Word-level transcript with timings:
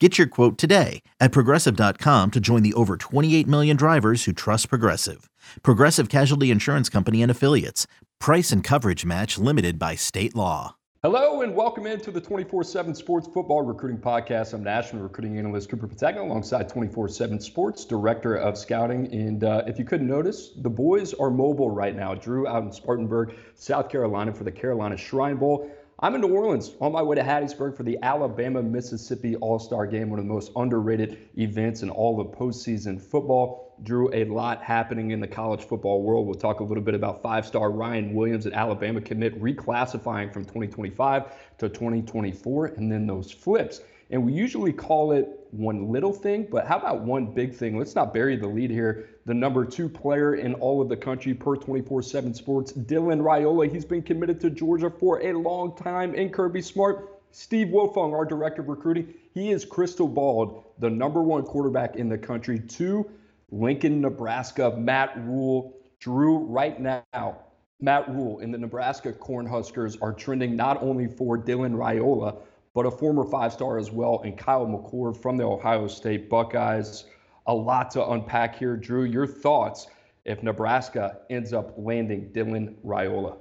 Get 0.00 0.16
your 0.16 0.28
quote 0.28 0.58
today 0.58 1.02
at 1.18 1.32
progressive.com 1.32 2.30
to 2.30 2.40
join 2.40 2.62
the 2.62 2.72
over 2.74 2.96
28 2.96 3.48
million 3.48 3.76
drivers 3.76 4.24
who 4.24 4.32
trust 4.32 4.68
Progressive. 4.68 5.28
Progressive 5.64 6.08
Casualty 6.08 6.52
Insurance 6.52 6.88
Company 6.88 7.20
and 7.20 7.32
Affiliates. 7.32 7.88
Price 8.20 8.52
and 8.52 8.62
coverage 8.62 9.04
match 9.04 9.38
limited 9.38 9.76
by 9.76 9.96
state 9.96 10.36
law. 10.36 10.76
Hello 11.02 11.42
and 11.42 11.54
welcome 11.54 11.86
into 11.86 12.12
the 12.12 12.20
24 12.20 12.62
7 12.62 12.94
Sports 12.94 13.28
Football 13.32 13.62
Recruiting 13.62 14.00
Podcast. 14.00 14.52
I'm 14.52 14.62
National 14.62 15.02
Recruiting 15.02 15.38
Analyst 15.38 15.68
Cooper 15.68 15.88
Petagna 15.88 16.20
alongside 16.20 16.68
24 16.68 17.08
7 17.08 17.40
Sports 17.40 17.84
Director 17.84 18.36
of 18.36 18.56
Scouting. 18.56 19.12
And 19.12 19.42
uh, 19.42 19.62
if 19.66 19.80
you 19.80 19.84
couldn't 19.84 20.08
notice, 20.08 20.50
the 20.58 20.70
boys 20.70 21.12
are 21.14 21.30
mobile 21.30 21.70
right 21.70 21.94
now. 21.94 22.14
Drew 22.14 22.46
out 22.46 22.62
in 22.62 22.70
Spartanburg, 22.70 23.34
South 23.54 23.88
Carolina 23.88 24.32
for 24.32 24.44
the 24.44 24.52
Carolina 24.52 24.96
Shrine 24.96 25.36
Bowl. 25.36 25.70
I'm 26.00 26.14
in 26.14 26.20
New 26.20 26.28
Orleans 26.28 26.70
on 26.80 26.92
my 26.92 27.02
way 27.02 27.16
to 27.16 27.24
Hattiesburg 27.24 27.76
for 27.76 27.82
the 27.82 27.98
Alabama 28.04 28.62
Mississippi 28.62 29.34
All 29.34 29.58
Star 29.58 29.84
Game, 29.84 30.10
one 30.10 30.20
of 30.20 30.26
the 30.26 30.32
most 30.32 30.52
underrated 30.54 31.18
events 31.36 31.82
in 31.82 31.90
all 31.90 32.20
of 32.20 32.28
postseason 32.28 33.02
football. 33.02 33.74
Drew, 33.82 34.08
a 34.14 34.22
lot 34.26 34.62
happening 34.62 35.10
in 35.10 35.18
the 35.18 35.26
college 35.26 35.64
football 35.64 36.02
world. 36.02 36.26
We'll 36.26 36.36
talk 36.36 36.60
a 36.60 36.62
little 36.62 36.84
bit 36.84 36.94
about 36.94 37.20
five 37.20 37.44
star 37.44 37.72
Ryan 37.72 38.14
Williams 38.14 38.46
at 38.46 38.52
Alabama 38.52 39.00
commit 39.00 39.42
reclassifying 39.42 40.32
from 40.32 40.44
2025 40.44 41.32
to 41.58 41.68
2024, 41.68 42.66
and 42.66 42.92
then 42.92 43.04
those 43.08 43.32
flips. 43.32 43.80
And 44.10 44.24
we 44.24 44.32
usually 44.32 44.72
call 44.72 45.12
it 45.12 45.28
one 45.50 45.90
little 45.90 46.12
thing, 46.12 46.46
but 46.50 46.66
how 46.66 46.78
about 46.78 47.02
one 47.02 47.26
big 47.26 47.54
thing? 47.54 47.78
Let's 47.78 47.94
not 47.94 48.14
bury 48.14 48.36
the 48.36 48.46
lead 48.46 48.70
here. 48.70 49.08
The 49.26 49.34
number 49.34 49.64
two 49.64 49.88
player 49.88 50.34
in 50.34 50.54
all 50.54 50.80
of 50.80 50.88
the 50.88 50.96
country 50.96 51.34
per 51.34 51.56
24 51.56 52.02
7 52.02 52.32
sports, 52.34 52.72
Dylan 52.72 53.20
Raiola. 53.20 53.70
He's 53.70 53.84
been 53.84 54.02
committed 54.02 54.40
to 54.40 54.50
Georgia 54.50 54.90
for 54.90 55.20
a 55.22 55.32
long 55.34 55.76
time. 55.76 56.14
And 56.14 56.32
Kirby 56.32 56.62
Smart, 56.62 57.20
Steve 57.32 57.68
Wiltfong, 57.68 58.14
our 58.14 58.24
director 58.24 58.62
of 58.62 58.68
recruiting, 58.68 59.12
he 59.34 59.50
is 59.50 59.64
crystal 59.64 60.08
balled 60.08 60.64
the 60.78 60.88
number 60.88 61.22
one 61.22 61.42
quarterback 61.42 61.96
in 61.96 62.08
the 62.08 62.18
country 62.18 62.60
to 62.60 63.08
Lincoln, 63.50 64.00
Nebraska, 64.00 64.74
Matt 64.76 65.18
Rhule. 65.18 65.74
Drew, 66.00 66.38
right 66.38 66.80
now, 66.80 67.38
Matt 67.80 68.08
Rhule 68.08 68.38
and 68.38 68.54
the 68.54 68.58
Nebraska 68.58 69.12
Cornhuskers 69.12 69.98
are 70.00 70.12
trending 70.12 70.54
not 70.54 70.80
only 70.80 71.08
for 71.08 71.36
Dylan 71.36 71.74
Raiola, 71.74 72.38
but 72.74 72.86
a 72.86 72.90
former 72.90 73.24
five 73.24 73.52
star 73.52 73.78
as 73.78 73.90
well, 73.90 74.20
and 74.24 74.36
Kyle 74.36 74.66
McCord 74.66 75.16
from 75.16 75.36
the 75.36 75.44
Ohio 75.44 75.88
State 75.88 76.28
Buckeyes. 76.28 77.04
A 77.46 77.54
lot 77.54 77.90
to 77.92 78.06
unpack 78.10 78.58
here. 78.58 78.76
Drew, 78.76 79.04
your 79.04 79.26
thoughts 79.26 79.86
if 80.28 80.42
Nebraska 80.42 81.20
ends 81.30 81.52
up 81.52 81.72
landing 81.78 82.30
Dylan 82.32 82.74
Raiola? 82.84 83.38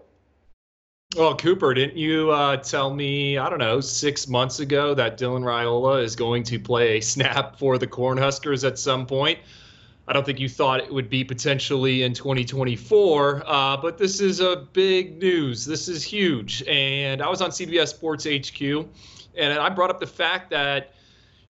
Well, 1.16 1.36
Cooper, 1.36 1.74
didn't 1.74 1.98
you 1.98 2.32
uh, 2.32 2.58
tell 2.58 2.94
me, 2.94 3.38
I 3.38 3.50
don't 3.50 3.60
know, 3.60 3.82
six 3.82 4.28
months 4.28 4.60
ago 4.60 4.94
that 4.94 5.18
Dylan 5.18 5.44
Raiola 5.44 6.04
is 6.04 6.16
going 6.16 6.44
to 6.44 6.60
play 6.60 6.98
a 6.98 7.02
snap 7.02 7.60
for 7.60 7.78
the 7.78 7.88
Cornhuskers 7.88 8.66
at 8.66 8.80
some 8.80 9.06
point? 9.06 9.40
I 10.10 10.14
don't 10.14 10.26
think 10.26 10.40
you 10.40 10.48
thought 10.48 10.80
it 10.80 10.94
would 10.94 11.10
be 11.10 11.26
potentially 11.26 12.04
in 12.04 12.14
2024, 12.14 13.44
uh, 13.46 13.78
but 13.78 13.98
this 13.98 14.22
is 14.22 14.40
a 14.40 14.68
big 14.72 15.20
news. 15.20 15.66
This 15.66 15.90
is 15.90 16.02
huge. 16.04 16.64
And 16.68 17.22
I 17.22 17.30
was 17.30 17.42
on 17.42 17.50
CBS 17.50 17.90
Sports 17.90 18.26
HQ, 18.26 18.88
and 19.38 19.60
I 19.60 19.70
brought 19.70 19.90
up 19.90 20.00
the 20.00 20.08
fact 20.08 20.52
that, 20.52 20.92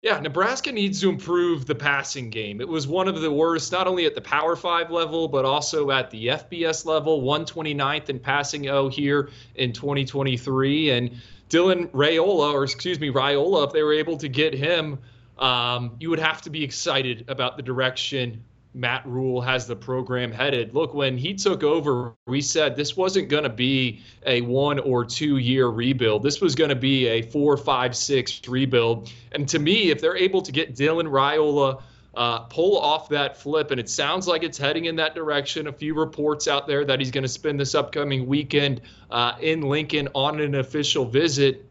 yeah, 0.03 0.19
Nebraska 0.21 0.73
needs 0.73 1.01
to 1.01 1.09
improve 1.09 1.67
the 1.67 1.75
passing 1.75 2.31
game. 2.31 2.61
It 2.61 2.69
was 2.69 2.87
one 2.87 3.09
of 3.09 3.21
the 3.21 3.31
worst, 3.31 3.73
not 3.73 3.87
only 3.87 4.07
at 4.07 4.15
the 4.15 4.21
Power 4.21 4.57
Five 4.57 4.91
level, 4.91 5.29
but 5.29 5.45
also 5.45 5.91
at 5.91 6.11
the 6.11 6.29
FBS 6.29 6.85
level, 6.85 7.23
129th 7.23 8.09
in 8.09 8.19
passing 8.19 8.69
O 8.69 8.89
here 8.89 9.31
in 9.55 9.73
2023. 9.73 10.91
And 10.91 11.11
Dylan 11.49 11.89
Raiola, 11.91 12.53
or 12.53 12.65
excuse 12.65 13.01
me, 13.01 13.11
Raiola, 13.11 13.67
if 13.67 13.73
they 13.73 13.83
were 13.83 13.95
able 13.95 14.17
to 14.19 14.29
get 14.29 14.55
him 14.55 14.99
um, 15.39 15.97
you 15.99 16.11
would 16.11 16.19
have 16.19 16.43
to 16.43 16.51
be 16.51 16.63
excited 16.63 17.25
about 17.29 17.57
the 17.57 17.63
direction 17.63 18.45
Matt 18.75 19.07
Rhule 19.07 19.41
has 19.41 19.67
the 19.67 19.77
program 19.77 20.33
headed. 20.33 20.75
Look, 20.75 20.95
when 20.95 21.17
he 21.17 21.35
took 21.35 21.63
over, 21.63 22.15
we 22.27 22.41
said 22.41 22.75
this 22.75 22.97
wasn't 22.97 23.29
going 23.29 23.45
to 23.45 23.49
be 23.49 24.03
a 24.27 24.41
one 24.41 24.81
or 24.81 25.05
two 25.05 25.39
year 25.39 25.69
rebuild. 25.69 26.25
This 26.25 26.41
was 26.41 26.57
going 26.57 26.71
to 26.71 26.77
be 26.77 27.07
a 27.07 27.23
four, 27.23 27.57
five, 27.57 27.97
six 27.97 28.41
rebuild. 28.49 29.13
And 29.33 29.49
to 29.49 29.59
me, 29.61 29.91
if 29.91 30.01
they're 30.01 30.17
able 30.17 30.43
to 30.43 30.51
get 30.51 30.75
Dylan 30.75 31.09
Raiola 31.09 31.83
uh, 32.17 32.41
pull 32.41 32.79
off 32.79 33.09
that 33.09 33.37
flip, 33.37 33.71
and 33.71 33.81
it 33.81 33.89
sounds 33.89 34.27
like 34.27 34.43
it's 34.43 34.59
heading 34.59 34.85
in 34.85 34.97
that 34.97 35.15
direction. 35.15 35.67
A 35.67 35.73
few 35.73 35.95
reports 35.95 36.49
out 36.49 36.67
there 36.67 36.85
that 36.85 37.01
he's 37.01 37.11
going 37.11 37.23
to 37.23 37.29
spend 37.29 37.59
this 37.59 37.75
upcoming 37.75 38.27
weekend 38.27 38.81
uh, 39.11 39.33
in 39.41 39.63
Lincoln 39.63 40.09
on 40.15 40.41
an 40.41 40.55
official 40.57 41.05
visit. 41.05 41.69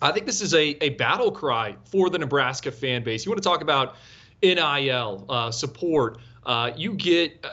I 0.00 0.12
think 0.12 0.26
this 0.26 0.40
is 0.40 0.54
a, 0.54 0.82
a 0.82 0.90
battle 0.90 1.30
cry 1.30 1.76
for 1.84 2.10
the 2.10 2.18
Nebraska 2.18 2.72
fan 2.72 3.04
base. 3.04 3.24
You 3.24 3.30
want 3.30 3.42
to 3.42 3.48
talk 3.48 3.60
about 3.60 3.96
NIL 4.42 5.24
uh, 5.28 5.50
support. 5.50 6.18
Uh, 6.44 6.72
you 6.76 6.94
get 6.94 7.44
uh, 7.44 7.50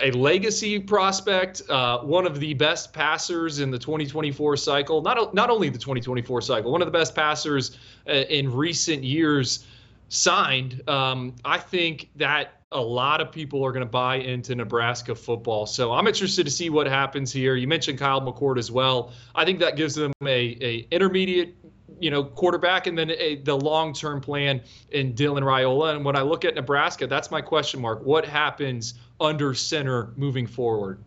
a 0.00 0.10
legacy 0.12 0.78
prospect, 0.78 1.62
uh, 1.68 1.98
one 1.98 2.26
of 2.26 2.40
the 2.40 2.54
best 2.54 2.92
passers 2.92 3.60
in 3.60 3.70
the 3.70 3.78
2024 3.78 4.56
cycle. 4.56 5.02
Not 5.02 5.34
not 5.34 5.50
only 5.50 5.68
the 5.68 5.78
2024 5.78 6.40
cycle, 6.40 6.72
one 6.72 6.80
of 6.80 6.86
the 6.86 6.92
best 6.92 7.14
passers 7.14 7.78
uh, 8.08 8.12
in 8.12 8.50
recent 8.50 9.04
years 9.04 9.66
signed. 10.08 10.88
Um, 10.88 11.34
I 11.44 11.58
think 11.58 12.10
that 12.16 12.60
a 12.72 12.80
lot 12.80 13.20
of 13.20 13.30
people 13.30 13.64
are 13.64 13.72
going 13.72 13.84
to 13.84 13.90
buy 13.90 14.16
into 14.16 14.54
Nebraska 14.54 15.14
football. 15.14 15.66
So 15.66 15.92
I'm 15.92 16.06
interested 16.06 16.44
to 16.44 16.50
see 16.50 16.70
what 16.70 16.86
happens 16.86 17.32
here. 17.32 17.54
You 17.56 17.68
mentioned 17.68 17.98
Kyle 17.98 18.20
McCord 18.20 18.58
as 18.58 18.70
well. 18.70 19.12
I 19.34 19.44
think 19.44 19.60
that 19.60 19.76
gives 19.76 19.94
them 19.94 20.12
a, 20.22 20.56
a 20.60 20.86
intermediate 20.90 21.54
you 22.00 22.10
know, 22.10 22.24
quarterback, 22.24 22.86
and 22.86 22.96
then 22.96 23.10
a, 23.10 23.36
the 23.36 23.56
long-term 23.56 24.20
plan 24.20 24.60
in 24.90 25.14
Dylan 25.14 25.42
Raiola. 25.42 25.96
And 25.96 26.04
when 26.04 26.16
I 26.16 26.22
look 26.22 26.44
at 26.44 26.54
Nebraska, 26.54 27.06
that's 27.06 27.30
my 27.30 27.40
question 27.40 27.80
mark. 27.80 28.04
What 28.04 28.24
happens 28.24 28.94
under 29.20 29.54
center 29.54 30.12
moving 30.16 30.46
forward? 30.46 31.02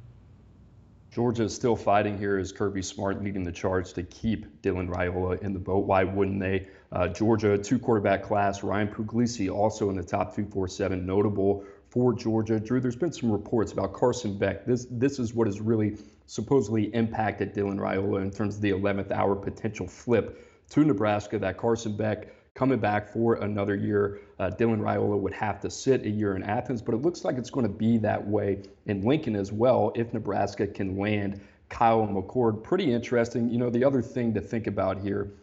Georgia 1.12 1.44
is 1.44 1.56
still 1.56 1.76
fighting 1.76 2.16
here 2.18 2.38
as 2.38 2.52
Kirby 2.52 2.84
Smart 2.84 3.24
leading 3.24 3.44
the 3.44 3.52
charge 3.52 3.94
to 3.94 4.04
keep 4.04 4.62
Dylan 4.62 4.88
Raiola 4.88 5.42
in 5.42 5.52
the 5.52 5.60
boat. 5.60 5.86
Why 5.88 6.04
wouldn't 6.04 6.40
they? 6.40 6.68
Uh, 6.92 7.08
Georgia, 7.08 7.58
two 7.58 7.80
quarterback 7.80 8.24
class. 8.24 8.62
Ryan 8.62 8.88
Puglisi 8.88 9.52
also 9.52 9.90
in 9.90 9.96
the 9.96 10.04
top 10.04 10.36
247, 10.36 11.06
notable 11.06 11.64
for 11.90 12.14
Georgia. 12.14 12.60
Drew, 12.60 12.80
there's 12.80 12.96
been 12.96 13.12
some 13.12 13.32
reports 13.32 13.72
about 13.72 13.94
Carson 13.94 14.38
Beck. 14.38 14.66
This 14.66 14.86
this 14.92 15.18
is 15.18 15.34
what 15.34 15.48
has 15.48 15.60
really 15.60 15.98
supposedly 16.28 16.94
impacted 16.94 17.54
Dylan 17.54 17.78
Raiola 17.78 18.22
in 18.22 18.30
terms 18.30 18.58
of 18.58 18.62
the 18.62 18.72
11th 18.72 19.12
hour 19.12 19.36
potential 19.36 19.88
flip 19.88 20.47
to 20.70 20.84
Nebraska 20.84 21.40
that 21.40 21.58
Carson 21.58 21.96
Beck 21.96 22.28
coming 22.58 22.80
back 22.80 23.08
for 23.14 23.36
another 23.36 23.76
year. 23.76 24.20
Uh, 24.40 24.50
Dylan 24.50 24.80
Raiola 24.80 25.18
would 25.18 25.34
have 25.34 25.60
to 25.62 25.70
sit 25.70 26.04
a 26.04 26.10
year 26.10 26.36
in 26.36 26.42
Athens, 26.42 26.82
but 26.82 26.96
it 26.96 27.04
looks 27.04 27.24
like 27.24 27.38
it's 27.38 27.52
going 27.52 27.68
to 27.68 27.72
be 27.72 28.00
that 28.00 28.28
way 28.28 28.64
in 28.88 29.04
Lincoln 29.04 29.36
as 29.36 29.52
well 29.52 29.92
if 29.96 30.12
Nebraska 30.12 30.66
can 30.66 30.98
land 30.98 31.40
Kyle 31.70 32.08
McCord. 32.08 32.64
Pretty 32.64 32.92
interesting. 32.92 33.52
You 33.52 33.60
know, 33.60 33.70
the 33.70 33.84
other 33.84 34.02
thing 34.02 34.34
to 34.34 34.42
think 34.42 34.66
about 34.66 35.00
here, 35.00 35.34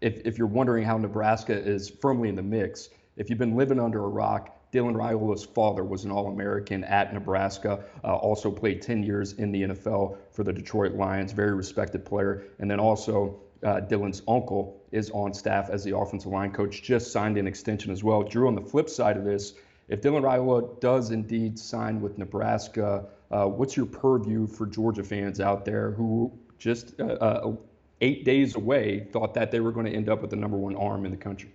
if, 0.00 0.22
if 0.24 0.36
you're 0.36 0.48
wondering 0.48 0.84
how 0.84 0.98
Nebraska 0.98 1.56
is 1.56 1.88
firmly 1.88 2.28
in 2.28 2.34
the 2.34 2.42
mix, 2.42 2.88
if 3.16 3.30
you've 3.30 3.38
been 3.38 3.54
living 3.54 3.78
under 3.78 4.04
a 4.04 4.08
rock, 4.08 4.50
Dylan 4.72 4.96
Raiola's 4.96 5.44
father 5.44 5.84
was 5.84 6.04
an 6.04 6.10
All 6.10 6.26
American 6.26 6.82
at 6.82 7.14
Nebraska, 7.14 7.84
uh, 8.02 8.16
also 8.16 8.50
played 8.50 8.82
10 8.82 9.04
years 9.04 9.34
in 9.34 9.52
the 9.52 9.62
NFL 9.62 10.16
for 10.32 10.42
the 10.42 10.52
Detroit 10.52 10.94
Lions, 10.94 11.30
very 11.30 11.54
respected 11.54 12.04
player. 12.04 12.42
And 12.58 12.68
then 12.68 12.80
also, 12.80 13.38
uh, 13.64 13.80
Dylan's 13.80 14.22
uncle 14.28 14.82
is 14.92 15.10
on 15.10 15.32
staff 15.32 15.70
as 15.70 15.82
the 15.84 15.96
offensive 15.96 16.30
line 16.30 16.52
coach, 16.52 16.82
just 16.82 17.10
signed 17.12 17.38
an 17.38 17.46
extension 17.46 17.90
as 17.90 18.04
well. 18.04 18.22
Drew, 18.22 18.46
on 18.46 18.54
the 18.54 18.60
flip 18.60 18.88
side 18.88 19.16
of 19.16 19.24
this, 19.24 19.54
if 19.88 20.00
Dylan 20.00 20.22
Raiola 20.22 20.80
does 20.80 21.10
indeed 21.10 21.58
sign 21.58 22.00
with 22.00 22.18
Nebraska, 22.18 23.06
uh, 23.30 23.46
what's 23.46 23.76
your 23.76 23.86
purview 23.86 24.46
for 24.46 24.66
Georgia 24.66 25.02
fans 25.02 25.40
out 25.40 25.64
there 25.64 25.90
who 25.92 26.32
just 26.58 26.98
uh, 27.00 27.04
uh, 27.04 27.52
eight 28.00 28.24
days 28.24 28.54
away 28.54 29.08
thought 29.12 29.34
that 29.34 29.50
they 29.50 29.60
were 29.60 29.72
going 29.72 29.86
to 29.86 29.92
end 29.92 30.08
up 30.08 30.20
with 30.20 30.30
the 30.30 30.36
number 30.36 30.56
one 30.56 30.76
arm 30.76 31.04
in 31.04 31.10
the 31.10 31.16
country? 31.16 31.50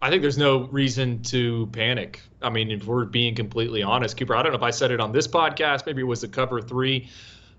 I 0.00 0.10
think 0.10 0.22
there's 0.22 0.38
no 0.38 0.68
reason 0.68 1.22
to 1.24 1.66
panic. 1.72 2.20
I 2.40 2.50
mean, 2.50 2.70
if 2.70 2.84
we're 2.84 3.04
being 3.04 3.34
completely 3.34 3.82
honest, 3.82 4.16
Cooper, 4.16 4.36
I 4.36 4.42
don't 4.42 4.52
know 4.52 4.58
if 4.58 4.62
I 4.62 4.70
said 4.70 4.92
it 4.92 5.00
on 5.00 5.10
this 5.10 5.26
podcast, 5.26 5.86
maybe 5.86 6.02
it 6.02 6.04
was 6.04 6.20
the 6.20 6.28
cover 6.28 6.60
three. 6.60 7.08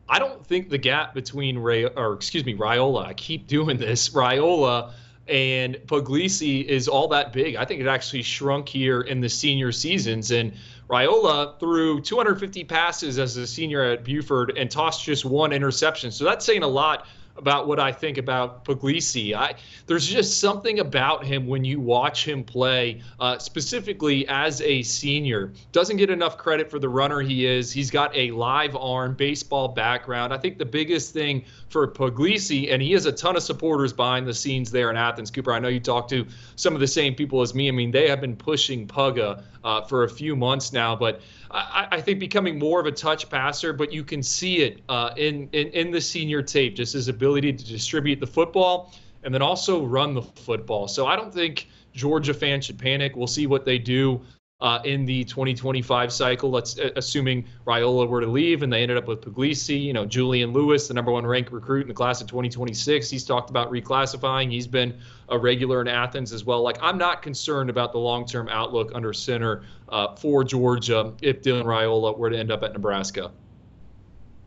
I 0.10 0.20
don't 0.20 0.46
think 0.46 0.70
the 0.70 0.78
gap 0.78 1.14
between 1.14 1.58
Ray 1.58 1.86
or 1.86 2.14
excuse 2.14 2.46
me, 2.46 2.56
Raiola, 2.56 3.06
I 3.06 3.14
keep 3.14 3.48
doing 3.48 3.78
this, 3.78 4.10
Raiola 4.14 4.92
and 5.30 5.76
Puglisi 5.86 6.66
is 6.66 6.88
all 6.88 7.08
that 7.10 7.32
big. 7.32 7.56
I 7.56 7.64
think 7.64 7.82
it 7.82 7.88
actually 7.88 8.24
shrunk 8.24 8.68
here 8.68 9.02
in 9.02 9.22
the 9.22 9.30
senior 9.30 9.72
seasons. 9.72 10.32
And 10.32 10.54
Raiola 10.90 11.60
threw 11.60 12.02
250 12.02 12.64
passes 12.64 13.20
as 13.20 13.38
a 13.38 13.46
senior 13.46 13.84
at 13.84 14.04
Buford 14.04 14.58
and 14.58 14.70
tossed 14.72 15.04
just 15.04 15.26
one 15.26 15.54
interception. 15.54 16.12
So 16.12 16.26
that's 16.26 16.44
saying 16.44 16.64
a 16.64 16.68
lot 16.68 17.06
about 17.40 17.68
what 17.68 17.80
I 17.80 17.92
think 17.92 18.18
about 18.18 18.66
Puglisi. 18.66 19.34
I 19.34 19.56
there's 19.88 20.06
just 20.06 20.40
something 20.40 20.80
about 20.80 21.26
him 21.26 21.48
when 21.48 21.64
you 21.64 21.80
watch 21.80 22.28
him 22.28 22.44
play, 22.44 23.02
uh, 23.20 23.40
specifically 23.40 24.28
as 24.28 24.62
a 24.62 24.84
senior. 24.84 25.54
Doesn't 25.72 25.98
get 25.98 26.10
enough 26.10 26.38
credit 26.38 26.70
for 26.70 26.78
the 26.78 26.90
runner 26.90 27.22
he 27.22 27.46
is. 27.48 27.72
He's 27.72 27.90
got 27.90 28.16
a 28.16 28.32
live 28.32 28.76
arm, 28.76 29.16
baseball 29.16 29.70
background. 29.70 30.34
I 30.34 30.38
think 30.38 30.58
the 30.58 30.66
biggest 30.66 31.14
thing 31.14 31.46
for 31.70 31.88
Puglisi, 31.88 32.72
and 32.72 32.82
he 32.82 32.92
has 32.92 33.06
a 33.06 33.12
ton 33.12 33.36
of 33.36 33.44
supporters 33.44 33.94
behind 33.94 34.28
the 34.28 34.34
scenes 34.34 34.70
there 34.70 34.90
in 34.90 34.98
Athens. 34.98 35.32
Cooper, 35.32 35.54
I 35.54 35.60
know 35.60 35.70
you 35.70 35.80
talked 35.80 36.10
to 36.12 36.26
some 36.56 36.74
of 36.74 36.80
the 36.80 36.88
same 36.88 37.16
people 37.16 37.42
as 37.42 37.56
me. 37.56 37.68
I 37.68 37.72
mean, 37.72 37.92
they 37.92 38.08
have 38.10 38.22
been 38.22 38.36
pushing 38.36 38.88
Pugga 38.88 39.44
uh, 39.64 39.82
for 39.82 40.04
a 40.04 40.10
few 40.10 40.36
months 40.36 40.72
now, 40.72 40.96
but 40.96 41.22
I, 41.52 41.88
I, 41.92 42.02
think 42.02 42.20
becoming 42.20 42.58
more 42.58 42.80
of 42.80 42.86
a 42.86 42.92
touch 42.92 43.30
passer, 43.30 43.74
but 43.74 43.92
you 43.92 44.04
can 44.04 44.24
see 44.24 44.58
it 44.62 44.82
uh, 44.88 45.12
in, 45.18 45.50
in 45.52 45.68
in 45.70 45.92
the 45.92 46.00
senior 46.00 46.42
tape, 46.42 46.76
just 46.76 46.94
his 46.94 47.08
ability 47.08 47.54
to 47.54 47.66
distribute 47.66 48.20
the 48.20 48.28
football 48.28 48.94
and 49.24 49.34
then 49.34 49.42
also 49.42 49.86
run 49.86 50.14
the 50.14 50.22
football. 50.22 50.88
So 50.88 51.06
I 51.08 51.16
don't 51.16 51.34
think 51.34 51.68
Georgia 51.94 52.34
fans 52.34 52.66
should 52.66 52.80
panic. 52.80 53.16
We'll 53.16 53.28
see 53.28 53.48
what 53.48 53.66
they 53.66 53.78
do 53.78 54.22
uh, 54.62 54.80
in 54.84 55.06
the 55.06 55.24
2025 55.24 56.12
cycle. 56.12 56.50
Let's 56.50 56.78
uh, 56.78 56.90
assuming 56.96 57.46
Raiola 57.66 58.08
were 58.08 58.22
to 58.22 58.28
leave 58.28 58.62
and 58.62 58.72
they 58.72 58.82
ended 58.82 58.98
up 58.98 59.08
with 59.08 59.22
Puglisi, 59.22 59.82
you 59.82 59.94
know, 59.94 60.06
Julian 60.06 60.52
Lewis, 60.52 60.88
the 60.88 60.94
number 60.94 61.12
one 61.12 61.26
ranked 61.26 61.52
recruit 61.52 61.84
in 61.84 61.88
the 61.88 61.94
class 61.94 62.20
of 62.20 62.28
2026. 62.28 63.10
He's 63.10 63.24
talked 63.24 63.50
about 63.50 63.72
reclassifying. 63.72 64.52
He's 64.52 64.68
been 64.68 65.00
a 65.30 65.38
regular 65.38 65.82
in 65.82 65.88
Athens 65.88 66.34
as 66.34 66.44
well. 66.44 66.62
Like 66.62 66.78
I'm 66.82 66.98
not 66.98 67.22
concerned 67.22 67.70
about 67.70 67.94
the 67.94 68.00
long-term 68.00 68.50
outlook 68.50 68.92
under 68.94 69.14
center 69.14 69.64
uh, 69.88 70.16
for 70.16 70.44
Georgia 70.44 71.14
if 71.22 71.42
Dylan 71.42 71.64
Raiola 71.64 72.18
were 72.18 72.30
to 72.30 72.38
end 72.38 72.52
up 72.52 72.64
at 72.64 72.74
Nebraska. 72.74 73.32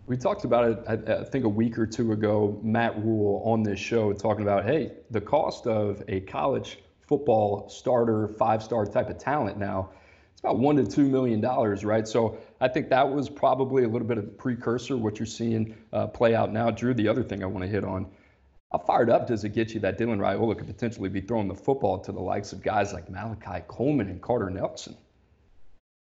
We 0.07 0.17
talked 0.19 0.45
about 0.45 0.69
it, 0.69 1.09
I, 1.09 1.25
think, 1.25 1.45
a 1.45 1.49
week 1.49 1.79
or 1.79 1.87
two 1.87 2.13
ago. 2.13 2.61
Matt 2.63 3.03
Rhule 3.03 3.41
on 3.47 3.63
this 3.63 3.79
show 3.79 4.13
talking 4.13 4.43
about, 4.43 4.65
hey, 4.65 4.93
the 5.11 5.21
cost 5.21 5.67
of 5.67 6.03
a 6.09 6.21
college 6.21 6.81
football 7.07 7.69
starter, 7.69 8.29
five-star 8.37 8.85
type 8.87 9.09
of 9.09 9.17
talent 9.17 9.59
now 9.59 9.91
about 10.43 10.59
one 10.59 10.77
to 10.77 10.85
two 10.85 11.09
million 11.09 11.41
dollars, 11.41 11.85
right? 11.85 12.07
So 12.07 12.39
I 12.61 12.69
think 12.69 12.89
that 12.89 13.09
was 13.09 13.29
probably 13.29 13.85
a 13.85 13.89
little 13.89 14.09
bit 14.09 14.19
of 14.19 14.25
a 14.25 14.29
precursor 14.29 14.97
what 14.97 15.19
you're 15.19 15.27
seeing 15.27 15.75
uh, 15.93 16.09
play 16.09 16.35
out 16.35 16.53
now. 16.53 16.71
Drew, 16.71 16.95
the 16.95 17.09
other 17.09 17.23
thing 17.23 17.43
I 17.43 17.47
want 17.47 17.65
to 17.65 17.71
hit 17.71 17.85
on, 17.85 18.07
how 18.73 18.79
fired 18.79 19.11
up 19.11 19.27
does 19.27 19.45
it 19.45 19.51
get 19.51 19.73
you 19.75 19.81
that 19.81 19.99
Dylan 19.99 20.19
Raiola 20.19 20.57
could 20.57 20.67
potentially 20.67 21.09
be 21.09 21.21
throwing 21.21 21.47
the 21.47 21.55
football 21.55 21.99
to 22.01 22.13
the 22.13 22.21
likes 22.21 22.53
of 22.53 22.63
guys 22.63 22.93
like 22.93 23.09
Malachi 23.09 23.63
Coleman 23.69 24.09
and 24.09 24.21
Carter 24.21 24.51
Nelson? 24.51 24.97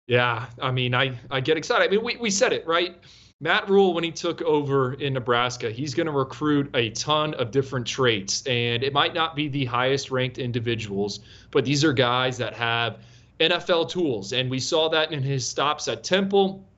Yeah, 0.07 0.47
I 0.61 0.71
mean, 0.71 0.93
I 0.93 1.17
I 1.31 1.39
get 1.39 1.57
excited. 1.57 1.87
I 1.87 1.91
mean, 1.91 2.03
we 2.03 2.17
we 2.17 2.29
said 2.29 2.53
it 2.53 2.67
right. 2.67 2.95
Matt 3.41 3.69
Rhule, 3.69 3.93
when 3.93 4.03
he 4.03 4.11
took 4.11 4.41
over 4.41 4.93
in 4.95 5.13
Nebraska, 5.13 5.71
he's 5.71 5.93
going 5.93 6.07
to 6.07 6.11
recruit 6.11 6.69
a 6.73 6.89
ton 6.89 7.33
of 7.35 7.51
different 7.51 7.87
traits, 7.87 8.45
and 8.45 8.83
it 8.83 8.91
might 8.91 9.13
not 9.13 9.33
be 9.33 9.47
the 9.47 9.63
highest 9.63 10.11
ranked 10.11 10.37
individuals, 10.37 11.21
but 11.49 11.63
these 11.63 11.85
are 11.85 11.93
guys 11.93 12.37
that 12.39 12.53
have 12.53 12.97
NFL 13.39 13.89
tools. 13.89 14.33
And 14.33 14.49
we 14.49 14.59
saw 14.59 14.89
that 14.89 15.11
in 15.11 15.23
his 15.23 15.47
stops 15.47 15.87
at 15.87 16.03
Temple 16.03 16.68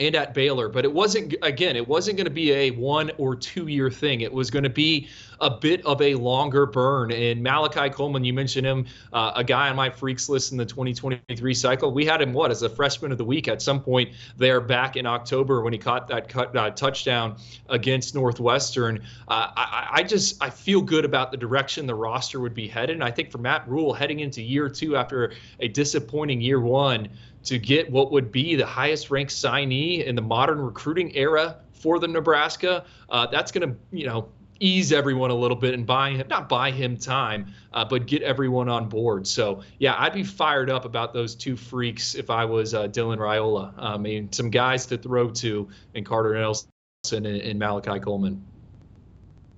and 0.00 0.14
at 0.16 0.34
Baylor. 0.34 0.68
But 0.68 0.84
it 0.84 0.92
wasn't, 0.92 1.34
again, 1.42 1.76
it 1.76 1.86
wasn't 1.86 2.16
going 2.16 2.24
to 2.24 2.32
be 2.32 2.52
a 2.52 2.70
one 2.70 3.12
or 3.18 3.36
two 3.36 3.68
year 3.68 3.90
thing. 3.90 4.22
It 4.22 4.32
was 4.32 4.50
going 4.50 4.64
to 4.64 4.70
be 4.70 5.08
a 5.40 5.50
bit 5.50 5.84
of 5.86 6.00
a 6.02 6.14
longer 6.14 6.66
burn. 6.66 7.12
And 7.12 7.42
Malachi 7.42 7.90
Coleman, 7.90 8.24
you 8.24 8.32
mentioned 8.32 8.66
him, 8.66 8.86
uh, 9.12 9.32
a 9.36 9.44
guy 9.44 9.68
on 9.68 9.76
my 9.76 9.88
freaks 9.88 10.28
list 10.28 10.52
in 10.52 10.58
the 10.58 10.66
2023 10.66 11.54
cycle. 11.54 11.92
We 11.92 12.04
had 12.04 12.20
him, 12.20 12.32
what, 12.32 12.50
as 12.50 12.62
a 12.62 12.68
freshman 12.68 13.12
of 13.12 13.18
the 13.18 13.24
week 13.24 13.48
at 13.48 13.62
some 13.62 13.80
point 13.80 14.10
there 14.36 14.60
back 14.60 14.96
in 14.96 15.06
October 15.06 15.62
when 15.62 15.72
he 15.72 15.78
caught 15.78 16.08
that 16.08 16.28
cut, 16.28 16.54
uh, 16.56 16.70
touchdown 16.70 17.36
against 17.68 18.14
Northwestern. 18.14 18.98
Uh, 19.28 19.48
I, 19.56 19.88
I 19.92 20.02
just, 20.02 20.42
I 20.42 20.50
feel 20.50 20.80
good 20.80 21.04
about 21.04 21.30
the 21.30 21.36
direction 21.36 21.86
the 21.86 21.94
roster 21.94 22.40
would 22.40 22.54
be 22.54 22.68
headed. 22.68 22.96
And 22.96 23.04
I 23.04 23.10
think 23.10 23.30
for 23.30 23.38
Matt 23.38 23.68
Rhule 23.68 23.92
heading 23.92 24.20
into 24.20 24.42
year 24.42 24.68
two 24.68 24.96
after 24.96 25.32
a 25.60 25.68
disappointing 25.68 26.40
year 26.40 26.60
one, 26.60 27.08
to 27.44 27.58
get 27.58 27.90
what 27.90 28.12
would 28.12 28.30
be 28.30 28.54
the 28.54 28.66
highest 28.66 29.10
ranked 29.10 29.32
signee 29.32 30.04
in 30.04 30.14
the 30.14 30.22
modern 30.22 30.60
recruiting 30.60 31.14
era 31.16 31.56
for 31.72 31.98
the 31.98 32.08
Nebraska. 32.08 32.84
Uh, 33.08 33.26
that's 33.26 33.50
going 33.50 33.68
to, 33.68 33.76
you 33.90 34.06
know, 34.06 34.28
ease 34.60 34.92
everyone 34.92 35.30
a 35.30 35.34
little 35.34 35.56
bit 35.56 35.72
and 35.72 35.86
buy 35.86 36.10
him, 36.10 36.28
not 36.28 36.48
buy 36.48 36.70
him 36.70 36.96
time, 36.96 37.46
uh, 37.72 37.84
but 37.84 38.06
get 38.06 38.22
everyone 38.22 38.68
on 38.68 38.88
board. 38.88 39.26
So, 39.26 39.62
yeah, 39.78 39.94
I'd 39.98 40.12
be 40.12 40.22
fired 40.22 40.70
up 40.70 40.84
about 40.84 41.14
those 41.14 41.34
two 41.34 41.56
freaks 41.56 42.14
if 42.14 42.28
I 42.28 42.44
was 42.44 42.74
uh, 42.74 42.86
Dylan 42.88 43.16
Raiola. 43.16 43.72
I 43.78 43.96
mean, 43.96 44.30
some 44.32 44.50
guys 44.50 44.86
to 44.86 44.98
throw 44.98 45.30
to 45.30 45.68
in 45.94 46.04
Carter 46.04 46.34
Nelson 46.34 46.68
and, 47.12 47.26
and 47.26 47.58
Malachi 47.58 47.98
Coleman. 47.98 48.44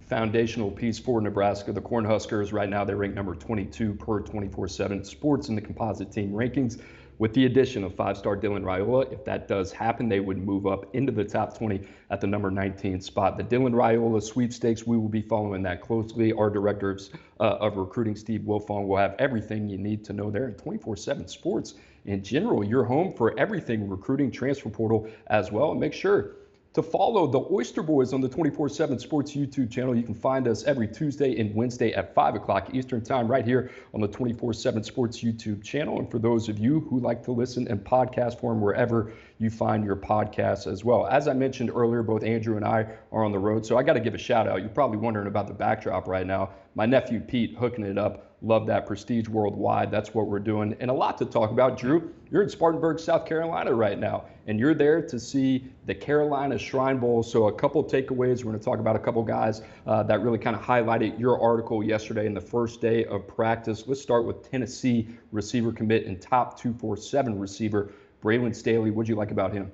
Foundational 0.08 0.70
piece 0.70 0.98
for 0.98 1.20
Nebraska. 1.20 1.72
The 1.72 1.80
Cornhuskers, 1.80 2.52
right 2.52 2.68
now, 2.68 2.84
they 2.84 2.94
rank 2.94 3.14
number 3.14 3.34
22 3.34 3.94
per 3.94 4.20
24 4.20 4.68
7 4.68 5.04
sports 5.04 5.48
in 5.48 5.54
the 5.56 5.60
composite 5.60 6.12
team 6.12 6.32
rankings 6.32 6.80
with 7.22 7.32
the 7.34 7.46
addition 7.46 7.84
of 7.84 7.94
five-star 7.94 8.36
Dylan 8.36 8.64
Raiola. 8.64 9.12
If 9.12 9.24
that 9.26 9.46
does 9.46 9.70
happen, 9.70 10.08
they 10.08 10.18
would 10.18 10.38
move 10.38 10.66
up 10.66 10.92
into 10.92 11.12
the 11.12 11.22
top 11.22 11.56
20 11.56 11.80
at 12.10 12.20
the 12.20 12.26
number 12.26 12.50
19 12.50 13.00
spot. 13.00 13.36
The 13.36 13.44
Dylan 13.44 13.74
Raiola 13.74 14.20
sweepstakes, 14.20 14.88
we 14.88 14.96
will 14.96 15.08
be 15.08 15.22
following 15.22 15.62
that 15.62 15.82
closely. 15.82 16.32
Our 16.32 16.50
director 16.50 16.90
of, 16.90 17.00
uh, 17.38 17.58
of 17.60 17.76
recruiting, 17.76 18.16
Steve 18.16 18.40
Wiltfong, 18.40 18.88
will 18.88 18.96
have 18.96 19.14
everything 19.20 19.68
you 19.68 19.78
need 19.78 20.04
to 20.06 20.12
know 20.12 20.32
there 20.32 20.48
in 20.48 20.54
24-7 20.54 21.30
sports. 21.30 21.74
In 22.06 22.24
general, 22.24 22.64
you're 22.64 22.82
home 22.82 23.12
for 23.12 23.38
everything 23.38 23.88
recruiting, 23.88 24.32
transfer 24.32 24.68
portal 24.68 25.08
as 25.28 25.52
well. 25.52 25.70
And 25.70 25.78
make 25.78 25.92
sure 25.92 26.32
to 26.74 26.82
follow 26.82 27.26
the 27.26 27.44
Oyster 27.52 27.82
Boys 27.82 28.14
on 28.14 28.20
the 28.20 28.28
24 28.28 28.68
7 28.68 28.98
Sports 28.98 29.32
YouTube 29.32 29.70
channel. 29.70 29.94
You 29.94 30.02
can 30.02 30.14
find 30.14 30.48
us 30.48 30.64
every 30.64 30.88
Tuesday 30.88 31.38
and 31.38 31.54
Wednesday 31.54 31.92
at 31.92 32.14
5 32.14 32.36
o'clock 32.36 32.74
Eastern 32.74 33.02
Time 33.02 33.28
right 33.28 33.44
here 33.44 33.70
on 33.92 34.00
the 34.00 34.08
24 34.08 34.54
7 34.54 34.82
Sports 34.82 35.22
YouTube 35.22 35.62
channel. 35.62 35.98
And 35.98 36.10
for 36.10 36.18
those 36.18 36.48
of 36.48 36.58
you 36.58 36.80
who 36.80 36.98
like 36.98 37.22
to 37.24 37.32
listen 37.32 37.66
in 37.68 37.78
podcast 37.80 38.40
form 38.40 38.60
wherever 38.60 39.12
you 39.38 39.50
find 39.50 39.84
your 39.84 39.96
podcasts 39.96 40.70
as 40.70 40.84
well. 40.84 41.06
As 41.06 41.28
I 41.28 41.34
mentioned 41.34 41.70
earlier, 41.74 42.02
both 42.02 42.24
Andrew 42.24 42.56
and 42.56 42.64
I 42.64 42.86
are 43.10 43.24
on 43.24 43.32
the 43.32 43.38
road, 43.38 43.66
so 43.66 43.76
I 43.76 43.82
got 43.82 43.94
to 43.94 44.00
give 44.00 44.14
a 44.14 44.18
shout 44.18 44.48
out. 44.48 44.60
You're 44.60 44.68
probably 44.70 44.98
wondering 44.98 45.26
about 45.26 45.48
the 45.48 45.54
backdrop 45.54 46.08
right 46.08 46.26
now. 46.26 46.50
My 46.74 46.86
nephew 46.86 47.20
Pete 47.20 47.56
hooking 47.56 47.84
it 47.84 47.98
up 47.98 48.31
Love 48.44 48.66
that 48.66 48.86
prestige 48.86 49.28
worldwide. 49.28 49.88
That's 49.92 50.14
what 50.14 50.26
we're 50.26 50.40
doing. 50.40 50.74
And 50.80 50.90
a 50.90 50.92
lot 50.92 51.16
to 51.18 51.24
talk 51.24 51.52
about. 51.52 51.78
Drew, 51.78 52.12
you're 52.28 52.42
in 52.42 52.48
Spartanburg, 52.48 52.98
South 52.98 53.24
Carolina 53.24 53.72
right 53.72 53.96
now, 53.96 54.24
and 54.48 54.58
you're 54.58 54.74
there 54.74 55.00
to 55.00 55.20
see 55.20 55.70
the 55.86 55.94
Carolina 55.94 56.58
Shrine 56.58 56.98
Bowl. 56.98 57.22
So, 57.22 57.46
a 57.46 57.52
couple 57.52 57.84
takeaways. 57.84 58.38
We're 58.38 58.50
going 58.50 58.58
to 58.58 58.64
talk 58.64 58.80
about 58.80 58.96
a 58.96 58.98
couple 58.98 59.22
guys 59.22 59.62
uh, 59.86 60.02
that 60.04 60.22
really 60.22 60.38
kind 60.38 60.56
of 60.56 60.62
highlighted 60.62 61.20
your 61.20 61.40
article 61.40 61.84
yesterday 61.84 62.26
in 62.26 62.34
the 62.34 62.40
first 62.40 62.80
day 62.80 63.04
of 63.04 63.28
practice. 63.28 63.84
Let's 63.86 64.02
start 64.02 64.24
with 64.24 64.50
Tennessee 64.50 65.06
receiver 65.30 65.70
commit 65.70 66.06
and 66.06 66.20
top 66.20 66.58
247 66.58 67.38
receiver, 67.38 67.92
Braylon 68.24 68.56
Staley. 68.56 68.90
What'd 68.90 69.08
you 69.08 69.14
like 69.14 69.30
about 69.30 69.52
him? 69.52 69.70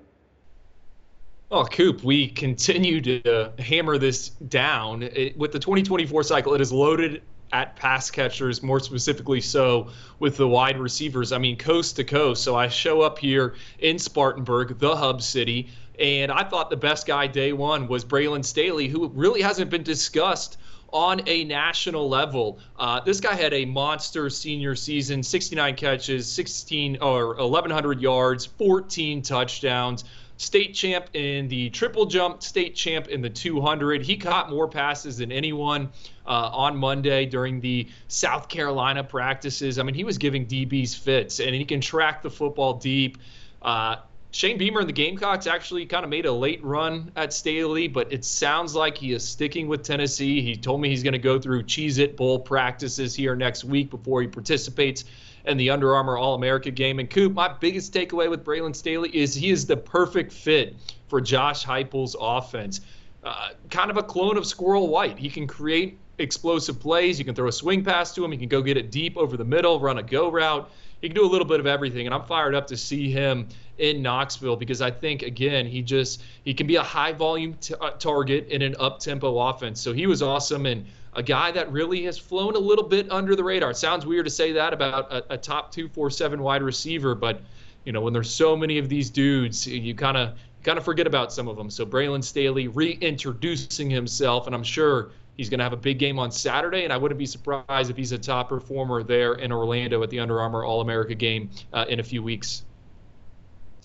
Oh, 1.51 1.65
Coop, 1.65 2.05
we 2.05 2.29
continue 2.29 3.01
to 3.01 3.51
hammer 3.59 3.97
this 3.97 4.29
down. 4.29 5.03
It, 5.03 5.39
with 5.39 5.53
the 5.53 5.59
2024 5.59 6.23
cycle, 6.23 6.53
it 6.53 6.61
is 6.61 6.71
loaded 6.71 7.23
at 7.53 7.77
pass 7.77 8.11
catchers, 8.11 8.63
more 8.63 8.81
specifically 8.81 9.41
so 9.41 9.89
with 10.19 10.37
the 10.37 10.49
wide 10.49 10.79
receivers. 10.79 11.33
I 11.33 11.39
mean, 11.39 11.57
coast 11.57 11.97
to 11.97 12.05
coast. 12.05 12.43
So 12.43 12.57
I 12.57 12.69
show 12.69 13.01
up 13.01 13.19
here 13.19 13.55
in 13.79 13.99
Spartanburg, 13.99 14.79
the 14.79 14.95
hub 14.97 15.23
city, 15.23 15.69
and 15.99 16.31
I 16.31 16.45
thought 16.45 16.71
the 16.71 16.77
best 16.77 17.07
guy 17.07 17.27
day 17.27 17.53
one 17.53 17.89
was 17.89 18.05
Braylon 18.05 18.45
Staley, 18.45 18.89
who 18.89 19.09
really 19.09 19.43
hasn't 19.43 19.71
been 19.71 19.83
discussed 19.83 20.59
on 20.93 21.21
a 21.27 21.45
national 21.45 22.09
level. 22.09 22.59
Uh, 22.79 23.01
this 23.01 23.21
guy 23.21 23.35
had 23.35 23.53
a 23.53 23.65
monster 23.65 24.31
senior 24.31 24.75
season 24.75 25.23
69 25.23 25.75
catches, 25.77 26.31
16 26.31 26.99
or 27.03 27.35
1,100 27.35 28.01
yards, 28.01 28.47
14 28.47 29.23
touchdowns. 29.23 30.05
State 30.39 30.73
champ 30.73 31.11
in 31.15 31.49
the 31.49 31.69
triple 31.71 32.07
jump, 32.07 32.45
state 32.45 32.77
champ 32.77 33.09
in 33.09 33.21
the 33.21 33.29
200. 33.29 34.03
He 34.03 34.17
caught 34.17 34.49
more 34.49 34.69
passes 34.69 35.19
than 35.19 35.33
anyone 35.33 35.91
uh, 36.27 36.51
on 36.53 36.77
Monday 36.77 37.27
during 37.27 37.61
the 37.61 37.89
South 38.07 38.49
Carolina 38.49 39.03
practices. 39.03 39.81
I 39.81 39.83
mean, 39.83 39.97
he 39.97 40.05
was 40.05 40.17
giving 40.17 40.47
DBs 40.47 40.97
fits, 40.97 41.41
and 41.41 41.55
he 41.55 41.65
can 41.65 41.81
track 41.81 42.23
the 42.23 42.31
football 42.31 42.75
deep. 42.75 43.19
Uh, 43.61 43.97
Shane 44.31 44.59
Beamer 44.59 44.81
and 44.81 44.89
the 44.89 44.93
Gamecocks 44.93 45.49
actually 45.49 45.87
kind 45.87 46.05
of 46.05 46.11
made 46.11 46.27
a 46.27 46.33
late 46.33 46.63
run 46.63 47.11
at 47.17 47.33
Staley, 47.33 47.89
but 47.89 48.13
it 48.13 48.25
sounds 48.25 48.75
like 48.75 48.97
he 48.97 49.13
is 49.13 49.27
sticking 49.27 49.67
with 49.67 49.83
Tennessee. 49.83 50.43
He 50.43 50.55
told 50.55 50.81
me 50.81 50.89
he's 50.89 51.03
going 51.03 51.15
to 51.15 51.19
go 51.19 51.41
through 51.41 51.65
Cheez 51.65 51.99
It 51.99 52.17
Bowl 52.17 52.39
practices 52.39 53.15
here 53.15 53.35
next 53.35 53.65
week 53.65 53.91
before 53.91 54.21
he 54.23 54.29
participates 54.29 55.05
in 55.49 55.57
the 55.57 55.71
Under 55.71 55.95
Armour 55.95 56.17
All 56.17 56.35
America 56.35 56.71
game. 56.71 56.99
And 56.99 57.09
Coop, 57.09 57.33
my 57.33 57.49
biggest 57.49 57.93
takeaway 57.93 58.29
with 58.31 58.45
Braylon 58.45 58.75
Staley 58.75 59.11
is 59.17 59.35
he 59.35 59.51
is 59.51 59.67
the 59.67 59.77
perfect 59.77 60.33
fit 60.33 60.77
for 61.09 61.21
Josh 61.21 61.65
Heupel's 61.65 62.17
offense. 62.21 62.81
Uh, 63.25 63.51
kind 63.71 63.91
of 63.91 63.97
a 63.97 64.03
clone 64.03 64.37
of 64.37 64.47
Squirrel 64.47 64.89
White. 64.89 65.19
He 65.19 65.29
can 65.29 65.47
create 65.47 65.99
explosive 66.19 66.79
plays. 66.79 67.19
You 67.19 67.25
can 67.25 67.35
throw 67.35 67.49
a 67.49 67.53
swing 67.53 67.85
pass 67.85 68.15
to 68.15 68.25
him. 68.25 68.31
He 68.31 68.39
can 68.39 68.49
go 68.49 68.63
get 68.63 68.77
it 68.77 68.91
deep 68.91 69.17
over 69.17 69.37
the 69.37 69.45
middle, 69.45 69.81
run 69.81 69.99
a 69.99 70.03
go 70.03 70.31
route. 70.31 70.71
He 71.01 71.09
can 71.09 71.15
do 71.15 71.25
a 71.25 71.31
little 71.31 71.47
bit 71.47 71.61
of 71.61 71.67
everything, 71.67 72.07
and 72.07 72.15
I'm 72.15 72.25
fired 72.25 72.55
up 72.55 72.67
to 72.69 72.77
see 72.77 73.11
him 73.11 73.49
in 73.79 74.03
Knoxville 74.03 74.57
because 74.57 74.83
I 74.83 74.91
think 74.91 75.23
again 75.23 75.65
he 75.65 75.81
just 75.81 76.23
he 76.45 76.53
can 76.53 76.67
be 76.67 76.75
a 76.75 76.83
high 76.83 77.13
volume 77.13 77.55
t- 77.61 77.75
uh, 77.81 77.91
target 77.91 78.49
in 78.49 78.63
an 78.63 78.75
up 78.81 78.99
tempo 78.99 79.39
offense. 79.39 79.81
So 79.81 79.93
he 79.93 80.07
was 80.09 80.23
awesome 80.23 80.67
and 80.67 80.87
a 81.15 81.23
guy 81.23 81.51
that 81.53 81.71
really 81.73 82.05
has 82.05 82.19
flown 82.19 82.55
a 82.55 82.59
little 82.59 82.85
bit 82.85 83.11
under 83.11 83.35
the 83.35 83.45
radar. 83.45 83.71
It 83.71 83.77
sounds 83.77 84.07
weird 84.07 84.27
to 84.27 84.31
say 84.31 84.53
that 84.53 84.73
about 84.73 85.13
a, 85.13 85.35
a 85.35 85.39
top 85.39 85.73
two 85.73 85.89
four 85.89 86.11
seven 86.11 86.43
wide 86.43 86.63
receiver, 86.63 87.15
but 87.15 87.41
you 87.85 87.93
know 87.93 88.01
when 88.01 88.13
there's 88.13 88.31
so 88.31 88.57
many 88.57 88.79
of 88.79 88.89
these 88.89 89.11
dudes, 89.11 89.67
you 89.67 89.95
kind 89.95 90.17
of 90.17 90.39
kind 90.63 90.79
of 90.79 90.85
forget 90.85 91.07
about 91.07 91.33
some 91.33 91.49
of 91.49 91.57
them. 91.57 91.71
So 91.71 91.87
Braylon 91.87 92.23
Staley 92.23 92.69
reintroducing 92.69 93.91
himself, 93.91 94.47
and 94.47 94.55
I'm 94.55 94.65
sure 94.65 95.11
he's 95.37 95.49
going 95.49 95.59
to 95.59 95.65
have 95.65 95.73
a 95.73 95.77
big 95.79 95.99
game 95.99 96.19
on 96.19 96.31
Saturday. 96.31 96.85
And 96.85 96.93
I 96.93 96.97
wouldn't 96.97 97.19
be 97.19 97.27
surprised 97.27 97.91
if 97.91 97.97
he's 97.97 98.13
a 98.13 98.19
top 98.19 98.49
performer 98.49 99.03
there 99.03 99.35
in 99.35 99.53
Orlando 99.53 100.03
at 100.03 100.11
the 100.11 100.19
Under 100.19 100.41
Armour 100.41 100.65
All 100.65 100.81
America 100.81 101.15
game 101.15 101.51
uh, 101.73 101.87
in 101.89 102.01
a 102.01 102.03
few 102.03 102.23
weeks 102.23 102.65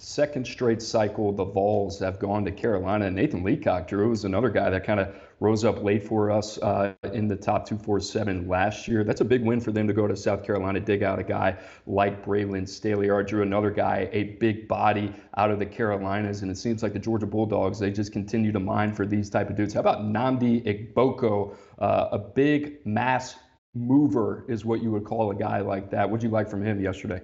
second 0.04 0.46
straight 0.46 0.82
cycle, 0.82 1.32
the 1.32 1.46
Vols 1.46 2.00
have 2.00 2.20
gone 2.20 2.44
to 2.46 2.52
Carolina. 2.52 3.10
Nathan 3.10 3.44
Leacock, 3.44 3.88
Drew, 3.88 4.12
is 4.12 4.26
another 4.26 4.50
guy 4.50 4.70
that 4.70 4.84
kind 4.84 5.00
of 5.00 5.16
rose 5.40 5.66
up 5.66 5.84
late 5.84 6.04
for 6.04 6.32
us 6.32 6.58
uh, 6.60 6.94
in 7.12 7.28
the 7.28 7.36
top 7.36 7.68
247 7.68 8.48
last 8.48 8.88
year. 8.88 9.04
That's 9.04 9.22
a 9.22 9.26
big 9.26 9.44
win 9.44 9.60
for 9.60 9.72
them 9.72 9.88
to 9.88 9.94
go 9.94 10.08
to 10.08 10.16
South 10.16 10.44
Carolina, 10.44 10.80
dig 10.80 11.04
out 11.04 11.20
a 11.20 11.24
guy 11.24 11.58
like 11.86 12.26
Braylon 12.26 12.68
Staley. 12.68 13.10
Or 13.10 13.24
Drew, 13.24 13.42
another 13.42 13.72
guy, 13.72 14.10
a 14.12 14.24
big 14.24 14.68
body 14.68 15.14
out 15.38 15.52
of 15.52 15.60
the 15.60 15.66
Carolinas. 15.66 16.42
And 16.42 16.52
it 16.52 16.58
seems 16.58 16.84
like 16.84 16.94
the 16.94 17.00
Georgia 17.00 17.26
Bulldogs, 17.26 17.80
they 17.80 17.92
just 17.92 18.12
continue 18.12 18.52
to 18.52 18.60
mine 18.60 18.94
for 18.94 19.06
these 19.06 19.30
type 19.30 19.50
of 19.50 19.56
dudes. 19.56 19.74
How 19.74 19.82
about 19.82 20.02
Nnamdi 20.02 20.94
Ogboko, 20.94 21.56
uh, 21.80 22.10
a 22.12 22.20
big 22.20 22.86
mass 22.86 23.36
mover 23.74 24.46
is 24.48 24.64
what 24.64 24.82
you 24.82 24.92
would 24.92 25.04
call 25.04 25.32
a 25.32 25.36
guy 25.36 25.60
like 25.60 25.90
that. 25.92 26.10
What'd 26.10 26.24
you 26.24 26.30
like 26.30 26.50
from 26.50 26.64
him 26.64 26.80
yesterday? 26.80 27.22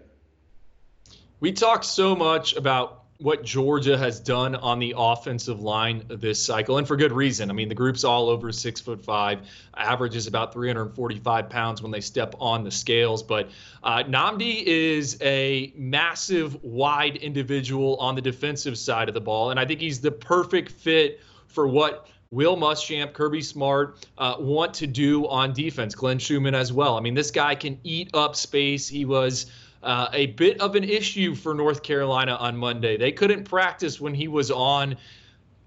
We 1.39 1.51
talked 1.53 1.85
so 1.85 2.15
much 2.15 2.55
about 2.55 2.99
what 3.21 3.43
Georgia 3.43 3.97
has 3.97 4.17
done 4.17 4.55
on 4.55 4.79
the 4.79 4.93
offensive 4.97 5.59
line 5.59 6.05
this 6.07 6.41
cycle, 6.41 6.77
and 6.77 6.88
for 6.88 6.95
good 6.95 7.11
reason. 7.11 7.49
I 7.49 7.53
mean, 7.53 7.67
the 7.67 7.75
group's 7.75 8.05
all 8.05 8.29
over 8.29 8.49
six 8.53 8.79
foot 8.79 9.03
five, 9.03 9.41
averages 9.75 10.25
about 10.25 10.53
345 10.53 11.49
pounds 11.49 11.81
when 11.81 11.91
they 11.91 11.99
step 11.99 12.33
on 12.39 12.63
the 12.63 12.71
scales. 12.71 13.21
But 13.21 13.49
uh, 13.83 14.03
Nnamdi 14.03 14.63
is 14.63 15.17
a 15.21 15.73
massive, 15.75 16.63
wide 16.63 17.17
individual 17.17 17.97
on 17.97 18.15
the 18.15 18.21
defensive 18.21 18.77
side 18.77 19.09
of 19.09 19.13
the 19.13 19.21
ball, 19.21 19.51
and 19.51 19.59
I 19.59 19.65
think 19.65 19.81
he's 19.81 19.99
the 19.99 20.11
perfect 20.11 20.71
fit 20.71 21.19
for 21.47 21.67
what 21.67 22.07
Will 22.31 22.55
Muschamp, 22.55 23.11
Kirby 23.11 23.41
Smart 23.41 24.07
uh, 24.17 24.35
want 24.39 24.73
to 24.75 24.88
do 24.88 25.27
on 25.27 25.51
defense. 25.51 25.93
Glenn 25.93 26.19
Schumann 26.19 26.55
as 26.55 26.71
well. 26.71 26.95
I 26.95 27.01
mean, 27.01 27.15
this 27.15 27.31
guy 27.31 27.55
can 27.55 27.79
eat 27.83 28.11
up 28.13 28.38
space. 28.38 28.88
He 28.88 29.03
was 29.03 29.47
uh, 29.83 30.09
a 30.13 30.27
bit 30.27 30.59
of 30.59 30.75
an 30.75 30.83
issue 30.83 31.36
for 31.36 31.53
North 31.53 31.83
Carolina 31.83 32.36
on 32.36 32.55
Monday. 32.57 32.98
They 32.98 33.12
couldn't 33.12 33.45
practice 33.45 34.00
when 34.01 34.13
he 34.13 34.27
was 34.27 34.51
on. 34.51 34.98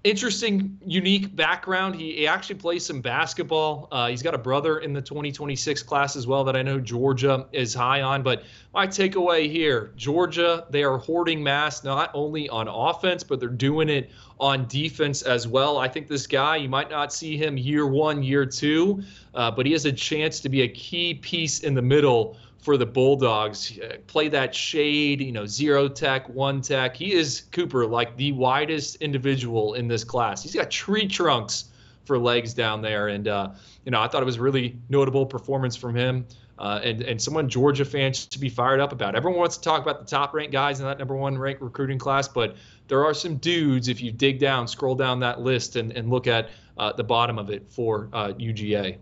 Interesting, 0.03 0.77
unique 0.85 1.33
background. 1.33 1.95
He, 1.95 2.13
he 2.17 2.27
actually 2.27 2.55
plays 2.55 2.85
some 2.85 2.99
basketball. 2.99 3.87
Uh, 3.89 4.09
he's 4.09 4.21
got 4.21 4.35
a 4.35 4.37
brother 4.37 4.79
in 4.79 4.91
the 4.91 5.01
2026 5.01 5.81
class 5.83 6.17
as 6.17 6.27
well 6.27 6.43
that 6.43 6.57
I 6.57 6.61
know 6.61 6.77
Georgia 6.77 7.47
is 7.53 7.73
high 7.73 8.01
on. 8.01 8.21
But 8.21 8.43
my 8.73 8.85
takeaway 8.85 9.49
here 9.49 9.93
Georgia, 9.95 10.65
they 10.69 10.83
are 10.83 10.97
hoarding 10.97 11.41
mass 11.41 11.85
not 11.85 12.11
only 12.13 12.49
on 12.49 12.67
offense, 12.67 13.23
but 13.23 13.39
they're 13.39 13.47
doing 13.47 13.87
it 13.87 14.11
on 14.41 14.67
defense 14.67 15.21
as 15.21 15.47
well. 15.47 15.77
I 15.77 15.87
think 15.87 16.09
this 16.09 16.27
guy, 16.27 16.57
you 16.57 16.67
might 16.67 16.89
not 16.89 17.13
see 17.13 17.37
him 17.37 17.57
year 17.57 17.87
one, 17.87 18.21
year 18.21 18.45
two, 18.45 19.01
uh, 19.33 19.51
but 19.51 19.65
he 19.65 19.71
has 19.71 19.85
a 19.85 19.93
chance 19.93 20.41
to 20.41 20.49
be 20.49 20.63
a 20.63 20.67
key 20.67 21.13
piece 21.13 21.61
in 21.61 21.73
the 21.73 21.81
middle 21.81 22.35
for 22.63 22.77
the 22.77 22.85
Bulldogs. 22.85 23.77
Uh, 23.77 23.97
play 24.07 24.29
that 24.29 24.55
shade, 24.55 25.21
you 25.21 25.33
know, 25.33 25.45
zero 25.45 25.87
tech, 25.89 26.27
one 26.29 26.61
tech. 26.61 26.95
He 26.95 27.13
is 27.13 27.43
Cooper, 27.51 27.85
like 27.85 28.15
the 28.15 28.31
widest 28.31 28.95
individual 28.97 29.73
in 29.73 29.87
this 29.87 30.03
class. 30.03 30.41
He's 30.41 30.55
got 30.55 30.71
tree 30.71 31.07
trunks 31.07 31.65
for 32.05 32.17
legs 32.17 32.53
down 32.53 32.81
there, 32.81 33.09
and 33.09 33.27
uh, 33.27 33.51
you 33.85 33.91
know, 33.91 34.01
I 34.01 34.07
thought 34.07 34.21
it 34.21 34.25
was 34.25 34.39
really 34.39 34.77
notable 34.89 35.25
performance 35.25 35.75
from 35.75 35.95
him. 35.95 36.25
Uh, 36.59 36.79
and 36.83 37.01
and 37.01 37.21
someone 37.21 37.49
Georgia 37.49 37.83
fans 37.83 38.27
to 38.27 38.39
be 38.39 38.47
fired 38.47 38.79
up 38.79 38.93
about. 38.93 39.15
Everyone 39.15 39.39
wants 39.39 39.57
to 39.57 39.63
talk 39.63 39.81
about 39.81 39.99
the 39.99 40.05
top 40.05 40.33
ranked 40.33 40.53
guys 40.53 40.79
in 40.79 40.85
that 40.85 40.99
number 40.99 41.15
one 41.15 41.37
ranked 41.37 41.61
recruiting 41.61 41.97
class, 41.97 42.27
but 42.27 42.55
there 42.87 43.03
are 43.03 43.13
some 43.13 43.37
dudes 43.37 43.87
if 43.87 44.01
you 44.01 44.11
dig 44.11 44.39
down, 44.39 44.67
scroll 44.67 44.93
down 44.93 45.19
that 45.19 45.41
list, 45.41 45.75
and, 45.75 45.91
and 45.93 46.09
look 46.11 46.27
at 46.27 46.49
uh, 46.77 46.93
the 46.93 47.03
bottom 47.03 47.39
of 47.39 47.49
it 47.49 47.65
for 47.69 48.07
uh, 48.13 48.27
UGA 48.33 48.97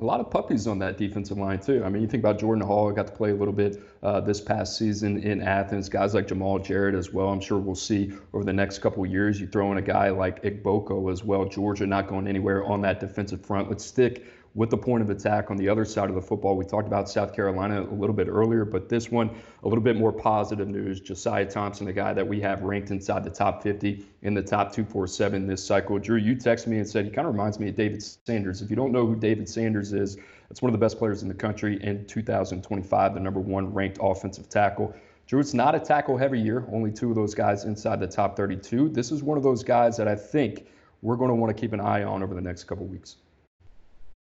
a 0.00 0.04
lot 0.04 0.18
of 0.18 0.28
puppies 0.28 0.66
on 0.66 0.78
that 0.80 0.98
defensive 0.98 1.38
line 1.38 1.60
too. 1.60 1.84
I 1.84 1.88
mean, 1.88 2.02
you 2.02 2.08
think 2.08 2.22
about 2.22 2.38
Jordan 2.38 2.66
Hall, 2.66 2.90
got 2.90 3.06
to 3.06 3.12
play 3.12 3.30
a 3.30 3.34
little 3.34 3.54
bit 3.54 3.80
uh, 4.02 4.20
this 4.20 4.40
past 4.40 4.76
season 4.76 5.22
in 5.22 5.40
Athens. 5.40 5.88
Guys 5.88 6.14
like 6.14 6.26
Jamal 6.26 6.58
Jarrett 6.58 6.96
as 6.96 7.12
well. 7.12 7.28
I'm 7.28 7.40
sure 7.40 7.58
we'll 7.58 7.76
see 7.76 8.12
over 8.32 8.44
the 8.44 8.52
next 8.52 8.80
couple 8.80 9.06
years. 9.06 9.40
You 9.40 9.46
throw 9.46 9.70
in 9.70 9.78
a 9.78 9.82
guy 9.82 10.10
like 10.10 10.42
Ogboko 10.42 11.12
as 11.12 11.22
well. 11.22 11.44
Georgia 11.44 11.86
not 11.86 12.08
going 12.08 12.26
anywhere 12.26 12.64
on 12.64 12.80
that 12.82 12.98
defensive 12.98 13.44
front. 13.44 13.68
Let's 13.68 13.84
stick 13.84 14.26
with 14.54 14.70
the 14.70 14.76
point 14.76 15.02
of 15.02 15.10
attack 15.10 15.50
on 15.50 15.56
the 15.56 15.68
other 15.68 15.84
side 15.84 16.08
of 16.08 16.14
the 16.14 16.22
football. 16.22 16.56
We 16.56 16.64
talked 16.64 16.86
about 16.86 17.08
South 17.08 17.34
Carolina 17.34 17.82
a 17.82 17.94
little 17.94 18.14
bit 18.14 18.28
earlier, 18.28 18.64
but 18.64 18.88
this 18.88 19.10
one, 19.10 19.30
a 19.64 19.68
little 19.68 19.82
bit 19.82 19.96
more 19.96 20.12
positive 20.12 20.68
news. 20.68 21.00
Josiah 21.00 21.44
Thompson, 21.44 21.88
a 21.88 21.92
guy 21.92 22.12
that 22.12 22.26
we 22.26 22.40
have 22.40 22.62
ranked 22.62 22.90
inside 22.90 23.24
the 23.24 23.30
top 23.30 23.62
50 23.62 24.06
in 24.22 24.32
the 24.32 24.42
top 24.42 24.72
247 24.72 25.46
this 25.46 25.64
cycle. 25.64 25.98
Drew, 25.98 26.16
you 26.16 26.36
texted 26.36 26.68
me 26.68 26.78
and 26.78 26.88
said 26.88 27.04
he 27.04 27.10
kind 27.10 27.26
of 27.26 27.34
reminds 27.34 27.58
me 27.58 27.68
of 27.68 27.74
David 27.74 28.02
Sanders. 28.02 28.62
If 28.62 28.70
you 28.70 28.76
don't 28.76 28.92
know 28.92 29.06
who 29.06 29.16
David 29.16 29.48
Sanders 29.48 29.92
is, 29.92 30.18
it's 30.50 30.62
one 30.62 30.72
of 30.72 30.78
the 30.78 30.84
best 30.84 30.98
players 30.98 31.22
in 31.22 31.28
the 31.28 31.34
country 31.34 31.82
in 31.82 32.06
2025, 32.06 33.14
the 33.14 33.20
number 33.20 33.40
one 33.40 33.74
ranked 33.74 33.98
offensive 34.00 34.48
tackle. 34.48 34.94
Drew, 35.26 35.40
it's 35.40 35.54
not 35.54 35.74
a 35.74 35.80
tackle 35.80 36.16
heavy 36.16 36.38
year, 36.38 36.68
only 36.70 36.92
two 36.92 37.08
of 37.08 37.16
those 37.16 37.34
guys 37.34 37.64
inside 37.64 37.98
the 37.98 38.06
top 38.06 38.36
32. 38.36 38.90
This 38.90 39.10
is 39.10 39.22
one 39.22 39.36
of 39.36 39.42
those 39.42 39.64
guys 39.64 39.96
that 39.96 40.06
I 40.06 40.14
think 40.14 40.66
we're 41.02 41.16
going 41.16 41.30
to 41.30 41.34
want 41.34 41.54
to 41.54 41.60
keep 41.60 41.72
an 41.72 41.80
eye 41.80 42.04
on 42.04 42.22
over 42.22 42.34
the 42.34 42.40
next 42.40 42.64
couple 42.64 42.86
weeks. 42.86 43.16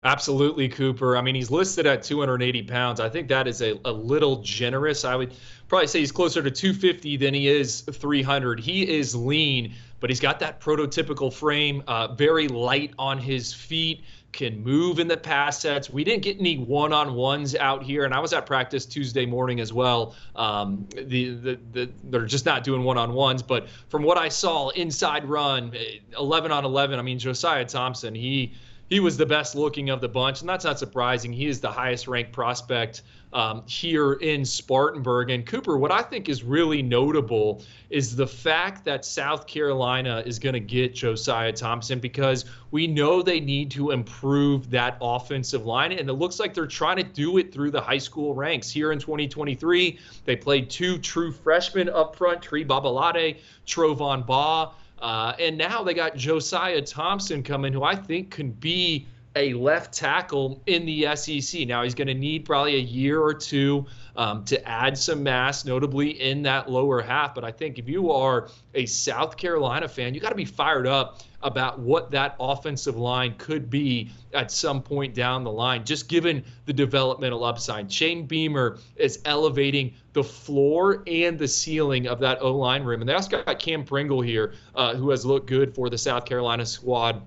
Absolutely, 0.04 0.68
Cooper. 0.68 1.16
I 1.16 1.20
mean, 1.22 1.34
he's 1.34 1.50
listed 1.50 1.84
at 1.84 2.04
280 2.04 2.62
pounds. 2.62 3.00
I 3.00 3.08
think 3.08 3.26
that 3.28 3.48
is 3.48 3.60
a, 3.62 3.80
a 3.84 3.90
little 3.90 4.36
generous. 4.42 5.04
I 5.04 5.16
would 5.16 5.34
probably 5.66 5.88
say 5.88 5.98
he's 5.98 6.12
closer 6.12 6.40
to 6.40 6.52
250 6.52 7.16
than 7.16 7.34
he 7.34 7.48
is 7.48 7.80
300. 7.80 8.60
He 8.60 8.88
is 8.88 9.16
lean, 9.16 9.74
but 9.98 10.08
he's 10.08 10.20
got 10.20 10.38
that 10.38 10.60
prototypical 10.60 11.32
frame, 11.32 11.82
uh, 11.88 12.14
very 12.14 12.46
light 12.46 12.94
on 12.96 13.18
his 13.18 13.52
feet, 13.52 14.04
can 14.30 14.62
move 14.62 15.00
in 15.00 15.08
the 15.08 15.16
pass 15.16 15.58
sets. 15.58 15.90
We 15.90 16.04
didn't 16.04 16.22
get 16.22 16.38
any 16.38 16.58
one 16.58 16.92
on 16.92 17.14
ones 17.14 17.56
out 17.56 17.82
here, 17.82 18.04
and 18.04 18.14
I 18.14 18.20
was 18.20 18.32
at 18.32 18.46
practice 18.46 18.86
Tuesday 18.86 19.26
morning 19.26 19.58
as 19.58 19.72
well. 19.72 20.14
Um, 20.36 20.86
the, 20.94 21.30
the, 21.34 21.58
the, 21.72 21.90
they're 22.04 22.26
just 22.26 22.46
not 22.46 22.62
doing 22.62 22.84
one 22.84 22.98
on 22.98 23.14
ones, 23.14 23.42
but 23.42 23.68
from 23.88 24.04
what 24.04 24.16
I 24.16 24.28
saw, 24.28 24.68
inside 24.68 25.24
run, 25.24 25.72
11 26.16 26.52
on 26.52 26.64
11. 26.64 27.00
I 27.00 27.02
mean, 27.02 27.18
Josiah 27.18 27.64
Thompson, 27.64 28.14
he 28.14 28.54
he 28.88 29.00
was 29.00 29.16
the 29.16 29.26
best 29.26 29.54
looking 29.54 29.90
of 29.90 30.00
the 30.00 30.09
bunch, 30.09 30.40
and 30.40 30.49
that's 30.49 30.64
not 30.64 30.78
surprising. 30.78 31.33
He 31.33 31.47
is 31.47 31.61
the 31.61 31.71
highest 31.71 32.09
ranked 32.09 32.33
prospect 32.33 33.02
um, 33.33 33.62
here 33.66 34.14
in 34.14 34.45
Spartanburg. 34.45 35.30
And 35.30 35.45
Cooper, 35.45 35.76
what 35.76 35.92
I 35.92 36.02
think 36.02 36.28
is 36.28 36.42
really 36.42 36.83
notable 36.83 37.62
is 37.90 38.16
the 38.16 38.26
fact 38.26 38.85
that 38.87 39.04
South 39.04 39.47
Carolina 39.47 40.23
is 40.25 40.38
going 40.38 40.54
to 40.54 40.61
get 40.61 40.95
Josiah 40.95 41.52
Thompson 41.52 41.99
because 41.99 42.47
we 42.71 42.87
know 42.87 43.23
they 43.23 43.40
need 43.40 43.71
to 43.73 43.90
improve 43.90 44.71
that 44.71 44.97
offensive 45.00 45.66
line. 45.66 45.92
And 45.92 46.09
it 46.09 46.14
looks 46.14 46.40
like 46.40 46.54
they're 46.54 46.66
trying 46.66 46.97
to 46.97 47.02
do 47.02 47.38
it 47.38 47.52
through 47.52 47.71
the 47.71 47.80
high 47.80 47.99
school 47.99 48.35
ranks. 48.35 48.71
Here 48.71 48.92
in 48.92 48.99
2023, 48.99 49.99
they 50.25 50.37
played 50.37 50.71
two 50.71 50.99
true 50.99 51.33
freshmen 51.33 51.88
up 51.88 52.16
front, 52.16 52.42
Tree 52.42 52.64
Babalade, 52.64 53.38
Trovon 53.66 54.26
Baugh. 54.26 54.73
Uh, 55.00 55.34
and 55.38 55.56
now 55.56 55.82
they 55.82 55.94
got 55.94 56.16
Josiah 56.16 56.82
Thompson 56.82 57.42
coming, 57.42 57.72
who 57.72 57.82
I 57.82 57.94
think 57.94 58.30
can 58.30 58.50
be 58.50 59.06
a 59.36 59.52
left 59.54 59.94
tackle 59.94 60.60
in 60.66 60.84
the 60.84 61.14
SEC. 61.14 61.66
Now 61.66 61.84
he's 61.84 61.94
going 61.94 62.08
to 62.08 62.14
need 62.14 62.44
probably 62.44 62.74
a 62.74 62.80
year 62.80 63.20
or 63.20 63.34
two 63.34 63.86
um, 64.16 64.44
to 64.46 64.68
add 64.68 64.98
some 64.98 65.22
mass, 65.22 65.64
notably 65.64 66.10
in 66.20 66.42
that 66.42 66.68
lower 66.68 67.00
half. 67.00 67.34
But 67.34 67.44
I 67.44 67.52
think 67.52 67.78
if 67.78 67.88
you 67.88 68.10
are 68.10 68.48
a 68.74 68.86
South 68.86 69.36
Carolina 69.36 69.88
fan, 69.88 70.14
you 70.14 70.20
got 70.20 70.30
to 70.30 70.34
be 70.34 70.44
fired 70.44 70.86
up 70.86 71.22
about 71.42 71.78
what 71.78 72.11
that 72.11 72.35
offensive 72.40 72.97
line 72.97 73.35
could 73.38 73.71
be 73.71 74.11
at 74.35 74.50
some 74.50 74.83
point 74.83 75.14
down 75.14 75.45
the 75.45 75.50
line, 75.50 75.85
just 75.85 76.09
given 76.09 76.45
the 76.66 76.73
developmental 76.73 77.45
upside. 77.45 77.90
Shane 77.92 78.26
Beamer 78.26 78.78
is 78.97 79.21
elevating 79.25 79.95
the 80.12 80.25
floor 80.25 81.02
and 81.07 81.38
the 81.38 81.47
ceiling 81.47 82.09
of 82.09 82.18
that 82.21 82.42
O 82.42 82.52
line 82.57 82.83
room. 82.83 83.00
And 83.00 83.09
they 83.09 83.14
also 83.14 83.42
got 83.42 83.59
Cam 83.59 83.85
Pringle 83.85 84.21
here, 84.21 84.54
uh, 84.75 84.95
who 84.95 85.11
has 85.11 85.25
looked 85.25 85.47
good 85.47 85.75
for 85.75 85.88
the 85.88 85.99
South 85.99 86.25
Carolina 86.25 86.66
squad 86.66 87.23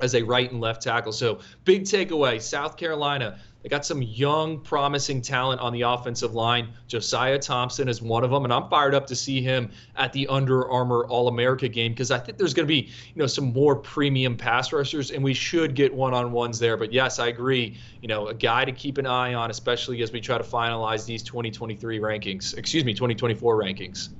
as 0.00 0.14
a 0.14 0.22
right 0.22 0.50
and 0.50 0.60
left 0.60 0.82
tackle. 0.82 1.12
So, 1.12 1.40
big 1.64 1.84
takeaway 1.84 2.40
South 2.40 2.76
Carolina. 2.76 3.38
They 3.66 3.70
got 3.70 3.84
some 3.84 4.00
young, 4.00 4.60
promising 4.60 5.20
talent 5.20 5.60
on 5.60 5.72
the 5.72 5.82
offensive 5.82 6.36
line. 6.36 6.68
Josiah 6.86 7.36
Thompson 7.36 7.88
is 7.88 8.00
one 8.00 8.22
of 8.22 8.30
them, 8.30 8.44
and 8.44 8.52
I'm 8.52 8.70
fired 8.70 8.94
up 8.94 9.08
to 9.08 9.16
see 9.16 9.42
him 9.42 9.72
at 9.96 10.12
the 10.12 10.28
Under 10.28 10.70
Armour 10.70 11.04
All 11.08 11.26
America 11.26 11.66
game 11.66 11.90
because 11.90 12.12
I 12.12 12.18
think 12.20 12.38
there's 12.38 12.54
going 12.54 12.64
to 12.64 12.72
be, 12.72 12.82
you 12.82 13.16
know, 13.16 13.26
some 13.26 13.52
more 13.52 13.74
premium 13.74 14.36
pass 14.36 14.72
rushers, 14.72 15.10
and 15.10 15.24
we 15.24 15.34
should 15.34 15.74
get 15.74 15.92
one-on-ones 15.92 16.60
there. 16.60 16.76
But 16.76 16.92
yes, 16.92 17.18
I 17.18 17.26
agree. 17.26 17.76
You 18.02 18.06
know, 18.06 18.28
a 18.28 18.34
guy 18.34 18.64
to 18.64 18.70
keep 18.70 18.98
an 18.98 19.06
eye 19.06 19.34
on, 19.34 19.50
especially 19.50 20.00
as 20.00 20.12
we 20.12 20.20
try 20.20 20.38
to 20.38 20.44
finalize 20.44 21.04
these 21.04 21.24
2023 21.24 21.98
rankings. 21.98 22.56
Excuse 22.56 22.84
me, 22.84 22.94
2024 22.94 23.60
rankings 23.60 24.10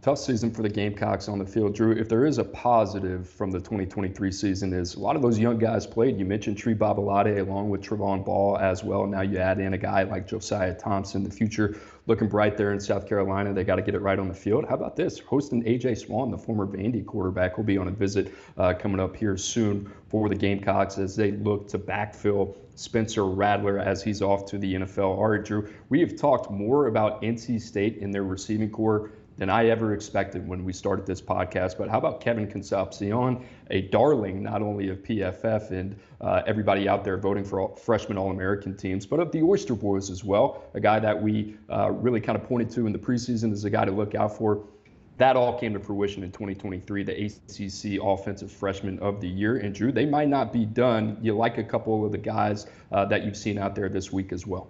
tough 0.00 0.18
season 0.18 0.50
for 0.50 0.62
the 0.62 0.68
Gamecocks 0.68 1.28
on 1.28 1.38
the 1.38 1.44
field. 1.44 1.74
Drew, 1.74 1.92
if 1.92 2.08
there 2.08 2.24
is 2.24 2.38
a 2.38 2.44
positive 2.44 3.28
from 3.28 3.50
the 3.50 3.58
2023 3.58 4.30
season, 4.30 4.72
is 4.72 4.94
a 4.94 5.00
lot 5.00 5.16
of 5.16 5.22
those 5.22 5.38
young 5.38 5.58
guys 5.58 5.86
played. 5.86 6.18
You 6.18 6.24
mentioned 6.24 6.56
Tree 6.56 6.74
Babalade 6.74 7.40
along 7.40 7.70
with 7.70 7.82
Trovon 7.82 8.24
Baugh 8.24 8.56
as 8.56 8.84
well. 8.84 9.06
Now 9.06 9.22
you 9.22 9.38
add 9.38 9.58
in 9.58 9.74
a 9.74 9.78
guy 9.78 10.04
like 10.04 10.28
Josiah 10.28 10.74
Thompson. 10.74 11.24
The 11.24 11.30
future 11.30 11.76
looking 12.06 12.28
bright 12.28 12.56
there 12.56 12.72
in 12.72 12.78
South 12.78 13.08
Carolina. 13.08 13.52
They 13.52 13.64
got 13.64 13.76
to 13.76 13.82
get 13.82 13.94
it 13.94 14.00
right 14.00 14.18
on 14.18 14.28
the 14.28 14.34
field. 14.34 14.66
How 14.68 14.76
about 14.76 14.94
this? 14.94 15.18
Hosting 15.18 15.64
AJ 15.64 15.98
Swann, 15.98 16.30
the 16.30 16.38
former 16.38 16.66
Vandy 16.66 17.04
quarterback, 17.04 17.56
will 17.56 17.64
be 17.64 17.76
on 17.76 17.88
a 17.88 17.92
visit 17.92 18.32
uh, 18.56 18.74
coming 18.74 19.00
up 19.00 19.16
here 19.16 19.36
soon 19.36 19.92
for 20.08 20.28
the 20.28 20.34
Gamecocks 20.36 20.96
as 20.98 21.16
they 21.16 21.32
look 21.32 21.68
to 21.68 21.78
backfill 21.78 22.56
Spencer 22.76 23.26
Rattler 23.26 23.80
as 23.80 24.02
he's 24.04 24.22
off 24.22 24.46
to 24.46 24.58
the 24.58 24.74
NFL. 24.76 25.18
All 25.18 25.28
right, 25.28 25.44
Drew, 25.44 25.68
we 25.88 25.98
have 26.00 26.16
talked 26.16 26.48
more 26.48 26.86
about 26.86 27.20
NC 27.22 27.60
State 27.60 28.00
and 28.00 28.14
their 28.14 28.22
receiving 28.22 28.70
corps 28.70 29.10
than 29.38 29.48
I 29.48 29.68
ever 29.68 29.94
expected 29.94 30.46
when 30.46 30.64
we 30.64 30.72
started 30.72 31.06
this 31.06 31.22
podcast. 31.22 31.78
But 31.78 31.88
how 31.88 31.98
about 31.98 32.20
Kevin 32.20 32.48
Concepcion, 32.48 33.46
a 33.70 33.82
darling 33.82 34.42
not 34.42 34.60
only 34.62 34.88
of 34.90 34.98
PFF 34.98 35.70
and 35.70 35.96
uh, 36.20 36.42
everybody 36.46 36.88
out 36.88 37.04
there 37.04 37.16
voting 37.16 37.44
for 37.44 37.60
all, 37.60 37.76
freshman 37.76 38.18
All 38.18 38.30
American 38.30 38.76
teams, 38.76 39.06
but 39.06 39.20
of 39.20 39.30
the 39.30 39.42
Oyster 39.42 39.74
Boys 39.74 40.10
as 40.10 40.24
well, 40.24 40.64
a 40.74 40.80
guy 40.80 40.98
that 40.98 41.22
we 41.22 41.56
uh, 41.70 41.90
really 41.92 42.20
kind 42.20 42.36
of 42.36 42.44
pointed 42.44 42.70
to 42.70 42.86
in 42.86 42.92
the 42.92 42.98
preseason 42.98 43.52
as 43.52 43.64
a 43.64 43.70
guy 43.70 43.84
to 43.84 43.92
look 43.92 44.14
out 44.16 44.36
for. 44.36 44.64
That 45.18 45.36
all 45.36 45.58
came 45.58 45.72
to 45.72 45.80
fruition 45.80 46.22
in 46.22 46.30
2023, 46.30 47.02
the 47.02 47.24
ACC 47.24 48.00
Offensive 48.00 48.52
Freshman 48.52 49.00
of 49.00 49.20
the 49.20 49.26
Year. 49.26 49.56
And 49.56 49.74
Drew, 49.74 49.90
they 49.90 50.06
might 50.06 50.28
not 50.28 50.52
be 50.52 50.64
done. 50.64 51.18
You 51.20 51.36
like 51.36 51.58
a 51.58 51.64
couple 51.64 52.04
of 52.06 52.12
the 52.12 52.18
guys 52.18 52.66
uh, 52.92 53.04
that 53.06 53.24
you've 53.24 53.36
seen 53.36 53.58
out 53.58 53.74
there 53.74 53.88
this 53.88 54.12
week 54.12 54.32
as 54.32 54.46
well. 54.46 54.68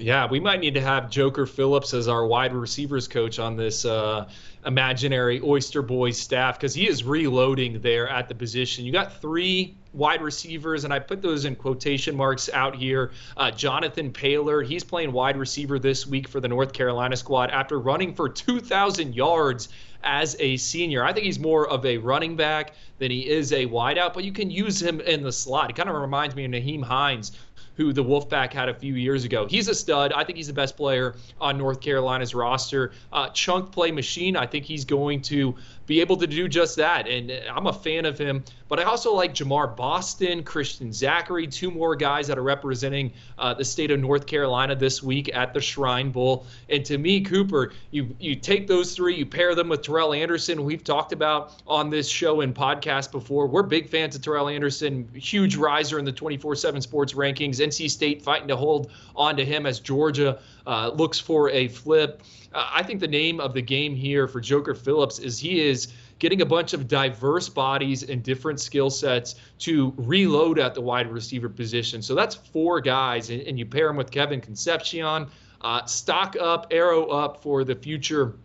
Yeah, 0.00 0.28
we 0.30 0.38
might 0.38 0.60
need 0.60 0.74
to 0.74 0.80
have 0.80 1.10
Joker 1.10 1.44
Phillips 1.44 1.92
as 1.92 2.06
our 2.06 2.24
wide 2.24 2.52
receivers 2.52 3.08
coach 3.08 3.40
on 3.40 3.56
this 3.56 3.84
uh, 3.84 4.28
imaginary 4.64 5.40
Oyster 5.42 5.82
Boys 5.82 6.16
staff 6.18 6.58
because 6.58 6.72
he 6.72 6.88
is 6.88 7.02
reloading 7.02 7.80
there 7.80 8.08
at 8.08 8.28
the 8.28 8.34
position. 8.34 8.84
You 8.84 8.92
got 8.92 9.20
three 9.20 9.74
wide 9.92 10.22
receivers, 10.22 10.84
and 10.84 10.92
I 10.92 11.00
put 11.00 11.20
those 11.20 11.44
in 11.46 11.56
quotation 11.56 12.16
marks 12.16 12.48
out 12.48 12.76
here. 12.76 13.10
Uh, 13.36 13.50
Jonathan 13.50 14.12
Paylor, 14.12 14.64
he's 14.64 14.84
playing 14.84 15.10
wide 15.10 15.36
receiver 15.36 15.80
this 15.80 16.06
week 16.06 16.28
for 16.28 16.38
the 16.38 16.48
North 16.48 16.72
Carolina 16.72 17.16
squad 17.16 17.50
after 17.50 17.80
running 17.80 18.14
for 18.14 18.28
2,000 18.28 19.16
yards 19.16 19.68
as 20.04 20.36
a 20.38 20.56
senior. 20.58 21.02
I 21.02 21.12
think 21.12 21.26
he's 21.26 21.40
more 21.40 21.68
of 21.68 21.84
a 21.84 21.98
running 21.98 22.36
back 22.36 22.74
than 22.98 23.10
he 23.10 23.28
is 23.28 23.52
a 23.52 23.66
wideout, 23.66 24.14
but 24.14 24.22
you 24.22 24.32
can 24.32 24.50
use 24.50 24.80
him 24.80 25.00
in 25.00 25.22
the 25.22 25.32
slot. 25.32 25.70
He 25.70 25.72
kind 25.72 25.88
of 25.88 25.96
reminds 25.96 26.36
me 26.36 26.44
of 26.44 26.52
Nyheim 26.52 26.84
Hines 26.84 27.32
who 27.78 27.92
the 27.92 28.04
Wolfpack 28.04 28.52
had 28.52 28.68
a 28.68 28.74
few 28.74 28.94
years 28.94 29.24
ago. 29.24 29.46
He's 29.46 29.68
a 29.68 29.74
stud. 29.74 30.12
I 30.12 30.24
think 30.24 30.36
he's 30.36 30.48
the 30.48 30.52
best 30.52 30.76
player 30.76 31.14
on 31.40 31.56
North 31.56 31.80
Carolina's 31.80 32.34
roster. 32.34 32.90
Uh, 33.12 33.28
chunk 33.30 33.70
play 33.70 33.92
machine. 33.92 34.36
I 34.36 34.46
think 34.46 34.64
he's 34.64 34.84
going 34.84 35.22
to 35.22 35.54
be 35.88 36.00
able 36.02 36.18
to 36.18 36.26
do 36.26 36.46
just 36.46 36.76
that. 36.76 37.08
And 37.08 37.32
I'm 37.50 37.66
a 37.66 37.72
fan 37.72 38.04
of 38.04 38.18
him. 38.18 38.44
But 38.68 38.78
I 38.78 38.82
also 38.82 39.14
like 39.14 39.34
Jamar 39.34 39.74
Boston, 39.74 40.44
Christian 40.44 40.92
Zachary, 40.92 41.46
two 41.46 41.70
more 41.70 41.96
guys 41.96 42.26
that 42.26 42.36
are 42.36 42.42
representing 42.42 43.10
uh, 43.38 43.54
the 43.54 43.64
state 43.64 43.90
of 43.90 43.98
North 43.98 44.26
Carolina 44.26 44.76
this 44.76 45.02
week 45.02 45.34
at 45.34 45.54
the 45.54 45.60
Shrine 45.62 46.10
Bowl. 46.10 46.46
And 46.68 46.84
to 46.84 46.98
me, 46.98 47.22
Cooper, 47.22 47.72
you 47.90 48.14
you 48.20 48.36
take 48.36 48.66
those 48.66 48.94
three, 48.94 49.16
you 49.16 49.24
pair 49.24 49.54
them 49.54 49.70
with 49.70 49.80
Terrell 49.80 50.12
Anderson. 50.12 50.62
We've 50.64 50.84
talked 50.84 51.12
about 51.12 51.54
on 51.66 51.88
this 51.88 52.06
show 52.06 52.42
and 52.42 52.54
podcast 52.54 53.10
before. 53.10 53.46
We're 53.46 53.62
big 53.62 53.88
fans 53.88 54.14
of 54.14 54.20
Terrell 54.20 54.50
Anderson, 54.50 55.08
huge 55.14 55.56
riser 55.56 55.98
in 55.98 56.04
the 56.04 56.12
24/7 56.12 56.82
Sports 56.82 57.14
rankings. 57.14 57.60
NC 57.60 57.88
State 57.90 58.20
fighting 58.20 58.48
to 58.48 58.56
hold 58.56 58.90
on 59.16 59.34
to 59.38 59.44
him 59.46 59.64
as 59.64 59.80
Georgia 59.80 60.38
uh, 60.68 60.90
looks 60.90 61.18
for 61.18 61.48
a 61.50 61.66
flip. 61.66 62.22
Uh, 62.52 62.68
I 62.72 62.82
think 62.82 63.00
the 63.00 63.08
name 63.08 63.40
of 63.40 63.54
the 63.54 63.62
game 63.62 63.96
here 63.96 64.28
for 64.28 64.38
Joker 64.38 64.74
Phillips 64.74 65.18
is 65.18 65.38
he 65.38 65.66
is 65.66 65.88
getting 66.18 66.42
a 66.42 66.46
bunch 66.46 66.74
of 66.74 66.86
diverse 66.86 67.48
bodies 67.48 68.02
and 68.02 68.22
different 68.22 68.60
skill 68.60 68.90
sets 68.90 69.36
to 69.60 69.94
reload 69.96 70.58
at 70.58 70.74
the 70.74 70.80
wide 70.80 71.10
receiver 71.10 71.48
position. 71.48 72.02
So 72.02 72.14
that's 72.14 72.34
four 72.34 72.80
guys, 72.82 73.30
and, 73.30 73.40
and 73.42 73.58
you 73.58 73.64
pair 73.64 73.86
them 73.86 73.96
with 73.96 74.10
Kevin 74.10 74.40
Concepcion. 74.42 75.28
Uh, 75.62 75.84
stock 75.86 76.36
up, 76.38 76.66
arrow 76.70 77.06
up 77.06 77.42
for 77.42 77.64
the 77.64 77.74
future 77.74 78.36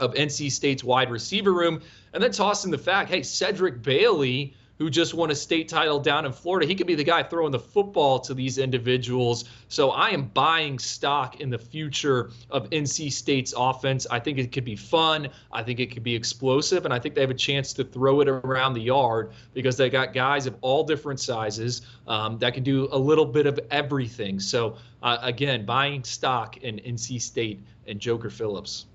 of 0.00 0.14
NC 0.14 0.50
State's 0.50 0.82
wide 0.82 1.10
receiver 1.10 1.52
room. 1.52 1.82
And 2.12 2.22
then 2.22 2.32
toss 2.32 2.64
in 2.64 2.72
the 2.72 2.78
fact 2.78 3.10
hey, 3.10 3.22
Cedric 3.22 3.80
Bailey 3.80 4.54
who 4.80 4.88
just 4.88 5.12
won 5.12 5.30
a 5.30 5.34
state 5.34 5.68
title 5.68 6.00
down 6.00 6.24
in 6.24 6.32
Florida. 6.32 6.66
He 6.66 6.74
could 6.74 6.86
be 6.86 6.94
the 6.94 7.04
guy 7.04 7.22
throwing 7.22 7.52
the 7.52 7.58
football 7.58 8.18
to 8.20 8.32
these 8.32 8.56
individuals. 8.56 9.44
So 9.68 9.90
I 9.90 10.08
am 10.08 10.28
buying 10.28 10.78
stock 10.78 11.38
in 11.38 11.50
the 11.50 11.58
future 11.58 12.30
of 12.50 12.68
NC 12.70 13.12
State's 13.12 13.52
offense. 13.54 14.06
I 14.10 14.18
think 14.18 14.38
it 14.38 14.52
could 14.52 14.64
be 14.64 14.76
fun. 14.76 15.28
I 15.52 15.62
think 15.62 15.80
it 15.80 15.92
could 15.92 16.02
be 16.02 16.16
explosive. 16.16 16.86
And 16.86 16.94
I 16.94 16.98
think 16.98 17.14
they 17.14 17.20
have 17.20 17.30
a 17.30 17.34
chance 17.34 17.74
to 17.74 17.84
throw 17.84 18.22
it 18.22 18.28
around 18.28 18.72
the 18.72 18.80
yard 18.80 19.32
because 19.52 19.76
they 19.76 19.90
got 19.90 20.14
guys 20.14 20.46
of 20.46 20.56
all 20.62 20.82
different 20.82 21.20
sizes 21.20 21.82
um, 22.08 22.38
that 22.38 22.54
can 22.54 22.62
do 22.62 22.88
a 22.90 22.98
little 22.98 23.26
bit 23.26 23.46
of 23.46 23.60
everything. 23.70 24.40
So, 24.40 24.78
uh, 25.02 25.18
again, 25.20 25.66
buying 25.66 26.02
stock 26.04 26.56
in 26.56 26.76
NC 26.76 27.20
State 27.20 27.60
and 27.86 28.00
Joker 28.00 28.30
Phillips 28.30 28.86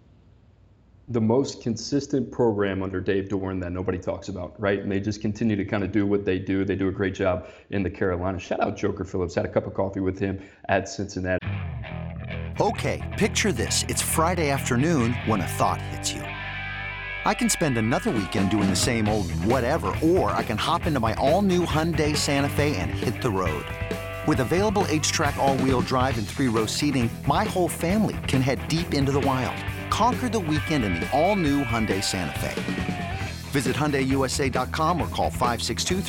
the 1.09 1.21
most 1.21 1.61
consistent 1.61 2.31
program 2.31 2.81
under 2.81 2.99
Dave 2.99 3.29
Doeren 3.29 3.61
that 3.61 3.71
nobody 3.71 3.99
talks 3.99 4.27
about, 4.29 4.59
right? 4.59 4.79
And 4.79 4.91
they 4.91 4.99
just 4.99 5.21
continue 5.21 5.55
to 5.55 5.65
kind 5.65 5.83
of 5.83 5.91
do 5.91 6.07
what 6.07 6.25
they 6.25 6.39
do. 6.39 6.65
They 6.65 6.75
do 6.75 6.87
a 6.87 6.91
great 6.91 7.13
job 7.13 7.47
in 7.69 7.83
the 7.83 7.89
Carolina. 7.89 8.39
Shout 8.39 8.59
out 8.59 8.75
Joker 8.75 9.03
Phillips. 9.03 9.35
Had 9.35 9.45
a 9.45 9.49
cup 9.49 9.67
of 9.67 9.75
coffee 9.75 9.99
with 9.99 10.17
him 10.17 10.41
at 10.67 10.89
Cincinnati. 10.89 11.45
Okay, 12.59 13.07
picture 13.19 13.51
this. 13.51 13.83
It's 13.87 14.01
Friday 14.01 14.49
afternoon 14.49 15.13
when 15.27 15.41
a 15.41 15.47
thought 15.47 15.79
hits 15.79 16.11
you. 16.11 16.21
I 16.21 17.33
can 17.33 17.49
spend 17.49 17.77
another 17.77 18.11
weekend 18.11 18.49
doing 18.49 18.69
the 18.69 18.75
same 18.75 19.07
old 19.07 19.29
whatever, 19.45 19.95
or 20.01 20.31
I 20.31 20.43
can 20.43 20.57
hop 20.57 20.87
into 20.87 20.99
my 20.99 21.13
all-new 21.15 21.65
Hyundai 21.65 22.15
Santa 22.15 22.49
Fe 22.49 22.75
and 22.77 22.89
hit 22.91 23.21
the 23.21 23.31
road. 23.31 23.65
With 24.27 24.39
available 24.39 24.83
HTRAC 24.85 25.35
all-wheel 25.37 25.81
drive 25.81 26.17
and 26.17 26.27
three-row 26.27 26.65
seating, 26.65 27.09
my 27.27 27.43
whole 27.43 27.67
family 27.67 28.15
can 28.27 28.41
head 28.41 28.67
deep 28.67 28.93
into 28.93 29.11
the 29.11 29.19
wild 29.19 29.55
Conquer 29.95 30.27
the 30.27 30.38
weekend 30.38 30.84
in 30.84 30.95
the 30.95 31.10
all-new 31.17 31.63
Hyundai 31.63 32.03
Santa 32.03 32.38
Fe. 32.39 33.17
Visit 33.51 33.77
HyundaiUSA.com 33.77 35.01
or 35.01 35.08
call 35.08 35.29
562 35.29 36.01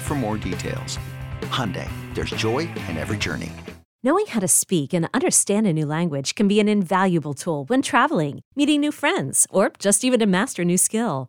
for 0.00 0.14
more 0.14 0.36
details. 0.36 0.98
Hyundai, 1.44 1.88
there's 2.14 2.32
joy 2.32 2.68
in 2.90 2.98
every 2.98 3.16
journey. 3.16 3.52
Knowing 4.02 4.26
how 4.26 4.40
to 4.40 4.48
speak 4.48 4.92
and 4.92 5.08
understand 5.14 5.66
a 5.66 5.72
new 5.72 5.86
language 5.86 6.34
can 6.34 6.46
be 6.46 6.60
an 6.60 6.68
invaluable 6.68 7.32
tool 7.32 7.64
when 7.68 7.80
traveling, 7.80 8.42
meeting 8.54 8.82
new 8.82 8.92
friends, 8.92 9.46
or 9.48 9.72
just 9.78 10.04
even 10.04 10.20
to 10.20 10.26
master 10.26 10.60
a 10.60 10.66
new 10.66 10.76
skill. 10.76 11.28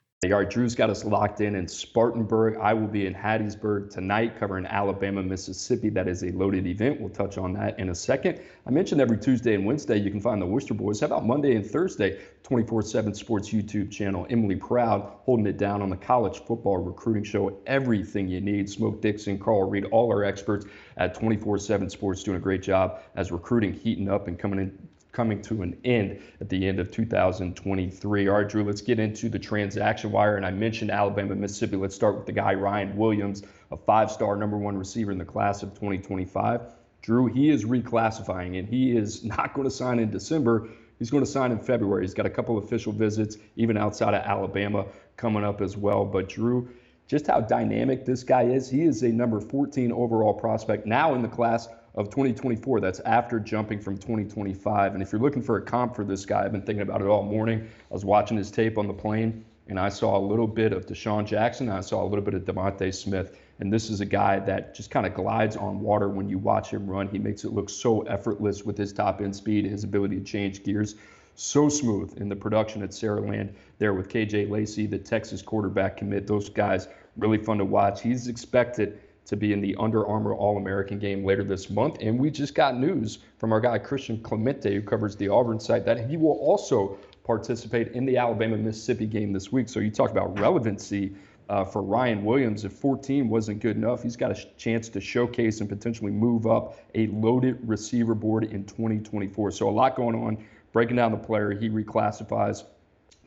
All 0.23 0.29
right, 0.29 0.47
Drew's 0.47 0.75
got 0.75 0.91
us 0.91 1.03
locked 1.03 1.41
in 1.41 1.55
in 1.55 1.67
Spartanburg. 1.67 2.55
I 2.57 2.75
will 2.75 2.87
be 2.87 3.07
in 3.07 3.13
Hattiesburg 3.15 3.89
tonight 3.89 4.39
covering 4.39 4.67
Alabama, 4.67 5.23
Mississippi. 5.23 5.89
That 5.89 6.07
is 6.07 6.21
a 6.21 6.29
loaded 6.33 6.67
event. 6.67 7.01
We'll 7.01 7.09
touch 7.09 7.39
on 7.39 7.53
that 7.53 7.79
in 7.79 7.89
a 7.89 7.95
second. 7.95 8.39
I 8.67 8.69
mentioned 8.69 9.01
every 9.01 9.17
Tuesday 9.17 9.55
and 9.55 9.65
Wednesday 9.65 9.97
you 9.97 10.11
can 10.11 10.21
find 10.21 10.39
the 10.39 10.45
Oyster 10.45 10.75
Boys. 10.75 10.99
How 10.99 11.07
about 11.07 11.25
Monday 11.25 11.55
and 11.55 11.65
Thursday? 11.65 12.19
24 12.43 12.83
7 12.83 13.15
Sports 13.15 13.49
YouTube 13.49 13.89
channel. 13.89 14.27
Emily 14.29 14.57
Proud 14.57 15.11
holding 15.23 15.47
it 15.47 15.57
down 15.57 15.81
on 15.81 15.89
the 15.89 15.97
college 15.97 16.37
football 16.43 16.77
recruiting 16.77 17.23
show. 17.23 17.57
Everything 17.65 18.27
you 18.27 18.41
need. 18.41 18.69
Smoke 18.69 19.01
Dixon, 19.01 19.39
Carl 19.39 19.67
Reed, 19.67 19.85
all 19.85 20.11
our 20.11 20.23
experts 20.23 20.67
at 20.97 21.15
24 21.15 21.57
7 21.57 21.89
Sports 21.89 22.21
doing 22.21 22.37
a 22.37 22.39
great 22.39 22.61
job 22.61 22.99
as 23.15 23.31
recruiting 23.31 23.73
heating 23.73 24.07
up 24.07 24.27
and 24.27 24.37
coming 24.37 24.59
in 24.59 24.87
coming 25.11 25.41
to 25.41 25.61
an 25.61 25.77
end 25.83 26.21
at 26.39 26.49
the 26.49 26.67
end 26.67 26.79
of 26.79 26.91
2023. 26.91 28.27
All 28.27 28.35
right, 28.35 28.47
Drew, 28.47 28.63
let's 28.63 28.81
get 28.81 28.99
into 28.99 29.29
the 29.29 29.39
transaction 29.39 30.11
wire. 30.11 30.37
And 30.37 30.45
I 30.45 30.51
mentioned 30.51 30.91
Alabama, 30.91 31.35
Mississippi. 31.35 31.75
Let's 31.75 31.95
start 31.95 32.15
with 32.15 32.25
the 32.25 32.31
guy, 32.31 32.53
Ryan 32.53 32.95
Williams, 32.95 33.43
a 33.71 33.77
five 33.77 34.11
star 34.11 34.35
number 34.35 34.57
one 34.57 34.77
receiver 34.77 35.11
in 35.11 35.17
the 35.17 35.25
class 35.25 35.63
of 35.63 35.69
2025. 35.71 36.61
Drew, 37.01 37.27
he 37.27 37.49
is 37.49 37.65
reclassifying 37.65 38.59
and 38.59 38.67
he 38.67 38.95
is 38.95 39.23
not 39.25 39.53
going 39.53 39.65
to 39.65 39.71
sign 39.71 39.99
in 39.99 40.11
December. 40.11 40.69
He's 40.99 41.09
going 41.09 41.25
to 41.25 41.29
sign 41.29 41.51
in 41.51 41.59
February. 41.59 42.03
He's 42.03 42.13
got 42.13 42.27
a 42.27 42.29
couple 42.29 42.57
official 42.59 42.93
visits, 42.93 43.37
even 43.55 43.75
outside 43.75 44.13
of 44.13 44.21
Alabama, 44.21 44.85
coming 45.17 45.43
up 45.43 45.59
as 45.59 45.75
well. 45.75 46.05
But 46.05 46.29
Drew, 46.29 46.69
just 47.07 47.27
how 47.27 47.41
dynamic 47.41 48.05
this 48.05 48.23
guy 48.23 48.43
is. 48.43 48.69
He 48.69 48.83
is 48.83 49.01
a 49.01 49.09
number 49.09 49.41
14 49.41 49.91
overall 49.91 50.33
prospect 50.33 50.85
now 50.85 51.15
in 51.15 51.23
the 51.23 51.27
class 51.27 51.67
of 51.95 52.09
2024. 52.09 52.79
That's 52.79 52.99
after 53.01 53.39
jumping 53.39 53.79
from 53.79 53.97
2025. 53.97 54.93
And 54.93 55.01
if 55.01 55.11
you're 55.11 55.21
looking 55.21 55.41
for 55.41 55.57
a 55.57 55.61
comp 55.61 55.95
for 55.95 56.03
this 56.03 56.25
guy, 56.25 56.45
I've 56.45 56.51
been 56.51 56.61
thinking 56.61 56.81
about 56.81 57.01
it 57.01 57.07
all 57.07 57.23
morning. 57.23 57.67
I 57.89 57.93
was 57.93 58.05
watching 58.05 58.37
his 58.37 58.51
tape 58.51 58.77
on 58.77 58.87
the 58.87 58.93
plane, 58.93 59.43
and 59.67 59.79
I 59.79 59.89
saw 59.89 60.17
a 60.17 60.19
little 60.19 60.47
bit 60.47 60.73
of 60.73 60.85
DeSean 60.85 61.25
Jackson. 61.25 61.69
I 61.69 61.81
saw 61.81 62.03
a 62.03 62.07
little 62.07 62.23
bit 62.23 62.33
of 62.33 62.43
DeVonta 62.43 62.93
Smith. 62.93 63.37
And 63.59 63.71
this 63.71 63.89
is 63.89 64.01
a 64.01 64.05
guy 64.05 64.39
that 64.39 64.73
just 64.73 64.89
kind 64.89 65.05
of 65.05 65.13
glides 65.13 65.55
on 65.55 65.81
water 65.81 66.09
when 66.09 66.27
you 66.27 66.39
watch 66.39 66.71
him 66.71 66.87
run. 66.87 67.07
He 67.07 67.19
makes 67.19 67.43
it 67.43 67.51
look 67.51 67.69
so 67.69 68.01
effortless 68.01 68.63
with 68.63 68.77
his 68.77 68.91
top 68.91 69.21
end 69.21 69.35
speed, 69.35 69.65
his 69.65 69.83
ability 69.83 70.17
to 70.17 70.23
change 70.23 70.63
gears. 70.63 70.95
So 71.35 71.69
smooth 71.69 72.19
in 72.19 72.27
the 72.27 72.35
production 72.35 72.81
at 72.81 72.89
Saraland 72.89 73.53
there 73.77 73.93
with 73.93 74.09
KJ 74.09 74.49
Lacey, 74.49 74.87
the 74.87 74.97
Texas 74.97 75.41
quarterback 75.41 75.97
commit. 75.97 76.25
Those 76.25 76.49
guys 76.49 76.87
really 77.17 77.37
fun 77.37 77.59
to 77.59 77.65
watch. 77.65 78.01
He's 78.01 78.27
expected 78.27 78.99
to 79.25 79.35
be 79.35 79.53
in 79.53 79.61
the 79.61 79.75
Under 79.79 80.05
Armour 80.05 80.33
All 80.33 80.57
American 80.57 80.99
game 80.99 81.23
later 81.23 81.43
this 81.43 81.69
month. 81.69 81.97
And 82.01 82.19
we 82.19 82.29
just 82.29 82.55
got 82.55 82.77
news 82.77 83.19
from 83.37 83.51
our 83.53 83.59
guy, 83.61 83.77
Christian 83.77 84.21
Clemente, 84.21 84.73
who 84.73 84.81
covers 84.81 85.15
the 85.15 85.29
Auburn 85.29 85.59
site, 85.59 85.85
that 85.85 86.09
he 86.09 86.17
will 86.17 86.37
also 86.39 86.97
participate 87.23 87.89
in 87.89 88.05
the 88.05 88.17
Alabama 88.17 88.57
Mississippi 88.57 89.05
game 89.05 89.31
this 89.31 89.51
week. 89.51 89.69
So 89.69 89.79
you 89.79 89.91
talk 89.91 90.11
about 90.11 90.39
relevancy. 90.39 91.15
Uh, 91.49 91.65
for 91.65 91.81
Ryan 91.81 92.23
Williams, 92.23 92.63
if 92.63 92.71
14 92.71 93.27
wasn't 93.27 93.59
good 93.59 93.75
enough, 93.75 94.01
he's 94.01 94.15
got 94.15 94.31
a 94.31 94.45
chance 94.55 94.87
to 94.87 95.01
showcase 95.01 95.59
and 95.59 95.67
potentially 95.67 96.11
move 96.11 96.47
up 96.47 96.79
a 96.95 97.07
loaded 97.07 97.59
receiver 97.67 98.15
board 98.15 98.45
in 98.45 98.63
2024. 98.63 99.51
So 99.51 99.67
a 99.67 99.69
lot 99.69 99.97
going 99.97 100.15
on. 100.15 100.45
Breaking 100.71 100.95
down 100.95 101.11
the 101.11 101.17
player, 101.17 101.51
he 101.51 101.69
reclassifies. 101.69 102.63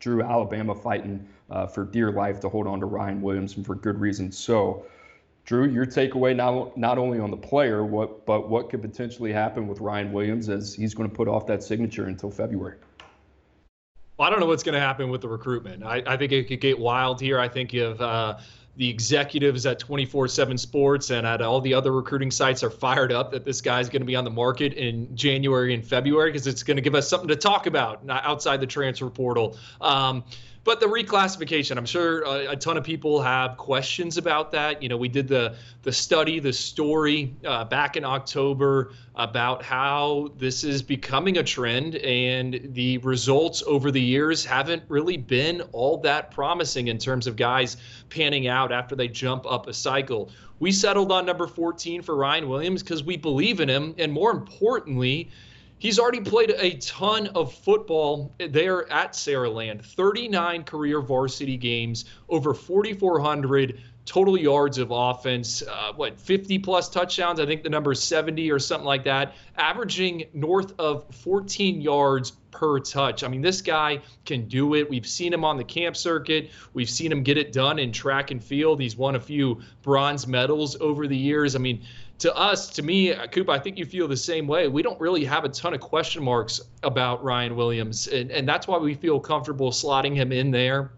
Drew 0.01 0.23
Alabama 0.23 0.75
fighting 0.75 1.29
uh, 1.51 1.67
for 1.67 1.85
dear 1.85 2.11
life 2.11 2.41
to 2.41 2.49
hold 2.49 2.67
on 2.67 2.81
to 2.81 2.87
Ryan 2.87 3.21
Williams, 3.21 3.57
and 3.57 3.67
for 3.67 3.75
good 3.75 4.01
reason. 4.01 4.33
So 4.33 4.87
Drew, 5.45 5.69
your 5.69 5.85
takeaway 5.85 6.35
not 6.35 6.77
not 6.77 6.97
only 6.97 7.19
on 7.19 7.31
the 7.31 7.37
player, 7.37 7.85
what 7.85 8.25
but 8.25 8.49
what 8.49 8.71
could 8.71 8.81
potentially 8.81 9.33
happen 9.33 9.69
with 9.69 9.81
Ryan 9.81 10.13
Williams 10.13 10.49
as 10.49 10.75
he's 10.75 10.95
going 10.95 11.09
to 11.09 11.15
put 11.15 11.29
off 11.29 11.47
that 11.47 11.63
signature 11.63 12.07
until 12.07 12.31
February. 12.31 12.79
Well, 14.17 14.29
I 14.29 14.31
don't 14.31 14.41
know 14.41 14.47
what's 14.47 14.63
going 14.63 14.75
to 14.75 14.81
happen 14.81 15.11
with 15.11 15.21
the 15.21 15.29
recruitment. 15.29 15.83
I, 15.83 16.03
I 16.07 16.17
think 16.17 16.33
it 16.33 16.49
could 16.49 16.61
get 16.61 16.79
wild 16.79 17.21
here. 17.21 17.39
I 17.41 17.49
think 17.49 17.75
if 17.75 18.01
uh, 18.01 18.39
the 18.77 18.89
executives 18.89 19.67
at 19.67 19.79
24/7 19.79 20.59
Sports 20.59 21.11
and 21.11 21.27
at 21.27 21.43
all 21.43 21.61
the 21.61 21.75
other 21.75 21.93
recruiting 21.93 22.31
sites 22.31 22.63
are 22.63 22.71
fired 22.71 23.13
up 23.13 23.31
that 23.33 23.45
this 23.45 23.61
guy's 23.61 23.91
going 23.91 24.01
to 24.01 24.07
be 24.07 24.17
on 24.17 24.25
the 24.25 24.31
market 24.31 24.73
in 24.75 25.15
January 25.15 25.75
and 25.75 25.85
February 25.85 26.31
because 26.31 26.47
it's 26.47 26.63
going 26.63 26.77
to 26.77 26.83
give 26.83 26.95
us 26.95 27.07
something 27.07 27.29
to 27.29 27.37
talk 27.37 27.67
about 27.67 28.03
outside 28.09 28.61
the 28.61 28.67
transfer 28.67 29.11
portal. 29.11 29.59
Um, 29.81 30.25
but 30.65 30.81
the 30.81 30.87
reclassification, 30.87 31.77
I'm 31.77 31.85
sure 31.85 32.23
a, 32.23 32.53
a, 32.53 32.57
ton 32.57 32.79
of 32.79 32.85
people 32.85 33.21
have 33.21 33.59
questions 33.59 34.17
about 34.17 34.51
that. 34.53 34.83
You 34.83 34.89
know, 34.89 34.97
we 34.97 35.09
did 35.09 35.29
the 35.29 35.57
the 35.83 35.93
study, 35.93 36.41
the 36.41 36.55
story 36.55 37.37
uh, 37.45 37.65
back 37.65 37.97
in 37.97 38.05
October 38.05 38.93
about 39.15 39.63
how 39.63 40.33
this 40.39 40.65
is 40.65 40.83
becoming 40.83 41.37
a 41.37 41.43
trend, 41.43 41.97
and 41.97 42.61
the 42.73 42.97
results 42.99 43.63
over 43.67 43.91
the 43.91 44.01
years 44.01 44.45
haven't 44.45 44.83
really 44.89 45.19
been 45.19 45.61
all 45.73 45.99
that 45.99 46.31
promising 46.31 46.89
in 46.89 46.97
terms 46.97 47.27
of 47.27 47.37
guys 47.37 47.77
panning 48.09 48.49
out 48.49 48.73
after 48.73 48.97
they 48.97 49.07
jump 49.07 49.45
up 49.47 49.69
a 49.69 49.75
cycle. 49.75 50.31
We 50.61 50.73
settled 50.73 51.13
on 51.13 51.27
number 51.27 51.47
14 51.47 52.01
for 52.01 52.17
Ryan 52.17 52.49
Williams 52.49 52.83
because 52.83 53.05
we 53.05 53.19
believe 53.19 53.61
in 53.61 53.69
him, 53.69 53.95
and 53.99 54.11
more 54.11 54.31
importantly 54.31 55.31
He's 55.85 55.99
already 55.99 56.23
played 56.23 56.49
a 56.49 56.79
ton 56.79 57.27
of 57.35 57.53
football 57.53 58.35
there 58.39 58.91
at 58.91 59.13
Saraland 59.13 59.85
39 59.85 60.65
career 60.65 61.03
varsity 61.03 61.59
games, 61.59 62.07
over 62.31 62.55
4,400 62.55 63.83
total 64.07 64.39
yards 64.39 64.79
of 64.79 64.91
offense, 64.91 65.63
uh, 65.63 65.93
what, 65.95 66.19
50 66.19 66.59
plus 66.61 66.89
touchdowns? 66.89 67.39
I 67.39 67.45
think 67.45 67.63
the 67.63 67.69
number 67.69 67.93
is 67.93 68.03
70 68.03 68.51
or 68.51 68.59
something 68.59 68.87
like 68.87 69.05
that, 69.05 69.35
averaging 69.57 70.25
north 70.33 70.73
of 70.79 71.05
14 71.17 71.83
yards 71.83 72.33
per 72.51 72.79
touch. 72.79 73.25
I 73.25 73.29
mean, 73.29 73.43
this 73.43 73.61
guy 73.61 74.01
can 74.25 74.47
do 74.47 74.75
it. 74.75 74.89
We've 74.89 75.07
seen 75.07 75.33
him 75.33 75.45
on 75.45 75.57
the 75.59 75.65
camp 75.65 75.97
circuit. 75.97 76.51
We've 76.73 76.89
seen 76.89 77.13
him 77.13 77.23
get 77.23 77.37
it 77.37 77.53
done 77.53 77.79
in 77.79 77.93
track 77.93 78.31
and 78.31 78.43
field. 78.43 78.81
He's 78.81 78.97
won 78.97 79.17
a 79.17 79.21
few 79.21 79.61
bronze 79.83 80.27
medals 80.27 80.81
over 80.81 81.07
the 81.07 81.17
years. 81.17 81.57
I 81.57 81.59
mean, 81.59 81.83
to 82.25 82.35
us, 82.35 82.71
to 82.71 82.83
me, 82.83 83.15
Coop, 83.33 83.51
I 83.51 83.59
think 83.59 83.77
you 83.77 83.85
feel 83.85 84.09
the 84.09 84.17
same 84.17 84.47
way. 84.47 84.67
We 84.67 84.81
don't 84.81 84.99
really 84.99 85.27
have 85.27 85.45
a 85.45 85.49
ton 85.51 85.75
of 85.75 85.81
question 85.81 86.25
marks 86.25 86.59
about 86.83 87.23
Ryan 87.23 87.55
Williams, 87.55 88.09
and, 88.09 88.31
and 88.31 88.49
that's 88.49 88.67
why 88.67 88.79
we 88.79 88.95
feel 88.95 89.21
comfortable 89.21 89.71
slotting 89.71 90.15
him 90.15 90.33
in 90.33 90.51
there. 90.51 90.93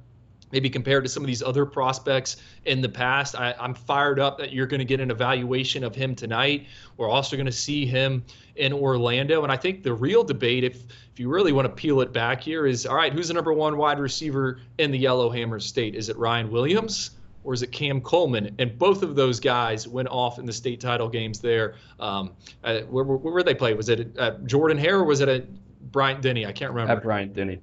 Maybe 0.53 0.71
compared 0.71 1.03
to 1.03 1.11
some 1.11 1.25
of 1.25 1.27
these 1.27 1.43
other 1.43 1.67
prospects 1.67 2.37
in 2.65 2.81
the 2.81 2.89
past, 2.89 3.35
I, 3.35 3.57
I'm 3.59 3.75
fired 3.75 4.21
up 4.21 4.39
that 4.39 4.53
you're 4.53 4.69
going 4.69 4.79
to 4.79 4.85
get 4.85 5.01
an 5.01 5.11
evaluation 5.11 5.83
of 5.83 5.97
him 5.97 6.15
tonight. 6.15 6.69
We're 6.97 7.11
also 7.11 7.35
going 7.35 7.47
to 7.47 7.51
see 7.51 7.87
him 7.87 8.25
in 8.55 8.73
Orlando, 8.73 9.43
and 9.43 9.51
I 9.51 9.57
think 9.57 9.83
the 9.83 9.95
real 9.95 10.23
debate, 10.23 10.63
if 10.63 10.85
if 11.13 11.19
you 11.19 11.29
really 11.29 11.51
want 11.51 11.67
to 11.67 11.73
peel 11.73 12.03
it 12.03 12.13
back 12.13 12.41
here, 12.41 12.69
is 12.69 12.87
all 12.87 12.95
right. 12.95 13.13
Who's 13.13 13.27
the 13.27 13.35
number 13.35 13.53
one 13.53 13.77
wide 13.77 13.99
receiver 13.99 14.61
in 14.79 14.93
the 14.93 14.99
Yellowhammer 14.99 15.59
State? 15.59 15.97
Is 15.97 16.09
it 16.09 16.17
Ryan 16.17 16.53
Williams? 16.53 17.16
Or 17.47 17.55
is 17.55 17.63
it 17.63 17.73
Cam 17.73 18.01
Coleman? 18.01 18.55
And 18.59 18.77
both 18.79 19.03
of 19.03 19.15
those 19.15 19.41
guys 19.41 19.87
went 19.87 20.09
off 20.09 20.39
in 20.39 20.45
the 20.45 20.53
state 20.53 20.81
title 20.81 21.09
games 21.09 21.41
there. 21.41 21.77
Um, 22.01 22.33
where, 22.63 23.05
where, 23.05 23.17
where 23.17 23.43
they 23.43 23.55
play? 23.55 23.73
Was 23.75 23.89
it 23.89 24.17
at 24.19 24.45
Jordan 24.47 24.77
Hare 24.77 24.99
or 24.99 25.05
was 25.05 25.21
it 25.21 25.29
at 25.29 25.47
Bryant 25.93 26.21
Denny? 26.23 26.45
I 26.45 26.53
can't 26.53 26.73
remember. 26.73 26.93
At 26.93 27.03
Bryant 27.03 27.35
Denny. 27.35 27.61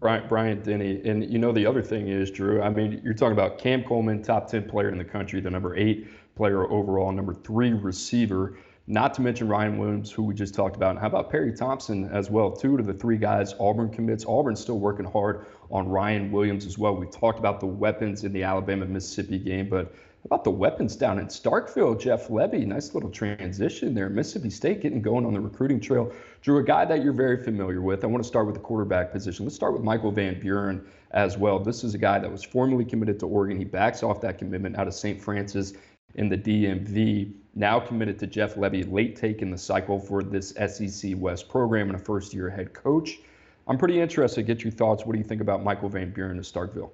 Bryant, 0.00 0.28
Bryant 0.28 0.64
Denny. 0.64 1.00
And 1.04 1.30
you 1.32 1.38
know, 1.38 1.50
the 1.50 1.66
other 1.66 1.82
thing 1.82 2.08
is, 2.08 2.30
Drew, 2.30 2.62
I 2.62 2.70
mean, 2.70 3.00
you're 3.02 3.14
talking 3.14 3.32
about 3.32 3.58
Cam 3.58 3.82
Coleman, 3.82 4.22
top 4.22 4.48
10 4.48 4.68
player 4.68 4.90
in 4.90 4.98
the 4.98 5.04
country, 5.04 5.40
the 5.40 5.50
number 5.50 5.76
eight 5.76 6.06
player 6.36 6.70
overall, 6.70 7.10
number 7.10 7.34
three 7.34 7.72
receiver. 7.72 8.56
Not 8.86 9.14
to 9.14 9.22
mention 9.22 9.48
Ryan 9.48 9.78
Williams, 9.78 10.12
who 10.12 10.22
we 10.24 10.34
just 10.34 10.54
talked 10.54 10.76
about. 10.76 10.90
And 10.90 10.98
how 10.98 11.06
about 11.06 11.30
Perry 11.30 11.56
Thompson 11.56 12.04
as 12.12 12.30
well? 12.30 12.52
Two 12.52 12.76
of 12.76 12.86
the 12.86 12.92
three 12.92 13.16
guys 13.16 13.54
Auburn 13.58 13.88
commits. 13.88 14.26
Auburn's 14.26 14.60
still 14.60 14.78
working 14.78 15.06
hard 15.06 15.46
on 15.74 15.88
Ryan 15.88 16.30
Williams 16.30 16.64
as 16.64 16.78
well. 16.78 16.94
We 16.94 17.06
talked 17.06 17.40
about 17.40 17.58
the 17.58 17.66
weapons 17.66 18.22
in 18.22 18.32
the 18.32 18.44
Alabama 18.44 18.86
Mississippi 18.86 19.38
game, 19.40 19.68
but 19.68 19.92
about 20.24 20.44
the 20.44 20.50
weapons 20.50 20.94
down 20.94 21.18
in 21.18 21.26
Starkville? 21.26 22.00
Jeff 22.00 22.28
Lebby, 22.28 22.64
nice 22.64 22.94
little 22.94 23.10
transition 23.10 23.92
there. 23.92 24.08
Mississippi 24.08 24.50
State 24.50 24.80
getting 24.80 25.02
going 25.02 25.26
on 25.26 25.34
the 25.34 25.40
recruiting 25.40 25.80
trail. 25.80 26.12
Drew, 26.40 26.58
a 26.58 26.62
guy 26.62 26.84
that 26.84 27.02
you're 27.02 27.12
very 27.12 27.42
familiar 27.42 27.82
with. 27.82 28.04
I 28.04 28.06
want 28.06 28.22
to 28.22 28.28
start 28.28 28.46
with 28.46 28.54
the 28.54 28.60
quarterback 28.60 29.12
position. 29.12 29.44
Let's 29.44 29.56
start 29.56 29.74
with 29.74 29.82
Michael 29.82 30.12
Van 30.12 30.40
Buren 30.40 30.86
as 31.10 31.36
well. 31.36 31.58
This 31.58 31.82
is 31.82 31.94
a 31.94 31.98
guy 31.98 32.20
that 32.20 32.30
was 32.30 32.44
formerly 32.44 32.84
committed 32.84 33.18
to 33.20 33.26
Oregon. 33.26 33.58
He 33.58 33.64
backs 33.64 34.02
off 34.02 34.20
that 34.20 34.38
commitment 34.38 34.78
out 34.78 34.86
of 34.86 34.94
St. 34.94 35.20
Francis 35.20 35.74
in 36.14 36.28
the 36.28 36.38
DMV. 36.38 37.32
Now 37.56 37.80
committed 37.80 38.18
to 38.20 38.26
Jeff 38.28 38.54
Lebby, 38.54 38.90
late 38.90 39.16
take 39.16 39.42
in 39.42 39.50
the 39.50 39.58
cycle 39.58 39.98
for 39.98 40.22
this 40.22 40.50
SEC 40.50 41.14
West 41.16 41.48
program 41.48 41.90
and 41.90 42.00
a 42.00 42.02
first 42.02 42.32
year 42.32 42.48
head 42.48 42.72
coach. 42.72 43.18
I'm 43.66 43.78
pretty 43.78 44.00
interested 44.00 44.40
to 44.40 44.42
get 44.42 44.62
your 44.62 44.72
thoughts. 44.72 45.06
What 45.06 45.12
do 45.12 45.18
you 45.18 45.24
think 45.24 45.40
about 45.40 45.62
Michael 45.62 45.88
Van 45.88 46.10
Buren 46.10 46.38
of 46.38 46.44
Starkville? 46.44 46.90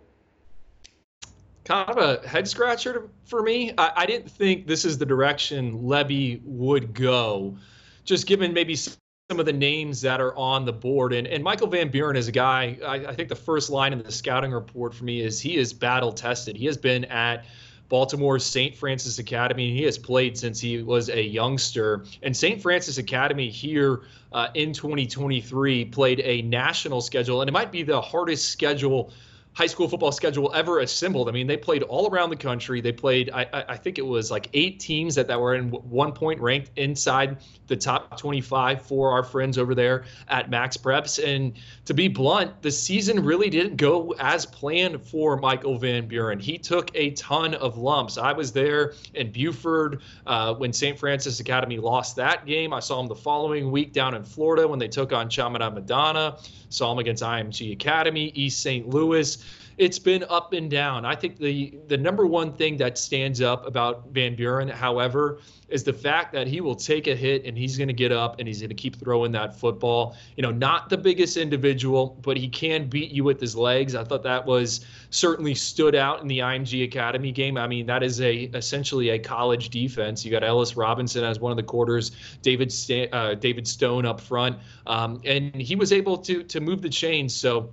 kind 1.64 1.88
of 1.88 1.98
a 1.98 2.26
head 2.26 2.48
scratcher 2.48 3.09
for 3.24 3.42
me. 3.42 3.72
I, 3.78 3.92
I, 3.96 4.06
didn't 4.06 4.30
think 4.30 4.66
this 4.66 4.85
is 4.85 4.98
the 4.98 5.06
direction 5.06 5.78
Lebby 5.83 6.40
would 6.44 6.94
go, 6.94 7.56
just 8.04 8.26
given 8.26 8.52
maybe 8.52 8.74
some 8.74 8.98
of 9.30 9.46
the 9.46 9.52
names 9.52 10.00
that 10.00 10.20
are 10.20 10.37
on 10.37 10.64
the 10.64 10.72
board. 10.72 11.12
And, 11.12 11.26
and 11.28 11.44
Michael 11.44 11.68
Van 11.68 11.88
Buren 11.88 12.16
is 12.16 12.26
a 12.26 12.33
guy, 12.33 12.78
I, 12.85 13.06
I 13.06 13.14
think 13.14 13.28
the 13.28 13.37
first 13.37 13.70
line 13.70 13.92
in 13.92 14.02
the 14.02 14.11
scouting 14.11 14.50
report 14.50 14.94
for 14.94 15.04
me 15.04 15.20
is 15.20 15.40
he 15.40 15.56
is 15.56 15.72
battle 15.72 16.12
tested. 16.12 16.56
He 16.56 16.66
has 16.66 16.76
been 16.76 17.04
at 17.04 17.44
Baltimore's 17.90 18.46
St. 18.46 18.74
Francis 18.74 19.18
Academy. 19.18 19.74
He 19.74 19.83
has 19.83 19.98
played 19.98 20.38
since 20.38 20.61
he 20.61 20.83
was 20.83 21.11
a 21.11 21.22
youngster. 21.22 22.05
And 22.22 22.35
St. 22.35 22.62
Francis 22.62 22.96
Academy 22.96 23.50
here 23.50 24.03
uh, 24.33 24.48
in 24.55 24.72
2023 24.72 25.85
played 25.87 26.20
a 26.20 26.40
national 26.42 27.03
schedule, 27.03 27.42
and 27.42 27.48
it 27.48 27.53
might 27.53 27.72
be 27.72 27.83
the 27.83 28.00
hardest 28.00 28.48
schedule 28.48 29.12
high 29.52 29.66
school 29.66 29.88
football 29.88 30.12
schedule 30.12 30.52
ever 30.54 30.78
assembled. 30.78 31.28
I 31.28 31.32
mean, 31.32 31.46
they 31.46 31.56
played 31.56 31.82
all 31.82 32.08
around 32.08 32.30
the 32.30 32.36
country. 32.36 32.80
They 32.80 32.92
played, 32.92 33.30
I, 33.32 33.64
I 33.68 33.76
think 33.76 33.98
it 33.98 34.06
was 34.06 34.30
like 34.30 34.48
eight 34.54 34.78
teams 34.78 35.16
that, 35.16 35.26
that 35.26 35.40
were 35.40 35.54
in 35.54 35.70
one 35.70 36.12
point 36.12 36.40
ranked 36.40 36.70
inside 36.76 37.38
the 37.66 37.76
top 37.76 38.16
25 38.18 38.82
for 38.82 39.10
our 39.10 39.24
friends 39.24 39.58
over 39.58 39.74
there 39.74 40.04
at 40.28 40.50
Max 40.50 40.76
Preps. 40.76 41.22
And 41.22 41.54
to 41.84 41.94
be 41.94 42.06
blunt, 42.06 42.62
the 42.62 42.70
season 42.70 43.24
really 43.24 43.50
didn't 43.50 43.76
go 43.76 44.14
as 44.18 44.46
planned 44.46 45.02
for 45.04 45.36
Michael 45.36 45.78
Van 45.78 46.06
Buren. 46.06 46.38
He 46.38 46.56
took 46.56 46.90
a 46.94 47.10
ton 47.10 47.54
of 47.54 47.76
lumps. 47.76 48.18
I 48.18 48.32
was 48.32 48.52
there 48.52 48.94
in 49.14 49.32
Buford 49.32 50.02
uh, 50.26 50.54
when 50.54 50.72
St. 50.72 50.98
Francis 50.98 51.40
Academy 51.40 51.78
lost 51.78 52.16
that 52.16 52.46
game. 52.46 52.72
I 52.72 52.80
saw 52.80 53.00
him 53.00 53.08
the 53.08 53.16
following 53.16 53.72
week 53.72 53.92
down 53.92 54.14
in 54.14 54.22
Florida 54.22 54.66
when 54.66 54.78
they 54.78 54.88
took 54.88 55.12
on 55.12 55.28
Chaminade 55.28 55.74
Madonna. 55.74 56.38
Saw 56.68 56.92
him 56.92 56.98
against 56.98 57.22
IMG 57.22 57.72
Academy, 57.72 58.30
East 58.36 58.60
St. 58.62 58.88
Louis 58.88 59.39
it's 59.80 59.98
been 59.98 60.22
up 60.28 60.52
and 60.52 60.70
down. 60.70 61.06
I 61.06 61.14
think 61.14 61.38
the 61.38 61.74
the 61.88 61.96
number 61.96 62.26
one 62.26 62.52
thing 62.52 62.76
that 62.76 62.98
stands 62.98 63.40
up 63.40 63.66
about 63.66 64.08
Van 64.10 64.36
Buren, 64.36 64.68
however, 64.68 65.40
is 65.70 65.82
the 65.82 65.92
fact 65.92 66.34
that 66.34 66.46
he 66.46 66.60
will 66.60 66.74
take 66.74 67.06
a 67.06 67.16
hit 67.16 67.46
and 67.46 67.56
he's 67.56 67.78
going 67.78 67.88
to 67.88 67.94
get 67.94 68.12
up 68.12 68.38
and 68.38 68.46
he's 68.46 68.60
going 68.60 68.68
to 68.68 68.74
keep 68.74 68.96
throwing 68.96 69.32
that 69.32 69.58
football. 69.58 70.16
You 70.36 70.42
know, 70.42 70.50
not 70.50 70.90
the 70.90 70.98
biggest 70.98 71.38
individual, 71.38 72.18
but 72.20 72.36
he 72.36 72.46
can 72.46 72.90
beat 72.90 73.10
you 73.10 73.24
with 73.24 73.40
his 73.40 73.56
legs. 73.56 73.94
I 73.94 74.04
thought 74.04 74.22
that 74.24 74.44
was 74.44 74.84
certainly 75.08 75.54
stood 75.54 75.94
out 75.94 76.20
in 76.20 76.28
the 76.28 76.40
IMG 76.40 76.84
Academy 76.84 77.32
game. 77.32 77.56
I 77.56 77.66
mean, 77.66 77.86
that 77.86 78.02
is 78.02 78.20
a 78.20 78.50
essentially 78.52 79.08
a 79.08 79.18
college 79.18 79.70
defense. 79.70 80.26
You 80.26 80.30
got 80.30 80.44
Ellis 80.44 80.76
Robinson 80.76 81.24
as 81.24 81.40
one 81.40 81.52
of 81.52 81.56
the 81.56 81.62
quarters, 81.62 82.12
David 82.42 82.70
uh, 83.12 83.34
David 83.34 83.66
Stone 83.66 84.04
up 84.04 84.20
front, 84.20 84.58
um, 84.86 85.22
and 85.24 85.54
he 85.54 85.74
was 85.74 85.90
able 85.90 86.18
to 86.18 86.42
to 86.42 86.60
move 86.60 86.82
the 86.82 86.90
chains. 86.90 87.34
So 87.34 87.72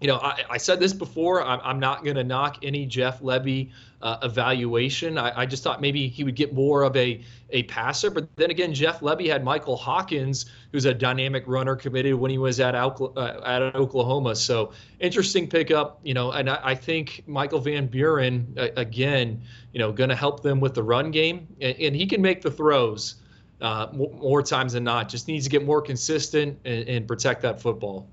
you 0.00 0.08
know, 0.08 0.16
I, 0.16 0.42
I, 0.50 0.56
said 0.58 0.80
this 0.80 0.92
before. 0.92 1.42
I'm, 1.42 1.60
I'm 1.62 1.78
not 1.78 2.04
going 2.04 2.16
to 2.16 2.24
knock 2.24 2.58
any 2.62 2.84
Jeff 2.84 3.20
Lebby 3.20 3.70
uh, 4.02 4.18
evaluation. 4.22 5.16
I, 5.16 5.40
I, 5.40 5.46
just 5.46 5.62
thought 5.62 5.80
maybe 5.80 6.08
he 6.08 6.24
would 6.24 6.34
get 6.34 6.52
more 6.52 6.82
of 6.82 6.96
a 6.96 7.22
a 7.50 7.62
passer. 7.64 8.10
But 8.10 8.28
then 8.36 8.50
again, 8.50 8.74
Jeff 8.74 9.00
Lebby 9.00 9.28
had 9.28 9.44
Michael 9.44 9.76
Hawkins, 9.76 10.46
who's 10.72 10.84
a 10.84 10.92
dynamic 10.92 11.44
runner, 11.46 11.76
committed 11.76 12.14
when 12.16 12.30
he 12.30 12.38
was 12.38 12.60
at 12.60 12.74
uh, 12.74 13.40
at 13.46 13.74
Oklahoma. 13.74 14.34
So 14.34 14.72
interesting 14.98 15.48
pickup, 15.48 16.00
you 16.02 16.12
know. 16.12 16.32
And 16.32 16.50
I, 16.50 16.60
I 16.62 16.74
think 16.74 17.22
Michael 17.26 17.60
Van 17.60 17.86
Buren 17.86 18.52
uh, 18.58 18.68
again, 18.76 19.42
you 19.72 19.78
know, 19.78 19.92
going 19.92 20.10
to 20.10 20.16
help 20.16 20.42
them 20.42 20.60
with 20.60 20.74
the 20.74 20.82
run 20.82 21.12
game, 21.12 21.46
and, 21.60 21.76
and 21.78 21.96
he 21.96 22.06
can 22.06 22.20
make 22.20 22.42
the 22.42 22.50
throws 22.50 23.16
uh, 23.62 23.86
more 23.92 24.42
times 24.42 24.72
than 24.74 24.84
not. 24.84 25.08
Just 25.08 25.28
needs 25.28 25.44
to 25.44 25.50
get 25.50 25.64
more 25.64 25.80
consistent 25.80 26.58
and, 26.64 26.88
and 26.88 27.08
protect 27.08 27.40
that 27.42 27.62
football 27.62 28.08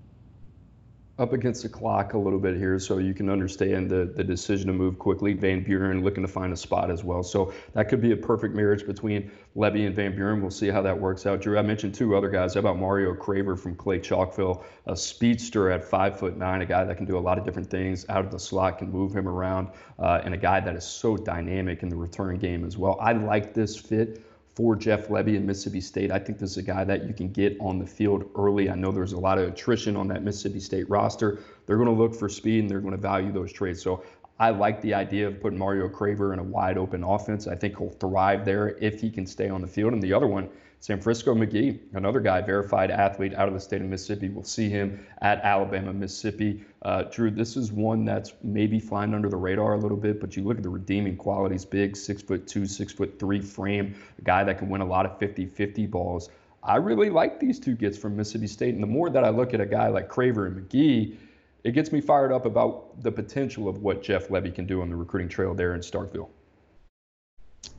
up 1.22 1.34
against 1.34 1.62
the 1.62 1.70
clock 1.70 2.14
a 2.14 2.18
little 2.18 2.40
bit 2.40 2.58
here, 2.58 2.80
so 2.80 2.98
you 2.98 3.14
can 3.14 3.30
understand 3.30 3.90
the, 3.90 4.12
the 4.16 4.24
decision 4.24 4.66
to 4.66 4.74
move 4.74 4.98
quickly. 4.98 5.34
Van 5.34 5.64
Buren 5.64 6.04
looking 6.04 6.24
to 6.24 6.28
find 6.28 6.52
a 6.52 6.58
spot 6.58 6.90
as 6.90 7.04
well. 7.04 7.22
So 7.22 7.54
that 7.74 7.90
could 7.90 8.02
be 8.02 8.12
a 8.12 8.18
perfect 8.18 8.56
marriage 8.56 8.88
between 8.88 9.30
Lebby 9.56 9.86
and 9.86 9.96
Van 9.96 10.16
Buren. 10.16 10.42
We'll 10.42 10.50
see 10.50 10.70
how 10.70 10.82
that 10.82 11.00
works 11.00 11.28
out. 11.28 11.40
Drew, 11.40 11.60
I 11.60 11.62
mentioned 11.62 11.94
two 11.94 12.16
other 12.16 12.30
guys. 12.30 12.56
How 12.56 12.62
about 12.62 12.80
Mario 12.80 13.14
Craver 13.14 13.56
from 13.56 13.76
Clay 13.76 14.00
Chalkville, 14.00 14.64
a 14.88 14.98
speedster 14.98 15.70
at 15.70 15.84
five 15.84 16.18
foot 16.18 16.38
nine, 16.38 16.62
a 16.62 16.66
guy 16.66 16.84
that 16.84 16.98
can 16.98 17.06
do 17.06 17.18
a 17.18 17.20
lot 17.20 17.38
of 17.38 17.46
different 17.46 17.70
things 17.70 18.04
out 18.10 18.26
of 18.26 18.32
the 18.32 18.40
slot, 18.40 18.80
can 18.80 18.92
move 18.92 19.16
him 19.16 19.28
around, 19.28 19.68
uh, 20.00 20.22
and 20.26 20.34
a 20.34 20.38
guy 20.38 20.60
that 20.60 20.76
is 20.76 20.84
so 20.84 21.16
dynamic 21.16 21.84
in 21.84 21.90
the 21.90 21.96
return 21.96 22.38
game 22.38 22.66
as 22.66 22.78
well. 22.78 22.98
I 23.00 23.14
like 23.14 23.54
this 23.54 23.78
fit 23.78 24.24
for 24.62 24.76
Jeff 24.76 25.08
Lebby 25.08 25.36
in 25.36 25.44
Mississippi 25.44 25.82
State. 25.82 26.12
I 26.12 26.20
think 26.20 26.38
this 26.38 26.52
is 26.52 26.58
a 26.58 26.62
guy 26.62 26.84
that 26.84 27.08
you 27.08 27.16
can 27.16 27.32
get 27.32 27.58
on 27.60 27.80
the 27.80 27.86
field 27.86 28.30
early. 28.36 28.70
I 28.70 28.76
know 28.76 28.92
there's 28.92 29.14
a 29.14 29.20
lot 29.20 29.40
of 29.40 29.48
attrition 29.48 29.96
on 29.96 30.08
that 30.10 30.22
Mississippi 30.22 30.60
State 30.60 30.88
roster. 30.88 31.40
They're 31.66 31.78
going 31.78 31.90
to 31.90 31.96
look 31.96 32.14
for 32.14 32.30
speed 32.30 32.60
and 32.60 32.70
they're 32.70 32.80
going 32.80 32.92
to 32.92 33.02
value 33.02 33.32
those 33.32 33.52
trades. 33.52 33.82
So 33.82 34.04
I 34.38 34.52
like 34.52 34.80
the 34.84 34.94
idea 34.94 35.28
of 35.28 35.42
putting 35.42 35.58
Mario 35.58 35.90
Craver 35.90 36.32
in 36.34 36.38
a 36.38 36.44
wide 36.44 36.78
open 36.78 37.04
offense. 37.04 37.48
I 37.48 37.56
think 37.56 37.80
he'll 37.80 37.90
thrive 37.90 38.46
there 38.46 38.78
if 38.80 39.02
he 39.02 39.10
can 39.10 39.26
stay 39.26 39.50
on 39.50 39.62
the 39.62 39.68
field. 39.68 39.94
And 39.94 40.04
the 40.04 40.14
other 40.14 40.28
one, 40.28 40.48
Sanfrisco 40.82 41.38
Magee, 41.38 41.80
another 41.94 42.20
guy, 42.20 42.42
verified 42.42 42.90
athlete 42.90 43.36
out 43.36 43.48
of 43.48 43.54
the 43.54 43.60
state 43.60 43.82
of 43.82 43.88
Mississippi. 43.88 44.30
We'll 44.30 44.44
see 44.44 44.68
him 44.68 45.06
at 45.22 45.40
Alabama, 45.42 45.94
Mississippi. 45.94 46.66
Uh, 46.82 47.04
Drew, 47.04 47.30
this 47.30 47.56
is 47.56 47.72
one 47.72 48.04
that's 48.04 48.34
maybe 48.42 48.80
flying 48.80 49.14
under 49.14 49.30
the 49.30 49.38
radar 49.38 49.76
a 49.76 49.78
little 49.78 49.96
bit, 49.96 50.20
but 50.20 50.36
you 50.36 50.44
look 50.44 50.58
at 50.58 50.64
the 50.64 50.70
redeeming 50.70 51.18
qualities 51.18 51.66
big, 51.66 51.96
six 51.96 52.24
foot 52.24 52.48
two, 52.48 52.66
six 52.66 52.92
foot 52.92 53.20
three 53.20 53.42
frame, 53.42 53.94
a 54.18 54.22
guy 54.24 54.44
that 54.44 54.58
can 54.58 54.70
win 54.70 54.82
a 54.82 54.86
lot 54.86 55.06
of 55.06 55.20
50 55.20 55.46
50 55.46 55.86
balls. 55.86 56.30
I 56.64 56.78
really 56.78 57.12
like 57.12 57.40
these 57.40 57.60
two 57.60 57.76
gets 57.76 57.96
from 57.96 58.18
Mississippi 58.18 58.48
State. 58.48 58.74
And 58.74 58.82
the 58.82 58.88
more 58.88 59.12
that 59.12 59.24
I 59.24 59.30
look 59.30 59.54
at 59.54 59.62
a 59.62 59.68
guy 59.68 59.88
like 59.90 60.10
Craver 60.10 60.48
and 60.48 60.56
Magee, 60.56 61.16
it 61.64 61.74
gets 61.74 61.92
me 61.92 62.02
fired 62.02 62.32
up 62.32 62.48
about 62.48 63.04
the 63.04 63.12
potential 63.12 63.68
of 63.68 63.84
what 63.84 64.02
Jeff 64.02 64.30
Lebby 64.30 64.56
can 64.56 64.66
do 64.66 64.82
on 64.82 64.90
the 64.90 64.96
recruiting 64.96 65.30
trail 65.30 65.54
there 65.54 65.76
in 65.76 65.82
Starkville. 65.82 66.30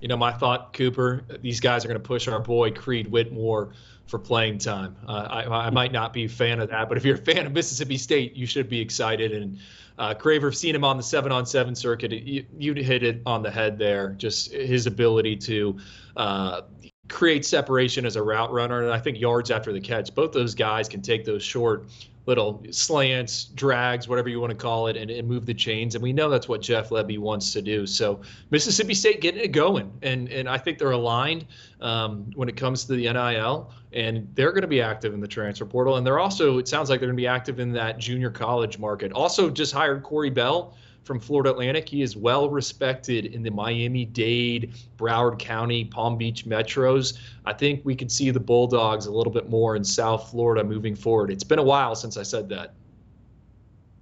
You 0.00 0.08
know, 0.08 0.16
my 0.16 0.32
thought, 0.32 0.72
Cooper, 0.72 1.24
these 1.40 1.60
guys 1.60 1.84
are 1.84 1.88
going 1.88 2.00
to 2.00 2.06
push 2.06 2.28
our 2.28 2.40
boy 2.40 2.72
Creed 2.72 3.06
Whitmore 3.08 3.72
for 4.06 4.18
playing 4.18 4.58
time. 4.58 4.96
Uh, 5.06 5.26
I, 5.30 5.66
I, 5.66 5.70
might 5.70 5.92
not 5.92 6.12
be 6.12 6.24
a 6.24 6.28
fan 6.28 6.60
of 6.60 6.68
that, 6.70 6.88
but 6.88 6.98
if 6.98 7.04
you're 7.04 7.14
a 7.14 7.18
fan 7.18 7.46
of 7.46 7.52
Mississippi 7.52 7.96
State, 7.96 8.34
you 8.34 8.46
should 8.46 8.68
be 8.68 8.80
excited. 8.80 9.32
And 9.32 9.58
uh, 9.98 10.14
Craver, 10.14 10.54
seen 10.54 10.74
him 10.74 10.84
on 10.84 10.96
the 10.96 11.02
seven 11.02 11.32
on 11.32 11.46
seven 11.46 11.74
circuit, 11.74 12.12
you, 12.12 12.44
you 12.58 12.74
hit 12.74 13.02
it 13.02 13.22
on 13.26 13.42
the 13.42 13.50
head 13.50 13.78
there. 13.78 14.10
Just 14.10 14.52
his 14.52 14.86
ability 14.86 15.36
to 15.36 15.78
uh, 16.16 16.62
create 17.08 17.44
separation 17.44 18.04
as 18.06 18.16
a 18.16 18.22
route 18.22 18.52
runner, 18.52 18.82
and 18.82 18.92
I 18.92 18.98
think 18.98 19.20
yards 19.20 19.50
after 19.50 19.72
the 19.72 19.80
catch. 19.80 20.14
Both 20.14 20.32
those 20.32 20.54
guys 20.54 20.88
can 20.88 21.02
take 21.02 21.24
those 21.24 21.42
short 21.42 21.86
little 22.26 22.64
slants, 22.70 23.46
drags, 23.46 24.08
whatever 24.08 24.28
you 24.28 24.40
want 24.40 24.50
to 24.50 24.56
call 24.56 24.86
it, 24.86 24.96
and, 24.96 25.10
and, 25.10 25.26
move 25.26 25.44
the 25.44 25.54
chains. 25.54 25.94
And 25.94 26.02
we 26.02 26.12
know 26.12 26.30
that's 26.30 26.48
what 26.48 26.62
Jeff 26.62 26.90
Lebby 26.90 27.18
wants 27.18 27.52
to 27.52 27.62
do. 27.62 27.86
So 27.86 28.20
Mississippi 28.50 28.94
State 28.94 29.20
getting 29.20 29.40
it 29.40 29.52
going, 29.52 29.92
and 30.02 30.28
and 30.28 30.48
I 30.48 30.58
think 30.58 30.78
they're 30.78 30.92
aligned 30.92 31.46
um, 31.80 32.30
when 32.34 32.48
it 32.48 32.56
comes 32.56 32.84
to 32.84 32.92
the 32.92 33.12
NIL, 33.12 33.72
and 33.92 34.28
they're 34.34 34.52
going 34.52 34.62
to 34.62 34.68
be 34.68 34.80
active 34.80 35.14
in 35.14 35.20
the 35.20 35.28
transfer 35.28 35.66
portal, 35.66 35.96
and 35.96 36.06
they're 36.06 36.20
also 36.20 36.58
it 36.58 36.68
sounds 36.68 36.90
like 36.90 37.00
they're 37.00 37.08
going 37.08 37.16
to 37.16 37.20
be 37.20 37.26
active 37.26 37.58
in 37.58 37.72
that 37.72 37.98
junior 37.98 38.30
college 38.30 38.78
market. 38.78 39.12
Also, 39.12 39.50
just 39.50 39.72
hired 39.72 40.02
Corey 40.02 40.30
Bell 40.30 40.76
from 41.04 41.20
Florida 41.20 41.50
Atlantic. 41.50 41.88
He 41.88 42.02
is 42.02 42.16
well 42.16 42.48
respected 42.50 43.26
in 43.26 43.42
the 43.42 43.50
Miami 43.50 44.04
Dade, 44.04 44.74
Broward 44.96 45.38
County, 45.38 45.84
Palm 45.84 46.16
Beach 46.16 46.44
metros. 46.46 47.18
I 47.44 47.52
think 47.52 47.84
we 47.84 47.94
could 47.94 48.10
see 48.10 48.30
the 48.30 48.40
Bulldogs 48.40 49.06
a 49.06 49.12
little 49.12 49.32
bit 49.32 49.48
more 49.48 49.76
in 49.76 49.84
South 49.84 50.30
Florida 50.30 50.64
moving 50.64 50.94
forward. 50.94 51.30
It's 51.30 51.44
been 51.44 51.58
a 51.58 51.64
while 51.64 51.94
since 51.94 52.16
I 52.16 52.22
said 52.22 52.48
that. 52.50 52.74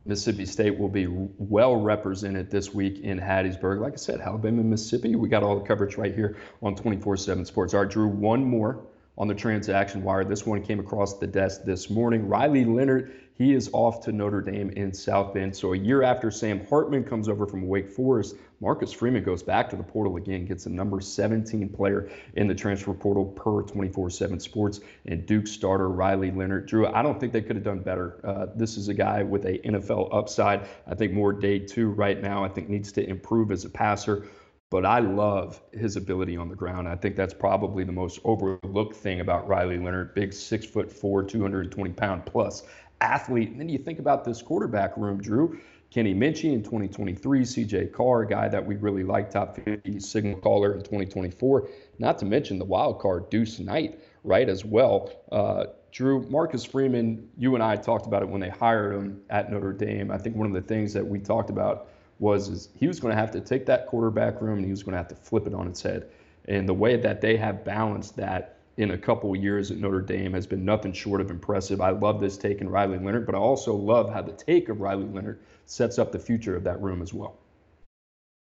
Mississippi 0.07 0.47
State 0.47 0.79
will 0.79 0.89
be 0.89 1.07
well 1.09 1.77
represented 1.77 2.51
this 2.51 2.73
week 2.73 3.01
in 3.01 3.21
Hattiesburg. 3.21 3.81
Like 3.81 3.93
I 3.93 3.97
said, 3.97 4.21
Alabama, 4.21 4.63
Mississippi. 4.63 5.15
We 5.15 5.29
got 5.29 5.43
all 5.43 5.59
the 5.59 5.67
coverage 5.67 5.97
right 5.97 6.15
here 6.15 6.37
on 6.63 6.75
24 6.75 7.19
7 7.19 7.45
Sports. 7.45 7.75
All 7.75 7.83
right, 7.83 7.91
Drew, 7.91 8.09
one 8.09 8.43
more 8.43 8.81
on 9.21 9.29
the 9.29 9.35
transaction 9.35 10.03
wire. 10.03 10.25
This 10.25 10.47
one 10.47 10.63
came 10.63 10.81
across 10.81 11.19
the 11.19 11.27
desk 11.27 11.65
this 11.65 11.91
morning. 11.91 12.27
Riley 12.27 12.65
Leonard 12.65 13.13
he 13.41 13.55
is 13.55 13.71
off 13.73 14.05
to 14.05 14.13
Notre 14.13 14.43
Dame 14.43 14.69
in 14.77 14.93
South 14.93 15.33
Bend. 15.33 15.57
So 15.57 15.73
a 15.73 15.79
year 15.79 16.03
after 16.03 16.31
Sam 16.31 16.67
Hartman 16.67 17.05
comes 17.05 17.27
over 17.27 17.47
from 17.47 17.67
Wake 17.67 17.89
Forest, 17.89 18.37
Marcus 18.61 18.93
Freeman 18.93 19.25
goes 19.25 19.43
back 19.43 19.71
to 19.71 19.77
the 19.77 19.83
portal 19.83 20.19
again, 20.19 20.45
gets 20.45 20.67
a 20.67 20.69
number 20.69 21.01
17 21.01 21.71
player 21.71 22.11
in 22.35 22.49
the 22.49 22.55
transfer 22.55 22.93
portal 22.93 23.25
per 23.25 23.63
24/7 23.63 24.39
Sports, 24.41 24.81
and 25.07 25.25
Duke 25.25 25.47
starter 25.47 25.89
Riley 25.89 26.31
Leonard. 26.31 26.67
Drew, 26.67 26.87
I 26.87 27.01
don't 27.01 27.19
think 27.19 27.33
they 27.33 27.41
could 27.41 27.57
have 27.57 27.65
done 27.65 27.79
better. 27.79 28.21
Uh, 28.23 28.49
this 28.57 28.77
is 28.77 28.89
a 28.89 28.95
guy 28.95 29.23
with 29.23 29.47
a 29.47 29.59
NFL 29.67 30.11
upside. 30.13 30.69
I 30.87 30.95
think 30.95 31.15
more 31.15 31.33
day 31.33 31.61
two 31.61 31.89
right 31.89 32.21
now. 32.21 32.45
I 32.45 32.49
think 32.51 32.69
needs 32.69 32.93
to 32.93 33.09
improve 33.09 33.53
as 33.53 33.65
a 33.65 33.71
passer. 33.71 34.27
But 34.71 34.87
I 34.87 35.01
love 35.01 35.61
his 35.73 35.97
ability 35.97 36.37
on 36.37 36.49
the 36.49 36.55
ground. 36.55 36.89
I 36.89 36.95
think 36.95 37.17
that's 37.17 37.35
probably 37.35 37.83
the 37.83 37.93
most 37.93 38.21
overlooked 38.23 38.97
thing 38.97 39.21
about 39.21 39.49
Riley 39.49 39.79
Leonard. 39.79 40.15
Big 40.15 40.33
six 40.33 40.65
foot 40.65 40.91
four, 40.91 41.25
220 41.25 41.91
pound 41.93 42.25
plus 42.25 42.63
athlete. 43.01 43.51
And 43.51 43.61
then 43.61 43.69
you 43.69 43.79
think 43.79 43.99
about 43.99 44.25
this 44.25 44.41
quarterback 44.41 44.97
room, 44.97 45.21
Drew. 45.21 45.59
Kenny 45.91 46.15
Minchey 46.15 46.53
in 46.53 46.63
2023, 46.63 47.41
CJ 47.41 47.93
Carr, 47.93 48.23
a 48.23 48.29
guy 48.29 48.47
that 48.47 48.65
we 48.65 48.77
really 48.77 49.03
like, 49.03 49.29
top 49.29 49.57
50 49.57 49.99
signal 49.99 50.39
caller 50.39 50.75
in 50.75 50.79
2024. 50.79 51.69
Not 51.99 52.17
to 52.19 52.25
mention 52.25 52.61
the 52.61 52.65
wild 52.65 53.01
card, 53.01 53.29
Deuce 53.29 53.59
Knight, 53.59 54.01
right, 54.23 54.49
as 54.49 54.65
well. 54.65 55.11
Uh, 55.33 55.65
Drew, 55.91 56.23
Marcus 56.29 56.65
Freeman, 56.65 57.29
you 57.37 57.57
and 57.57 57.65
I 57.65 57.75
talked 57.75 58.07
about 58.07 58.23
it 58.23 58.29
when 58.29 58.41
they 58.41 58.51
hired 58.51 58.95
him 58.95 59.21
at 59.31 59.51
Notre 59.51 59.73
Dame. 59.73 60.13
I 60.13 60.19
think 60.19 60.37
one 60.37 60.47
of 60.47 60.53
the 60.53 60.63
things 60.63 60.93
that 60.93 61.05
we 61.05 61.19
talked 61.19 61.51
about 61.51 61.89
was 62.21 62.69
he 62.77 62.87
was 62.87 63.01
going 63.01 63.11
to 63.13 63.21
have 63.21 63.33
to 63.33 63.41
take 63.41 63.67
that 63.67 63.87
quarterback 63.87 64.41
room 64.41 64.59
and 64.59 64.65
he 64.65 64.71
was 64.71 64.83
going 64.83 64.93
to 64.93 64.99
have 64.99 65.09
to 65.09 65.17
flip 65.17 65.47
it 65.47 65.55
on 65.55 65.67
its 65.67 65.83
head. 65.83 66.09
And 66.47 66.69
the 66.69 66.75
way 66.75 66.97
that 66.97 67.21
they 67.21 67.37
have 67.39 67.65
balanced 67.65 68.17
that 68.17 68.59
in 68.77 68.93
a 68.93 68.99
couple 68.99 69.35
of 69.35 69.43
years 69.43 69.71
at 69.71 69.79
Notre 69.79 70.01
Dame 70.01 70.33
has 70.33 70.47
been 70.47 70.65
nothing 70.65 70.93
short 70.93 71.21
of 71.21 71.31
impressive. 71.31 71.81
I 71.81 71.91
love 71.91 72.21
this 72.21 72.37
take 72.37 72.61
in 72.61 72.69
Riley 72.69 72.99
Leonard, 72.99 73.27
but 73.27 73.35
I 73.35 73.39
also 73.39 73.75
love 73.75 74.13
how 74.13 74.23
the 74.23 74.33
take 74.33 74.69
of 74.69 74.81
Riley 74.81 75.05
Leonard 75.05 75.41
sets 75.67 75.99
up 75.99 76.13
the 76.13 76.19
future 76.19 76.57
of 76.57 76.65
that 76.65 76.81
room 76.81 77.03
as 77.03 77.13
well. 77.13 77.37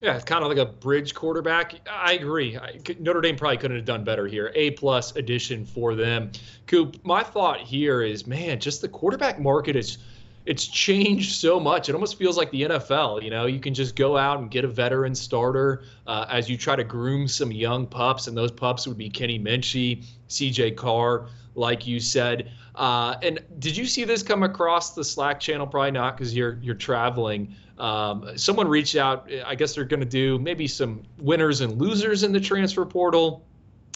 Yeah, 0.01 0.15
it's 0.15 0.25
kind 0.25 0.43
of 0.43 0.49
like 0.49 0.57
a 0.57 0.65
bridge 0.65 1.15
quarterback. 1.15 1.75
I 1.89 2.13
agree. 2.13 2.57
I, 2.57 2.77
Notre 2.99 3.21
Dame 3.21 3.37
probably 3.37 3.57
couldn't 3.57 3.77
have 3.77 3.85
done 3.85 4.03
better 4.03 4.27
here. 4.27 4.51
A 4.53 4.71
plus 4.71 5.15
addition 5.15 5.65
for 5.65 5.95
them. 5.95 6.31
Coop, 6.67 6.97
my 7.05 7.23
thought 7.23 7.61
here 7.61 8.01
is, 8.01 8.27
man, 8.27 8.59
just 8.59 8.81
the 8.81 8.89
quarterback 8.89 9.39
market 9.39 9.77
is 9.77 9.99
it's 10.45 10.67
changed 10.67 11.35
so 11.35 11.59
much. 11.59 11.87
It 11.87 11.95
almost 11.95 12.17
feels 12.17 12.37
like 12.37 12.51
the 12.51 12.63
NFL. 12.63 13.23
You 13.23 13.29
know, 13.29 13.45
you 13.45 13.59
can 13.59 13.73
just 13.73 13.95
go 13.95 14.17
out 14.17 14.39
and 14.39 14.51
get 14.51 14.65
a 14.65 14.67
veteran 14.67 15.15
starter 15.15 15.83
uh, 16.05 16.25
as 16.29 16.49
you 16.49 16.57
try 16.57 16.75
to 16.75 16.83
groom 16.83 17.27
some 17.27 17.51
young 17.51 17.87
pups, 17.87 18.27
and 18.27 18.35
those 18.35 18.51
pups 18.51 18.87
would 18.87 18.97
be 18.97 19.09
Kenny 19.09 19.39
Minchey, 19.39 20.03
C.J. 20.27 20.71
Carr, 20.71 21.27
like 21.55 21.87
you 21.87 21.99
said. 21.99 22.51
Uh, 22.75 23.15
and 23.21 23.39
did 23.59 23.77
you 23.77 23.85
see 23.85 24.03
this 24.03 24.23
come 24.23 24.43
across 24.43 24.93
the 24.93 25.03
Slack 25.03 25.39
channel? 25.39 25.65
Probably 25.65 25.91
not, 25.91 26.17
because 26.17 26.35
you're 26.35 26.59
you're 26.61 26.75
traveling. 26.75 27.55
Um, 27.77 28.37
someone 28.37 28.67
reached 28.67 28.95
out. 28.95 29.29
I 29.45 29.55
guess 29.55 29.75
they're 29.75 29.85
going 29.85 29.99
to 29.99 30.05
do 30.05 30.39
maybe 30.39 30.67
some 30.67 31.03
winners 31.19 31.61
and 31.61 31.79
losers 31.79 32.23
in 32.23 32.31
the 32.33 32.39
transfer 32.39 32.85
portal. 32.85 33.45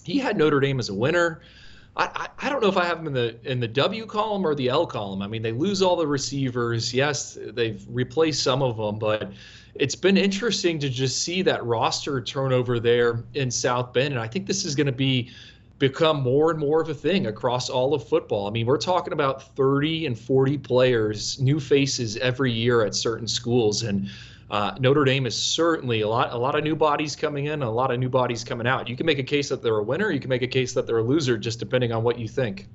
He 0.04 0.18
had 0.18 0.38
Notre 0.38 0.60
Dame 0.60 0.80
as 0.80 0.90
a 0.90 0.94
winner. 0.94 1.42
I, 1.98 2.28
I 2.38 2.50
don't 2.50 2.62
know 2.62 2.70
if 2.70 2.78
I 2.78 2.86
have 2.86 3.04
them 3.04 3.08
in 3.08 3.14
the 3.14 3.52
in 3.52 3.60
the 3.60 3.68
W 3.68 4.06
column 4.06 4.46
or 4.46 4.54
the 4.54 4.70
L 4.70 4.86
column. 4.86 5.22
I 5.22 5.28
mean, 5.28 5.42
they 5.42 5.52
lose 5.52 5.82
all 5.82 5.96
the 5.96 6.06
receivers. 6.06 6.94
Yes, 6.94 7.38
they've 7.42 7.84
replaced 7.90 8.44
some 8.44 8.62
of 8.62 8.78
them, 8.78 9.00
but 9.00 9.32
it's 9.76 9.96
been 9.96 10.18
interesting 10.18 10.78
to 10.80 10.90
just 10.90 11.24
see 11.24 11.42
that 11.44 11.64
roster 11.66 12.22
turnover 12.22 12.80
there 12.80 13.24
in 13.34 13.50
South 13.50 13.94
Bend, 13.94 14.14
and 14.14 14.20
I 14.22 14.28
think 14.28 14.46
this 14.46 14.64
is 14.64 14.76
going 14.76 14.88
to 14.88 14.94
be 14.94 15.32
become 15.80 16.22
more 16.22 16.50
and 16.50 16.60
more 16.60 16.82
of 16.82 16.90
a 16.90 16.94
thing 16.94 17.28
across 17.28 17.70
all 17.70 17.94
of 17.94 18.08
football. 18.08 18.48
I 18.48 18.52
mean, 18.52 18.66
we're 18.66 18.78
talking 18.78 19.14
about 19.14 19.56
30 19.56 20.08
and 20.08 20.18
40 20.18 20.58
players, 20.58 21.40
new 21.40 21.60
faces 21.60 22.18
every 22.18 22.52
year 22.52 22.84
at 22.84 22.96
certain 22.96 23.28
schools, 23.28 23.84
and 23.84 24.10
uh, 24.50 24.76
Notre 24.80 25.04
Dame 25.04 25.26
is 25.26 25.36
certainly 25.36 26.02
a 26.02 26.08
lot, 26.08 26.32
a 26.32 26.38
lot 26.38 26.56
of 26.56 26.64
new 26.64 26.76
bodies 26.76 27.16
coming 27.16 27.46
in, 27.46 27.62
a 27.62 27.70
lot 27.70 27.92
of 27.92 28.00
new 28.00 28.10
bodies 28.10 28.44
coming 28.44 28.66
out. 28.66 28.88
You 28.88 28.96
can 28.96 29.06
make 29.06 29.20
a 29.20 29.24
case 29.24 29.50
that 29.50 29.62
they're 29.62 29.78
a 29.78 29.84
winner. 29.84 30.10
You 30.10 30.20
can 30.20 30.30
make 30.30 30.42
a 30.42 30.48
case 30.48 30.74
that 30.74 30.88
they're 30.88 31.00
a 31.00 31.04
loser, 31.04 31.38
just 31.38 31.60
depending 31.60 31.92
on 31.92 32.04
what 32.04 32.18
you 32.18 32.28
think. 32.28 32.68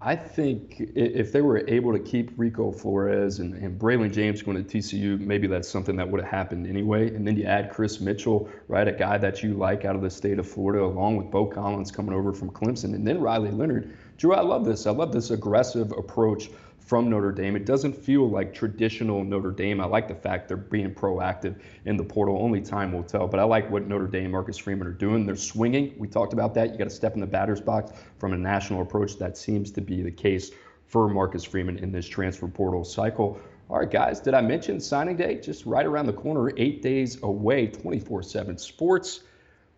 I 0.00 0.14
think 0.14 0.76
if 0.94 1.32
they 1.32 1.40
were 1.40 1.68
able 1.68 1.92
to 1.92 1.98
keep 1.98 2.30
Rico 2.36 2.70
Flores 2.70 3.40
and, 3.40 3.54
and 3.54 3.80
Braylon 3.80 4.12
James 4.12 4.42
going 4.42 4.64
to 4.64 4.78
TCU, 4.78 5.18
maybe 5.18 5.48
that's 5.48 5.68
something 5.68 5.96
that 5.96 6.08
would 6.08 6.20
have 6.20 6.30
happened 6.30 6.68
anyway. 6.68 7.12
And 7.12 7.26
then 7.26 7.36
you 7.36 7.44
add 7.44 7.72
Kris 7.72 8.00
Mitchell, 8.00 8.48
right, 8.68 8.86
a 8.86 8.92
guy 8.92 9.18
that 9.18 9.42
you 9.42 9.54
like 9.54 9.84
out 9.84 9.96
of 9.96 10.02
the 10.02 10.10
state 10.10 10.38
of 10.38 10.48
Florida, 10.48 10.84
along 10.84 11.16
with 11.16 11.32
Beaux 11.32 11.46
Collins 11.46 11.90
coming 11.90 12.14
over 12.14 12.32
from 12.32 12.48
Clemson, 12.50 12.94
and 12.94 13.04
then 13.04 13.20
Riley 13.20 13.50
Leonard. 13.50 13.96
Drew, 14.18 14.34
I 14.34 14.40
love 14.40 14.64
this. 14.64 14.86
I 14.86 14.92
love 14.92 15.12
this 15.12 15.30
aggressive 15.30 15.90
approach 15.90 16.48
from 16.88 17.10
Notre 17.10 17.32
Dame. 17.32 17.54
It 17.54 17.66
doesn't 17.66 17.92
feel 17.92 18.30
like 18.30 18.54
traditional 18.54 19.22
Notre 19.22 19.50
Dame. 19.50 19.78
I 19.78 19.84
like 19.84 20.08
the 20.08 20.14
fact 20.14 20.48
they're 20.48 20.56
being 20.56 20.94
proactive 20.94 21.60
in 21.84 21.98
the 21.98 22.02
portal. 22.02 22.38
Only 22.40 22.62
time 22.62 22.92
will 22.92 23.02
tell. 23.02 23.28
But 23.28 23.40
I 23.40 23.42
like 23.42 23.70
what 23.70 23.86
Notre 23.86 24.06
Dame, 24.06 24.30
Marcus 24.30 24.56
Freeman 24.56 24.86
are 24.86 24.92
doing. 24.92 25.26
They're 25.26 25.36
swinging. 25.36 25.94
We 25.98 26.08
talked 26.08 26.32
about 26.32 26.54
that. 26.54 26.72
You 26.72 26.78
got 26.78 26.84
to 26.84 26.90
step 26.90 27.12
in 27.12 27.20
the 27.20 27.26
batter's 27.26 27.60
box 27.60 27.92
from 28.18 28.32
a 28.32 28.38
national 28.38 28.80
approach. 28.80 29.18
That 29.18 29.36
seems 29.36 29.70
to 29.72 29.82
be 29.82 30.00
the 30.02 30.10
case 30.10 30.50
for 30.86 31.10
Marcus 31.10 31.44
Freeman 31.44 31.76
in 31.78 31.92
this 31.92 32.08
transfer 32.08 32.48
portal 32.48 32.84
cycle. 32.84 33.38
All 33.68 33.80
right, 33.80 33.90
guys, 33.90 34.18
did 34.18 34.32
I 34.32 34.40
mention 34.40 34.80
signing 34.80 35.18
day? 35.18 35.42
Just 35.42 35.66
right 35.66 35.84
around 35.84 36.06
the 36.06 36.14
corner, 36.14 36.50
eight 36.56 36.80
days 36.80 37.22
away, 37.22 37.66
24 37.66 38.22
7 38.22 38.56
sports 38.56 39.24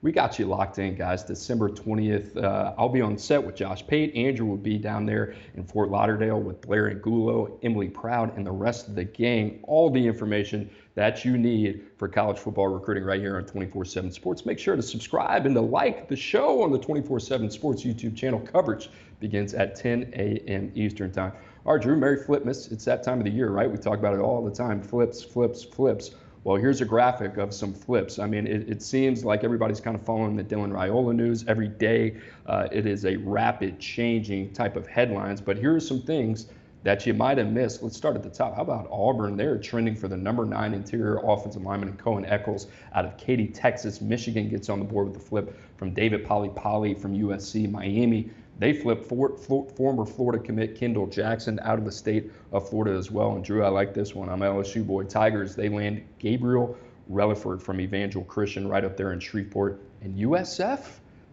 we 0.03 0.13
got 0.13 0.39
you 0.39 0.47
locked 0.47 0.79
in, 0.79 0.95
guys. 0.95 1.23
December 1.23 1.69
20th, 1.69 2.43
uh, 2.43 2.73
I'll 2.79 2.89
be 2.89 3.03
on 3.03 3.19
set 3.19 3.43
with 3.45 3.55
Josh 3.55 3.87
Pate. 3.87 4.15
Andrew 4.17 4.47
will 4.47 4.57
be 4.57 4.79
down 4.79 5.05
there 5.05 5.35
in 5.55 5.65
Fort 5.65 5.91
Lauderdale 5.91 6.41
with 6.41 6.63
Blair 6.63 6.89
Angulo, 6.89 7.59
Emily 7.63 7.89
Proud, 7.89 8.35
and 8.37 8.47
the 8.47 8.51
rest 8.51 8.89
of 8.89 8.95
the 8.95 9.05
gang. 9.05 9.61
All 9.65 9.91
the 9.91 10.05
information 10.07 10.71
that 10.95 11.23
you 11.25 11.37
need 11.37 11.85
for 11.99 12.09
college 12.09 12.39
football 12.39 12.69
recruiting 12.69 13.05
right 13.05 13.21
here 13.21 13.37
on 13.37 13.45
24 13.45 13.85
7 13.85 14.11
Sports. 14.11 14.47
Make 14.47 14.59
sure 14.59 14.75
to 14.75 14.83
subscribe 14.83 15.45
and 15.45 15.55
to 15.55 15.61
like 15.61 16.09
the 16.09 16.17
show 16.17 16.63
on 16.63 16.73
the 16.73 16.79
24 16.79 17.21
7 17.21 17.51
Sports 17.51 17.83
YouTube 17.83 18.17
channel. 18.17 18.41
Coverage 18.41 18.89
begins 19.21 19.53
at 19.53 19.77
10 19.77 20.15
a.m. 20.15 20.73
Eastern 20.75 21.13
Time. 21.13 21.33
All 21.67 21.75
right, 21.75 21.83
Drew, 21.83 21.95
Merry 21.95 22.17
Flipmas. 22.17 22.73
It's 22.73 22.87
that 22.87 23.03
time 23.03 23.19
of 23.19 23.25
the 23.25 23.31
year, 23.31 23.51
right? 23.51 23.71
We 23.71 23.77
talk 23.77 23.99
about 23.99 24.15
it 24.15 24.21
all 24.21 24.43
the 24.43 24.51
time 24.51 24.81
flips, 24.81 25.23
flips, 25.23 25.63
flips. 25.63 26.13
Well, 26.43 26.57
here's 26.57 26.81
a 26.81 26.87
graphic 26.87 27.37
of 27.37 27.53
some 27.53 27.75
flips. 27.75 28.19
I 28.19 28.27
mean, 28.27 28.47
it, 28.47 28.67
it 28.67 28.83
seems 28.83 29.27
like 29.27 29.45
everybody's 29.45 29.81
kind 29.81 29.95
of 29.95 30.03
following 30.03 30.37
the 30.37 30.45
Dylan 30.45 30.73
Raiola 30.73 31.15
news 31.15 31.45
every 31.47 31.69
day. 31.69 32.17
Uh, 32.47 32.67
it 32.73 32.87
is 32.87 33.05
a 33.05 33.17
rapid 33.17 33.79
changing 33.79 34.55
type 34.55 34.75
of 34.75 34.87
headlines, 34.87 35.43
but 35.43 35.59
here 35.59 35.75
are 35.75 35.81
some 35.81 36.01
things 36.01 36.47
that 36.83 37.05
you 37.07 37.13
might 37.13 37.37
have 37.37 37.49
missed. 37.49 37.83
Let's 37.83 37.99
start 37.99 38.17
at 38.17 38.23
the 38.23 38.31
top. 38.31 38.57
How 38.57 38.63
about 38.63 38.89
Auburn? 38.91 39.37
They're 39.37 39.59
trending 39.59 39.95
for 39.95 40.09
the 40.09 40.17
number 40.17 40.47
nine 40.47 40.73
interior 40.73 41.21
offensive 41.23 41.63
lineman, 41.63 41.91
And 41.91 41.99
Cohen 41.99 42.25
Eccles, 42.25 42.69
out 42.95 43.05
of 43.05 43.19
Katy, 43.19 43.49
Texas. 43.49 44.01
Michigan 44.01 44.49
gets 44.49 44.71
on 44.71 44.79
the 44.79 44.85
board 44.87 45.09
with 45.09 45.15
the 45.15 45.23
flip 45.23 45.55
from 45.77 45.93
David 45.93 46.25
Polley-Polley 46.25 46.95
from 46.95 47.15
USC. 47.15 47.71
Miami 47.71 48.31
they 48.61 48.75
flipped 48.75 49.07
for, 49.07 49.39
for, 49.39 49.67
former 49.71 50.05
Florida 50.05 50.39
commit 50.43 50.79
Kendall 50.79 51.07
Jackson 51.07 51.59
out 51.63 51.79
of 51.79 51.87
the 51.87 51.91
state 51.91 52.31
of 52.53 52.69
Florida 52.69 52.97
as 52.97 53.11
well. 53.11 53.35
And 53.35 53.43
Drew, 53.43 53.65
I 53.65 53.69
like 53.69 53.95
this 53.95 54.15
one. 54.15 54.29
I'm 54.29 54.41
LSU 54.41 54.87
boy. 54.87 55.05
Tigers, 55.05 55.57
they 55.57 55.71
land 55.71 56.05
Gabriel 56.19 56.77
Relaford 57.11 57.63
from 57.63 57.81
Evangel 57.81 58.23
Christian 58.23 58.69
right 58.69 58.85
up 58.85 58.99
there 58.99 59.13
in 59.13 59.19
Shreveport. 59.19 59.81
And 60.03 60.15
USF, 60.15 60.81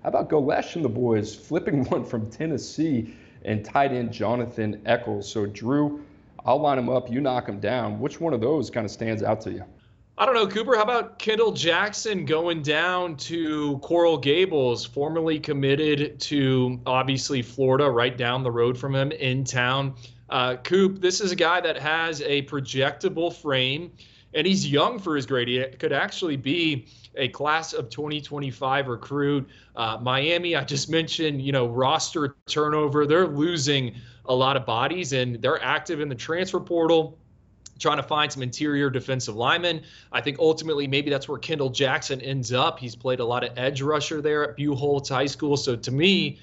how 0.04 0.10
about 0.10 0.30
Golesh 0.30 0.78
and 0.78 0.86
the 0.86 0.90
boys 0.90 1.36
flipping 1.36 1.84
one 1.90 2.06
from 2.06 2.30
Tennessee 2.30 3.14
and 3.44 3.64
tight 3.64 3.92
end 3.92 4.14
Jonathan 4.14 4.82
Eccles? 4.86 5.30
So, 5.30 5.46
Drew, 5.46 6.06
I'll 6.46 6.62
line 6.62 6.78
them 6.78 6.88
up. 6.88 7.12
You 7.12 7.20
knock 7.20 7.46
them 7.46 7.60
down. 7.60 8.00
Which 8.00 8.22
one 8.22 8.34
of 8.34 8.40
those 8.40 8.70
kind 8.70 8.86
of 8.86 8.92
stands 8.92 9.22
out 9.22 9.42
to 9.42 9.52
you? 9.52 9.66
I 10.20 10.26
don't 10.26 10.34
know, 10.34 10.48
Cooper. 10.48 10.76
How 10.76 10.82
about 10.82 11.20
Kendall 11.20 11.52
Jackson 11.52 12.26
going 12.26 12.64
down 12.64 13.18
to 13.18 13.78
Coral 13.84 14.18
Gables, 14.18 14.84
formerly 14.84 15.40
committed 15.40 16.20
to 16.22 16.82
obviously 16.88 17.44
Florida, 17.44 17.88
right 17.88 18.18
down 18.18 18.42
the 18.42 18.50
road 18.50 18.80
from 18.80 18.96
him 18.96 19.12
in 19.12 19.44
town? 19.44 19.94
Uh, 20.32 20.56
Coop, 20.56 21.02
this 21.02 21.22
is 21.22 21.32
a 21.32 21.36
guy 21.36 21.62
that 21.62 21.78
has 21.78 22.22
a 22.22 22.42
projectable 22.44 23.32
frame, 23.32 23.92
and 24.34 24.48
he's 24.48 24.68
young 24.68 24.98
for 24.98 25.16
his 25.16 25.28
grade. 25.28 25.50
He 25.50 25.64
could 25.78 25.94
actually 25.94 26.36
be 26.36 26.88
a 27.16 27.28
class 27.28 27.74
of 27.74 27.92
2025 27.92 28.88
recruit. 28.88 29.48
Uh, 29.76 30.00
Miami, 30.02 30.56
I 30.56 30.64
just 30.64 30.90
mentioned, 30.90 31.44
you 31.44 31.52
know, 31.52 31.68
roster 31.68 32.38
turnover. 32.48 33.06
They're 33.06 33.28
losing 33.28 33.94
a 34.26 34.34
lot 34.34 34.58
of 34.58 34.66
bodies, 34.66 35.14
and 35.14 35.40
they're 35.44 35.62
active 35.64 36.02
in 36.02 36.10
the 36.10 36.16
transfer 36.16 36.60
portal 36.60 37.20
trying 37.80 37.98
to 37.98 38.04
find 38.04 38.32
some 38.32 38.44
interior 38.44 38.90
defensive 38.90 39.36
linemen. 39.36 39.84
I 40.12 40.22
think 40.22 40.40
ultimately 40.40 40.88
maybe 40.88 41.10
that's 41.10 41.28
where 41.28 41.38
Kendall 41.38 41.70
Jackson 41.70 42.22
ends 42.22 42.52
up. 42.54 42.80
He's 42.80 42.96
played 42.96 43.20
a 43.20 43.26
lot 43.26 43.44
of 43.44 43.58
edge 43.58 43.82
rusher 43.82 44.22
there 44.22 44.50
at 44.52 44.58
Buchholz 44.58 45.10
High 45.10 45.26
School. 45.26 45.58
So 45.58 45.76
to 45.76 45.92
me, 45.92 46.40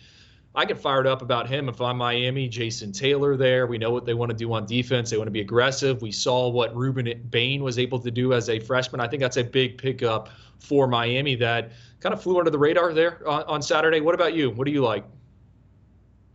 I 0.57 0.64
get 0.64 0.79
fired 0.79 1.07
up 1.09 1.20
about 1.20 1.49
him 1.49 1.68
if 1.68 1.81
I'm 1.81 1.97
Miami. 1.97 2.49
Jason 2.49 2.92
Taylor 2.92 3.37
there. 3.37 3.66
We 3.66 3.77
know 3.77 3.90
what 3.90 4.07
they 4.07 4.14
want 4.14 4.31
to 4.31 4.37
do 4.37 4.53
on 4.53 4.66
defense. 4.66 5.11
They 5.11 5.16
want 5.16 5.27
to 5.27 5.33
be 5.33 5.40
aggressive. 5.40 6.01
We 6.01 6.12
saw 6.12 6.49
what 6.49 6.73
Rueben 6.75 7.29
Bain 7.31 7.64
was 7.64 7.77
able 7.77 7.99
to 7.99 8.11
do 8.11 8.33
as 8.33 8.49
a 8.49 8.61
freshman. 8.61 9.01
I 9.01 9.09
think 9.09 9.20
that's 9.20 9.37
a 9.37 9.42
big 9.42 9.79
pickup 9.79 10.29
for 10.61 10.87
Miami 10.87 11.35
that 11.37 11.73
kind 11.99 12.12
of 12.12 12.23
flew 12.23 12.38
under 12.38 12.51
the 12.51 12.59
radar 12.59 12.92
there 12.92 13.27
on, 13.29 13.42
on 13.44 13.62
Saturday. 13.62 14.01
What 14.01 14.14
about 14.14 14.35
you? 14.35 14.51
What 14.51 14.66
do 14.66 14.73
you 14.73 14.83
like? 14.83 15.05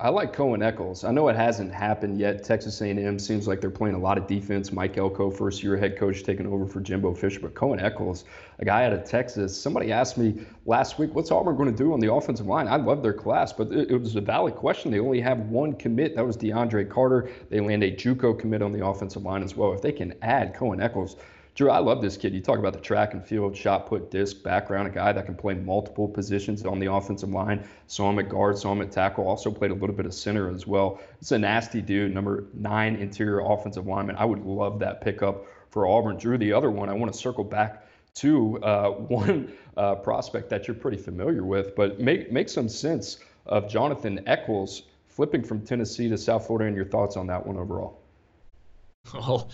I 0.01 0.07
like 0.07 0.31
Cohen 0.31 0.63
Eccles. 0.63 1.03
I 1.03 1.11
know 1.11 1.27
it 1.27 1.35
hasn't 1.35 1.73
happened 1.73 2.21
yet. 2.21 2.41
Texas 2.41 2.79
A&M 2.79 3.19
seems 3.19 3.49
like 3.49 3.59
they're 3.59 3.69
playing 3.69 3.95
a 3.95 3.99
lot 3.99 4.17
of 4.17 4.27
defense. 4.27 4.71
Mike 4.71 4.97
Elko, 4.97 5.29
first 5.29 5.61
year 5.61 5.75
head 5.75 5.97
coach, 5.97 6.23
taking 6.23 6.47
over 6.47 6.65
for 6.65 6.79
Jimbo 6.79 7.13
Fisher. 7.13 7.41
But 7.41 7.53
Cohen 7.53 7.81
Eccles, 7.81 8.23
a 8.59 8.65
guy 8.65 8.85
out 8.85 8.93
of 8.93 9.03
Texas. 9.03 9.61
Somebody 9.61 9.91
asked 9.91 10.17
me 10.17 10.45
last 10.65 10.99
week, 10.99 11.13
what's 11.13 11.31
Auburn 11.31 11.57
going 11.57 11.69
to 11.69 11.77
do 11.77 11.91
on 11.91 11.99
the 11.99 12.13
offensive 12.13 12.45
line? 12.45 12.69
I 12.69 12.77
love 12.77 13.03
their 13.03 13.11
class, 13.11 13.51
but 13.51 13.73
it, 13.73 13.91
it 13.91 13.97
was 13.97 14.15
a 14.15 14.21
valid 14.21 14.55
question. 14.55 14.89
They 14.89 15.01
only 15.01 15.19
have 15.19 15.37
one 15.49 15.73
commit. 15.73 16.15
That 16.15 16.25
was 16.25 16.37
DeAndre 16.37 16.89
Carter. 16.89 17.29
They 17.49 17.59
land 17.59 17.83
a 17.83 17.91
JUCO 17.91 18.39
commit 18.39 18.61
on 18.61 18.71
the 18.71 18.85
offensive 18.85 19.23
line 19.23 19.43
as 19.43 19.57
well. 19.57 19.73
If 19.73 19.81
they 19.81 19.91
can 19.91 20.13
add 20.21 20.53
Cohen 20.53 20.79
Eccles, 20.79 21.17
Drew, 21.59 21.69
I 21.69 21.79
love 21.79 22.01
this 22.01 22.15
kid. 22.15 22.33
You 22.33 22.39
talk 22.39 22.57
about 22.57 22.71
the 22.71 22.79
track 22.79 23.13
and 23.13 23.21
field, 23.21 23.53
shot 23.53 23.85
put, 23.87 24.11
disc 24.11 24.43
background, 24.43 24.87
a 24.87 24.91
guy 24.91 25.11
that 25.11 25.25
can 25.25 25.35
play 25.35 25.55
multiple 25.55 26.07
positions 26.07 26.65
on 26.65 26.79
the 26.79 26.89
offensive 26.89 27.31
line. 27.31 27.67
Saw 27.87 28.09
him 28.09 28.17
at 28.17 28.29
guard, 28.29 28.57
saw 28.57 28.71
him 28.71 28.81
at 28.81 28.93
tackle, 28.93 29.27
also 29.27 29.51
played 29.51 29.71
a 29.71 29.73
little 29.73 29.93
bit 29.93 30.05
of 30.05 30.13
center 30.13 30.49
as 30.49 30.65
well. 30.65 31.01
It's 31.19 31.33
a 31.33 31.37
nasty 31.37 31.81
dude, 31.81 32.13
number 32.13 32.45
nine 32.53 32.95
interior 32.95 33.41
offensive 33.41 33.85
lineman. 33.85 34.15
I 34.15 34.23
would 34.23 34.45
love 34.45 34.79
that 34.79 35.01
pickup 35.01 35.47
for 35.69 35.85
Auburn. 35.85 36.15
Drew, 36.15 36.37
the 36.37 36.53
other 36.53 36.71
one, 36.71 36.87
I 36.87 36.93
want 36.93 37.11
to 37.11 37.19
circle 37.19 37.43
back 37.43 37.85
to 38.13 38.57
uh, 38.63 38.91
one 38.91 39.51
uh, 39.75 39.95
prospect 39.95 40.49
that 40.51 40.65
you're 40.65 40.75
pretty 40.75 40.95
familiar 40.95 41.43
with, 41.43 41.75
but 41.75 41.99
make, 41.99 42.31
make 42.31 42.47
some 42.47 42.69
sense 42.69 43.17
of 43.47 43.67
Jonathan 43.67 44.21
Eccles 44.27 44.83
flipping 45.09 45.43
from 45.43 45.65
Tennessee 45.65 46.07
to 46.07 46.17
South 46.17 46.47
Florida 46.47 46.67
and 46.67 46.75
your 46.77 46.85
thoughts 46.85 47.17
on 47.17 47.27
that 47.27 47.45
one 47.45 47.57
overall. 47.57 47.99
Well, 49.13 49.49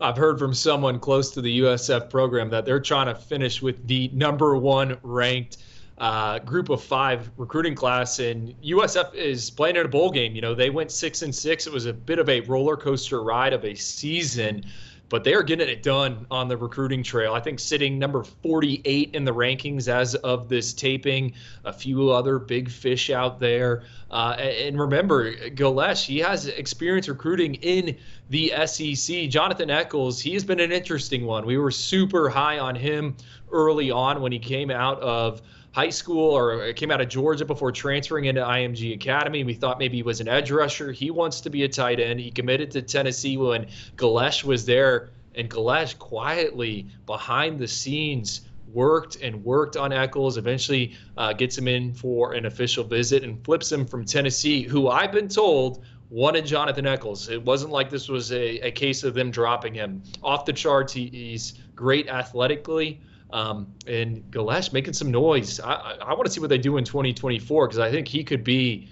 I've 0.00 0.16
heard 0.16 0.38
from 0.38 0.54
someone 0.54 1.00
close 1.00 1.32
to 1.32 1.40
the 1.40 1.60
USF 1.60 2.08
program 2.08 2.50
that 2.50 2.64
they're 2.64 2.80
trying 2.80 3.06
to 3.06 3.16
finish 3.16 3.60
with 3.60 3.84
the 3.88 4.08
number 4.12 4.56
one 4.56 4.96
ranked 5.02 5.58
uh, 5.98 6.38
group 6.38 6.68
of 6.68 6.80
five 6.80 7.28
recruiting 7.36 7.74
class, 7.74 8.20
and 8.20 8.54
USF 8.62 9.12
is 9.14 9.50
playing 9.50 9.74
in 9.74 9.84
a 9.84 9.88
bowl 9.88 10.12
game. 10.12 10.36
You 10.36 10.40
know, 10.40 10.54
they 10.54 10.70
went 10.70 10.92
six 10.92 11.22
and 11.22 11.34
six. 11.34 11.66
It 11.66 11.72
was 11.72 11.86
a 11.86 11.92
bit 11.92 12.20
of 12.20 12.28
a 12.28 12.40
roller 12.42 12.76
coaster 12.76 13.24
ride 13.24 13.52
of 13.52 13.64
a 13.64 13.74
season 13.74 14.64
but 15.08 15.24
they 15.24 15.34
are 15.34 15.42
getting 15.42 15.68
it 15.68 15.82
done 15.82 16.26
on 16.30 16.48
the 16.48 16.56
recruiting 16.56 17.02
trail. 17.02 17.34
I 17.34 17.40
think 17.40 17.60
sitting 17.60 17.98
number 17.98 18.22
48 18.22 19.14
in 19.14 19.24
the 19.24 19.32
rankings 19.32 19.88
as 19.88 20.14
of 20.16 20.48
this 20.48 20.72
taping, 20.72 21.34
a 21.64 21.72
few 21.72 22.10
other 22.10 22.38
big 22.38 22.70
fish 22.70 23.10
out 23.10 23.40
there. 23.40 23.84
Uh, 24.10 24.36
and 24.38 24.78
remember, 24.78 25.32
Golesh, 25.32 26.04
he 26.04 26.18
has 26.18 26.46
experience 26.46 27.08
recruiting 27.08 27.54
in 27.56 27.96
the 28.30 28.52
SEC. 28.66 29.28
Jonathan 29.28 29.70
Eccles, 29.70 30.20
he 30.20 30.34
has 30.34 30.44
been 30.44 30.60
an 30.60 30.72
interesting 30.72 31.24
one. 31.24 31.46
We 31.46 31.58
were 31.58 31.70
super 31.70 32.28
high 32.28 32.58
on 32.58 32.74
him 32.74 33.16
early 33.50 33.90
on 33.90 34.20
when 34.20 34.32
he 34.32 34.38
came 34.38 34.70
out 34.70 35.00
of 35.00 35.40
high 35.78 35.90
school 35.90 36.36
or 36.36 36.72
came 36.72 36.90
out 36.90 37.00
of 37.00 37.08
Georgia 37.08 37.44
before 37.44 37.70
transferring 37.70 38.24
into 38.24 38.40
IMG 38.40 38.94
Academy. 38.94 39.44
We 39.44 39.54
thought 39.54 39.78
maybe 39.78 39.98
he 39.98 40.02
was 40.02 40.20
an 40.20 40.26
edge 40.26 40.50
rusher. 40.50 40.90
He 40.90 41.12
wants 41.12 41.40
to 41.42 41.50
be 41.50 41.62
a 41.62 41.68
tight 41.68 42.00
end. 42.00 42.18
He 42.18 42.32
committed 42.32 42.72
to 42.72 42.82
Tennessee 42.82 43.36
when 43.36 43.68
Golesh 43.94 44.42
was 44.42 44.66
there, 44.66 45.10
and 45.36 45.48
Golesh 45.48 45.96
quietly 45.96 46.88
behind 47.06 47.60
the 47.60 47.68
scenes 47.68 48.40
worked 48.72 49.22
and 49.22 49.44
worked 49.44 49.76
on 49.76 49.92
Eccles. 49.92 50.36
Eventually, 50.36 50.96
uh, 51.16 51.32
gets 51.32 51.56
him 51.56 51.68
in 51.68 51.92
for 51.92 52.32
an 52.32 52.46
official 52.46 52.82
visit 52.82 53.22
and 53.22 53.44
flips 53.44 53.70
him 53.70 53.86
from 53.86 54.04
Tennessee, 54.04 54.64
who 54.64 54.88
I've 54.88 55.12
been 55.12 55.28
told 55.28 55.84
wanted 56.10 56.44
Jonathan 56.44 56.88
Eccles. 56.88 57.28
It 57.28 57.44
wasn't 57.44 57.70
like 57.70 57.88
this 57.88 58.08
was 58.08 58.32
a, 58.32 58.66
a 58.66 58.72
case 58.72 59.04
of 59.04 59.14
them 59.14 59.30
dropping 59.30 59.74
him 59.74 60.02
off 60.24 60.44
the 60.44 60.52
charts. 60.52 60.92
He, 60.92 61.06
he's 61.06 61.54
great 61.76 62.08
athletically. 62.08 63.00
Um, 63.30 63.74
and 63.86 64.22
Golesh 64.30 64.72
making 64.72 64.94
some 64.94 65.10
noise. 65.10 65.60
I, 65.60 65.72
I, 65.72 65.92
I 66.00 66.14
want 66.14 66.24
to 66.26 66.30
see 66.30 66.40
what 66.40 66.48
they 66.48 66.58
do 66.58 66.78
in 66.78 66.84
2024 66.84 67.66
because 67.66 67.78
I 67.78 67.90
think 67.90 68.08
he 68.08 68.24
could 68.24 68.42
be 68.42 68.88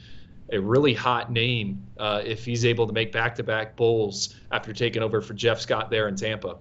a 0.52 0.58
really 0.58 0.94
hot 0.94 1.32
name 1.32 1.82
uh, 1.98 2.22
if 2.24 2.44
he's 2.44 2.64
able 2.64 2.86
to 2.86 2.92
make 2.92 3.12
back-to-back 3.12 3.76
bowls 3.76 4.36
after 4.52 4.72
taking 4.72 5.02
over 5.02 5.20
for 5.20 5.34
Jeff 5.34 5.60
Scott 5.60 5.90
there 5.90 6.08
in 6.08 6.16
Tampa. 6.16 6.56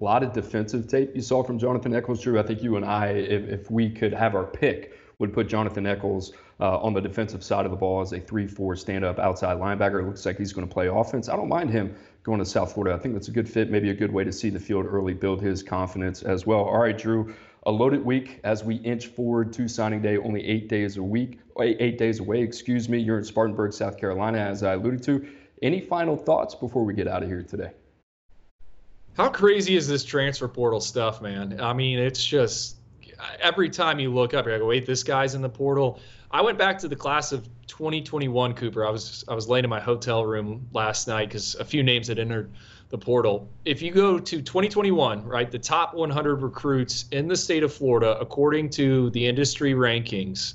A 0.00 0.04
lot 0.04 0.22
of 0.22 0.32
defensive 0.32 0.86
tape 0.86 1.14
you 1.14 1.22
saw 1.22 1.42
from 1.42 1.58
Jonathan 1.58 1.94
Eccles. 1.94 2.20
Drew, 2.20 2.38
I 2.38 2.42
think 2.42 2.62
you 2.62 2.76
and 2.76 2.84
I, 2.84 3.08
if, 3.08 3.48
if 3.48 3.70
we 3.70 3.90
could 3.90 4.12
have 4.12 4.34
our 4.34 4.44
pick, 4.44 4.98
would 5.18 5.32
put 5.32 5.48
Jonathan 5.48 5.86
Eccles 5.86 6.32
uh, 6.60 6.78
on 6.78 6.92
the 6.92 7.00
defensive 7.00 7.42
side 7.42 7.64
of 7.64 7.70
the 7.70 7.76
ball 7.76 8.00
as 8.00 8.12
a 8.12 8.20
3-4 8.20 8.78
stand-up 8.78 9.18
outside 9.18 9.58
linebacker. 9.58 10.00
It 10.00 10.06
looks 10.06 10.26
like 10.26 10.38
he's 10.38 10.52
going 10.52 10.66
to 10.66 10.72
play 10.72 10.88
offense. 10.88 11.28
I 11.28 11.36
don't 11.36 11.48
mind 11.48 11.70
him 11.70 11.96
going 12.24 12.38
to 12.38 12.44
South 12.44 12.72
Florida. 12.72 12.96
I 12.96 12.98
think 12.98 13.14
that's 13.14 13.28
a 13.28 13.32
good 13.32 13.48
fit, 13.48 13.70
maybe 13.70 13.90
a 13.90 13.94
good 13.94 14.12
way 14.12 14.24
to 14.24 14.32
see 14.32 14.50
the 14.50 14.58
field 14.58 14.86
early, 14.86 15.12
build 15.12 15.40
his 15.40 15.62
confidence 15.62 16.22
as 16.22 16.46
well. 16.46 16.60
All 16.60 16.78
right, 16.78 16.96
Drew, 16.96 17.34
a 17.64 17.70
loaded 17.70 18.04
week 18.04 18.40
as 18.44 18.64
we 18.64 18.76
inch 18.76 19.06
forward 19.06 19.52
to 19.52 19.68
signing 19.68 20.00
day, 20.00 20.16
only 20.16 20.44
eight 20.44 20.68
days 20.68 20.96
a 20.96 21.02
week, 21.02 21.38
eh, 21.60 21.74
eight 21.78 21.98
days 21.98 22.20
away, 22.20 22.42
excuse 22.42 22.88
me. 22.88 22.98
You're 22.98 23.18
in 23.18 23.24
Spartanburg, 23.24 23.74
South 23.74 23.98
Carolina, 23.98 24.38
as 24.38 24.62
I 24.62 24.72
alluded 24.72 25.02
to. 25.04 25.26
Any 25.62 25.80
final 25.80 26.16
thoughts 26.16 26.54
before 26.54 26.84
we 26.84 26.94
get 26.94 27.06
out 27.06 27.22
of 27.22 27.28
here 27.28 27.42
today? 27.42 27.70
How 29.16 29.28
crazy 29.28 29.76
is 29.76 29.86
this 29.86 30.02
transfer 30.02 30.48
portal 30.48 30.80
stuff, 30.80 31.22
man? 31.22 31.60
I 31.60 31.72
mean, 31.72 31.98
it's 31.98 32.24
just 32.24 32.76
every 33.38 33.68
time 33.70 34.00
you 34.00 34.12
look 34.12 34.34
up, 34.34 34.46
you're 34.46 34.58
like, 34.58 34.66
wait, 34.66 34.86
this 34.86 35.02
guy's 35.02 35.34
in 35.34 35.42
the 35.42 35.48
portal. 35.48 36.00
I 36.34 36.40
went 36.40 36.58
back 36.58 36.78
to 36.78 36.88
the 36.88 36.96
class 36.96 37.30
of 37.30 37.48
2021, 37.68 38.54
Cooper. 38.54 38.84
I 38.84 38.90
was 38.90 39.24
I 39.28 39.34
was 39.34 39.48
laying 39.48 39.62
in 39.62 39.70
my 39.70 39.78
hotel 39.78 40.26
room 40.26 40.68
last 40.72 41.06
night 41.06 41.28
because 41.28 41.54
a 41.54 41.64
few 41.64 41.84
names 41.84 42.08
had 42.08 42.18
entered 42.18 42.50
the 42.88 42.98
portal. 42.98 43.48
If 43.64 43.82
you 43.82 43.92
go 43.92 44.18
to 44.18 44.42
2021, 44.42 45.24
right, 45.24 45.48
the 45.48 45.60
top 45.60 45.94
100 45.94 46.42
recruits 46.42 47.04
in 47.12 47.28
the 47.28 47.36
state 47.36 47.62
of 47.62 47.72
Florida, 47.72 48.18
according 48.18 48.70
to 48.70 49.10
the 49.10 49.28
industry 49.28 49.74
rankings, 49.74 50.54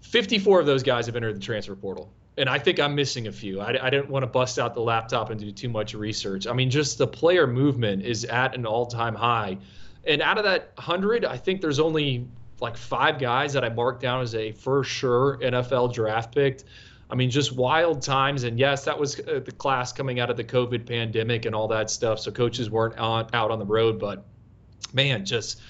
54 0.00 0.58
of 0.58 0.66
those 0.66 0.82
guys 0.82 1.06
have 1.06 1.14
entered 1.14 1.36
the 1.36 1.40
transfer 1.40 1.76
portal. 1.76 2.12
And 2.36 2.48
I 2.48 2.58
think 2.58 2.80
I'm 2.80 2.96
missing 2.96 3.28
a 3.28 3.32
few. 3.32 3.60
I, 3.60 3.86
I 3.86 3.90
didn't 3.90 4.10
want 4.10 4.24
to 4.24 4.26
bust 4.26 4.58
out 4.58 4.74
the 4.74 4.80
laptop 4.80 5.30
and 5.30 5.38
do 5.38 5.52
too 5.52 5.68
much 5.68 5.94
research. 5.94 6.48
I 6.48 6.52
mean, 6.52 6.68
just 6.68 6.98
the 6.98 7.06
player 7.06 7.46
movement 7.46 8.02
is 8.02 8.24
at 8.24 8.56
an 8.56 8.66
all 8.66 8.86
time 8.86 9.14
high. 9.14 9.58
And 10.04 10.20
out 10.20 10.36
of 10.36 10.42
that 10.42 10.72
100, 10.74 11.24
I 11.24 11.36
think 11.36 11.60
there's 11.60 11.78
only 11.78 12.26
like 12.60 12.76
five 12.76 13.18
guys 13.18 13.52
that 13.52 13.64
I 13.64 13.68
marked 13.68 14.02
down 14.02 14.22
as 14.22 14.34
a 14.34 14.52
for 14.52 14.84
sure 14.84 15.38
NFL 15.38 15.92
draft 15.94 16.34
pick. 16.34 16.62
I 17.10 17.14
mean, 17.16 17.30
just 17.30 17.52
wild 17.54 18.02
times. 18.02 18.44
And 18.44 18.58
yes, 18.58 18.84
that 18.84 18.98
was 18.98 19.20
uh, 19.20 19.40
the 19.44 19.52
class 19.52 19.92
coming 19.92 20.20
out 20.20 20.30
of 20.30 20.36
the 20.36 20.44
COVID 20.44 20.86
pandemic 20.86 21.44
and 21.44 21.54
all 21.54 21.68
that 21.68 21.90
stuff. 21.90 22.18
So 22.18 22.30
coaches 22.30 22.70
weren't 22.70 22.98
on, 22.98 23.28
out 23.32 23.50
on 23.50 23.58
the 23.58 23.66
road. 23.66 24.00
But 24.00 24.24
man, 24.92 25.24
just 25.24 25.60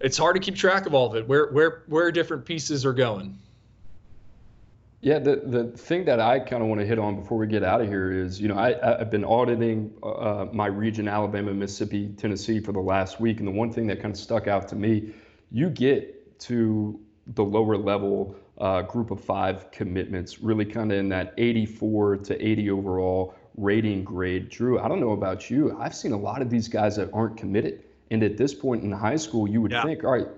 it's 0.00 0.16
hard 0.16 0.36
to 0.36 0.40
keep 0.40 0.56
track 0.56 0.86
of 0.86 0.94
all 0.94 1.06
of 1.06 1.16
it. 1.16 1.26
Where 1.26 1.50
where 1.50 1.82
where 1.86 2.12
different 2.12 2.44
pieces 2.44 2.84
are 2.86 2.92
going. 2.92 3.38
Yeah, 5.02 5.18
the, 5.18 5.36
the 5.44 5.64
thing 5.64 6.04
that 6.04 6.20
I 6.20 6.38
kind 6.38 6.62
of 6.62 6.68
want 6.68 6.80
to 6.80 6.86
hit 6.86 6.96
on 6.96 7.16
before 7.16 7.36
we 7.36 7.48
get 7.48 7.64
out 7.64 7.80
of 7.80 7.88
here 7.88 8.12
is, 8.12 8.40
you 8.40 8.46
know, 8.46 8.54
I, 8.54 9.00
I've 9.00 9.10
been 9.10 9.24
auditing 9.24 9.92
uh, 10.00 10.46
my 10.52 10.66
region, 10.66 11.08
Alabama, 11.08 11.52
Mississippi, 11.52 12.14
Tennessee, 12.16 12.60
for 12.60 12.70
the 12.70 12.78
last 12.78 13.20
week. 13.20 13.40
And 13.40 13.48
the 13.48 13.52
one 13.52 13.72
thing 13.72 13.88
that 13.88 14.00
kind 14.00 14.14
of 14.14 14.20
stuck 14.20 14.46
out 14.46 14.68
to 14.68 14.76
me, 14.76 15.12
you 15.52 15.70
get 15.70 16.38
to 16.40 16.98
the 17.34 17.44
lower 17.44 17.76
level 17.76 18.34
uh, 18.58 18.82
group 18.82 19.10
of 19.10 19.22
five 19.22 19.70
commitments, 19.70 20.40
really 20.40 20.64
kind 20.64 20.92
of 20.92 20.98
in 20.98 21.08
that 21.10 21.34
84 21.38 22.18
to 22.18 22.46
80 22.46 22.70
overall 22.70 23.34
rating 23.56 24.02
grade. 24.02 24.48
Drew, 24.48 24.80
I 24.80 24.88
don't 24.88 25.00
know 25.00 25.12
about 25.12 25.50
you. 25.50 25.76
I've 25.78 25.94
seen 25.94 26.12
a 26.12 26.16
lot 26.16 26.42
of 26.42 26.50
these 26.50 26.68
guys 26.68 26.96
that 26.96 27.10
aren't 27.12 27.36
committed. 27.36 27.84
And 28.10 28.22
at 28.22 28.36
this 28.36 28.54
point 28.54 28.82
in 28.82 28.92
high 28.92 29.16
school, 29.16 29.48
you 29.48 29.60
would 29.62 29.72
yeah. 29.72 29.84
think, 29.84 30.04
all 30.04 30.12
right, 30.12 30.28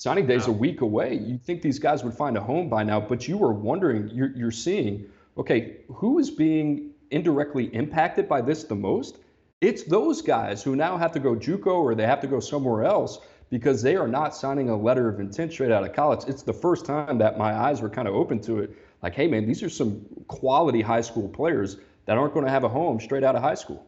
Signing 0.00 0.26
day's 0.26 0.46
a 0.46 0.52
week 0.52 0.80
away. 0.80 1.12
You'd 1.12 1.42
think 1.42 1.60
these 1.60 1.78
guys 1.78 2.02
would 2.04 2.14
find 2.14 2.34
a 2.38 2.40
home 2.40 2.70
by 2.70 2.82
now, 2.82 3.00
but 3.00 3.28
you 3.28 3.36
were 3.36 3.52
wondering, 3.52 4.08
you're, 4.08 4.34
you're 4.34 4.50
seeing, 4.50 5.04
okay, 5.36 5.76
who 5.88 6.18
is 6.18 6.30
being 6.30 6.92
indirectly 7.10 7.66
impacted 7.74 8.26
by 8.26 8.40
this 8.40 8.64
the 8.64 8.74
most? 8.74 9.18
It's 9.60 9.82
those 9.82 10.22
guys 10.22 10.62
who 10.62 10.74
now 10.74 10.96
have 10.96 11.12
to 11.12 11.20
go 11.20 11.34
JUCO 11.34 11.66
or 11.66 11.94
they 11.94 12.06
have 12.06 12.22
to 12.22 12.26
go 12.26 12.40
somewhere 12.40 12.84
else 12.84 13.18
because 13.50 13.82
they 13.82 13.96
are 13.96 14.08
not 14.08 14.34
signing 14.34 14.70
a 14.70 14.76
letter 14.76 15.08
of 15.08 15.18
intent 15.20 15.52
straight 15.52 15.72
out 15.72 15.84
of 15.84 15.92
college. 15.92 16.20
It's 16.28 16.42
the 16.42 16.52
first 16.52 16.86
time 16.86 17.18
that 17.18 17.36
my 17.36 17.52
eyes 17.52 17.82
were 17.82 17.90
kind 17.90 18.06
of 18.06 18.14
open 18.14 18.40
to 18.42 18.60
it. 18.60 18.76
Like, 19.02 19.14
hey, 19.14 19.26
man, 19.26 19.46
these 19.46 19.62
are 19.62 19.68
some 19.68 20.06
quality 20.28 20.80
high 20.80 21.00
school 21.00 21.28
players 21.28 21.76
that 22.06 22.16
aren't 22.16 22.32
going 22.32 22.46
to 22.46 22.50
have 22.50 22.64
a 22.64 22.68
home 22.68 23.00
straight 23.00 23.24
out 23.24 23.34
of 23.34 23.42
high 23.42 23.54
school. 23.54 23.84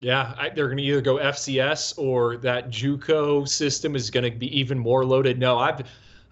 Yeah, 0.00 0.34
I, 0.38 0.50
they're 0.50 0.66
going 0.66 0.78
to 0.78 0.82
either 0.82 1.00
go 1.00 1.16
FCS 1.16 1.98
or 1.98 2.36
that 2.38 2.70
JUCO 2.70 3.48
system 3.48 3.96
is 3.96 4.10
going 4.10 4.30
to 4.30 4.36
be 4.36 4.58
even 4.58 4.78
more 4.78 5.04
loaded. 5.04 5.38
No, 5.38 5.58
I've 5.58 5.82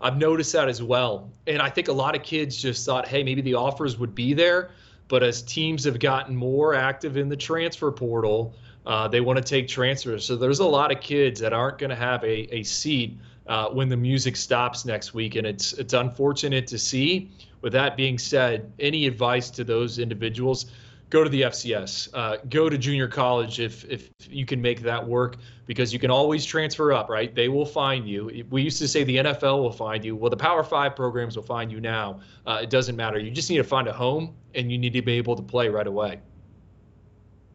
I've 0.00 0.18
noticed 0.18 0.52
that 0.52 0.68
as 0.68 0.82
well, 0.82 1.30
and 1.46 1.62
I 1.62 1.70
think 1.70 1.88
a 1.88 1.92
lot 1.92 2.14
of 2.14 2.22
kids 2.22 2.60
just 2.60 2.84
thought, 2.84 3.08
hey, 3.08 3.22
maybe 3.22 3.40
the 3.40 3.54
offers 3.54 3.98
would 3.98 4.14
be 4.14 4.34
there, 4.34 4.70
but 5.08 5.22
as 5.22 5.40
teams 5.40 5.84
have 5.84 5.98
gotten 5.98 6.36
more 6.36 6.74
active 6.74 7.16
in 7.16 7.30
the 7.30 7.36
transfer 7.36 7.90
portal, 7.90 8.54
uh, 8.86 9.08
they 9.08 9.20
want 9.20 9.36
to 9.36 9.42
take 9.42 9.68
transfers. 9.68 10.24
So 10.24 10.36
there's 10.36 10.60
a 10.60 10.66
lot 10.66 10.92
of 10.92 11.00
kids 11.00 11.40
that 11.40 11.52
aren't 11.52 11.78
going 11.78 11.90
to 11.90 11.96
have 11.96 12.22
a, 12.24 12.54
a 12.54 12.62
seat 12.62 13.18
uh, 13.46 13.68
when 13.68 13.88
the 13.88 13.96
music 13.96 14.36
stops 14.36 14.84
next 14.84 15.14
week, 15.14 15.36
and 15.36 15.46
it's 15.46 15.72
it's 15.74 15.92
unfortunate 15.94 16.66
to 16.68 16.78
see. 16.78 17.30
With 17.60 17.72
that 17.72 17.96
being 17.96 18.18
said, 18.18 18.72
any 18.78 19.06
advice 19.06 19.50
to 19.50 19.64
those 19.64 19.98
individuals? 19.98 20.66
go 21.14 21.22
to 21.22 21.30
the 21.30 21.42
FCS, 21.42 22.08
uh, 22.12 22.38
go 22.48 22.68
to 22.68 22.76
junior 22.76 23.06
college 23.06 23.60
if 23.60 23.84
if 23.84 24.10
you 24.28 24.44
can 24.44 24.60
make 24.60 24.82
that 24.82 25.06
work 25.06 25.36
because 25.66 25.92
you 25.92 25.98
can 26.00 26.10
always 26.10 26.44
transfer 26.44 26.92
up, 26.92 27.08
right? 27.08 27.32
They 27.34 27.48
will 27.48 27.64
find 27.64 28.06
you. 28.08 28.44
We 28.50 28.62
used 28.62 28.78
to 28.80 28.88
say 28.88 29.04
the 29.04 29.18
NFL 29.18 29.62
will 29.62 29.70
find 29.70 30.04
you. 30.04 30.16
Well, 30.16 30.30
the 30.30 30.36
Power 30.36 30.64
Five 30.64 30.96
programs 30.96 31.36
will 31.36 31.44
find 31.44 31.70
you 31.70 31.80
now. 31.80 32.20
Uh, 32.46 32.60
it 32.62 32.70
doesn't 32.70 32.96
matter. 32.96 33.18
You 33.18 33.30
just 33.30 33.48
need 33.48 33.58
to 33.58 33.64
find 33.64 33.86
a 33.86 33.92
home 33.92 34.34
and 34.56 34.72
you 34.72 34.76
need 34.76 34.92
to 34.92 35.02
be 35.02 35.12
able 35.12 35.36
to 35.36 35.42
play 35.42 35.68
right 35.68 35.86
away. 35.86 36.20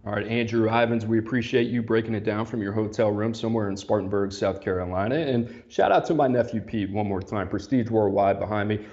All 0.05 0.13
right, 0.13 0.25
Andrew 0.25 0.69
Ivins, 0.69 1.05
we 1.05 1.19
appreciate 1.19 1.67
you 1.67 1.83
breaking 1.83 2.15
it 2.15 2.23
down 2.23 2.45
from 2.45 2.61
your 2.61 2.71
hotel 2.71 3.11
room 3.11 3.33
somewhere 3.33 3.69
in 3.69 3.75
Spartanburg, 3.75 4.31
South 4.31 4.61
Carolina. 4.61 5.15
And 5.15 5.61
shout 5.67 5.91
out 5.91 6.05
to 6.05 6.13
my 6.13 6.25
nephew 6.25 6.61
Pete 6.61 6.89
one 6.89 7.05
more 7.05 7.21
time, 7.21 7.49
Prestige 7.49 7.89
Worldwide 7.89 8.39
behind 8.39 8.69
me. 8.69 8.85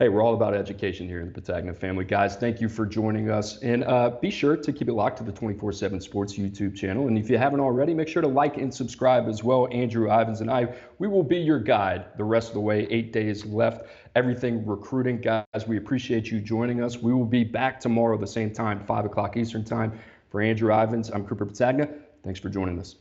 Hey, 0.00 0.08
we're 0.08 0.24
all 0.24 0.34
about 0.34 0.54
education 0.54 1.06
here 1.06 1.20
in 1.20 1.32
the 1.32 1.40
Petagna 1.40 1.76
family. 1.76 2.04
Guys, 2.04 2.34
thank 2.34 2.60
you 2.60 2.68
for 2.68 2.84
joining 2.84 3.30
us. 3.30 3.58
And 3.58 3.84
uh, 3.84 4.16
be 4.20 4.30
sure 4.30 4.56
to 4.56 4.72
keep 4.72 4.88
it 4.88 4.94
locked 4.94 5.18
to 5.18 5.24
the 5.24 5.30
24 5.30 5.72
7 5.72 6.00
Sports 6.00 6.34
YouTube 6.34 6.74
channel. 6.74 7.06
And 7.06 7.16
if 7.16 7.30
you 7.30 7.38
haven't 7.38 7.60
already, 7.60 7.94
make 7.94 8.08
sure 8.08 8.22
to 8.22 8.26
like 8.26 8.56
and 8.56 8.74
subscribe 8.74 9.28
as 9.28 9.44
well. 9.44 9.68
Andrew 9.70 10.10
Ivins 10.10 10.40
and 10.40 10.50
I, 10.50 10.74
we 10.98 11.06
will 11.06 11.22
be 11.22 11.36
your 11.36 11.60
guide 11.60 12.06
the 12.16 12.24
rest 12.24 12.48
of 12.48 12.54
the 12.54 12.60
way. 12.60 12.88
Eight 12.90 13.12
days 13.12 13.46
left. 13.46 13.86
Everything 14.16 14.66
recruiting. 14.66 15.20
Guys, 15.20 15.68
we 15.68 15.76
appreciate 15.76 16.30
you 16.30 16.40
joining 16.40 16.82
us. 16.82 16.96
We 16.96 17.12
will 17.12 17.26
be 17.26 17.44
back 17.44 17.78
tomorrow, 17.78 18.16
the 18.16 18.26
same 18.26 18.52
time, 18.52 18.84
5 18.86 19.04
o'clock 19.04 19.36
Eastern 19.36 19.64
Time. 19.64 20.00
For 20.30 20.40
Andrew 20.40 20.72
Ivins, 20.72 21.10
I'm 21.10 21.26
Cooper 21.26 21.44
Petagna. 21.44 21.92
Thanks 22.22 22.38
for 22.38 22.48
joining 22.48 22.78
us. 22.78 22.94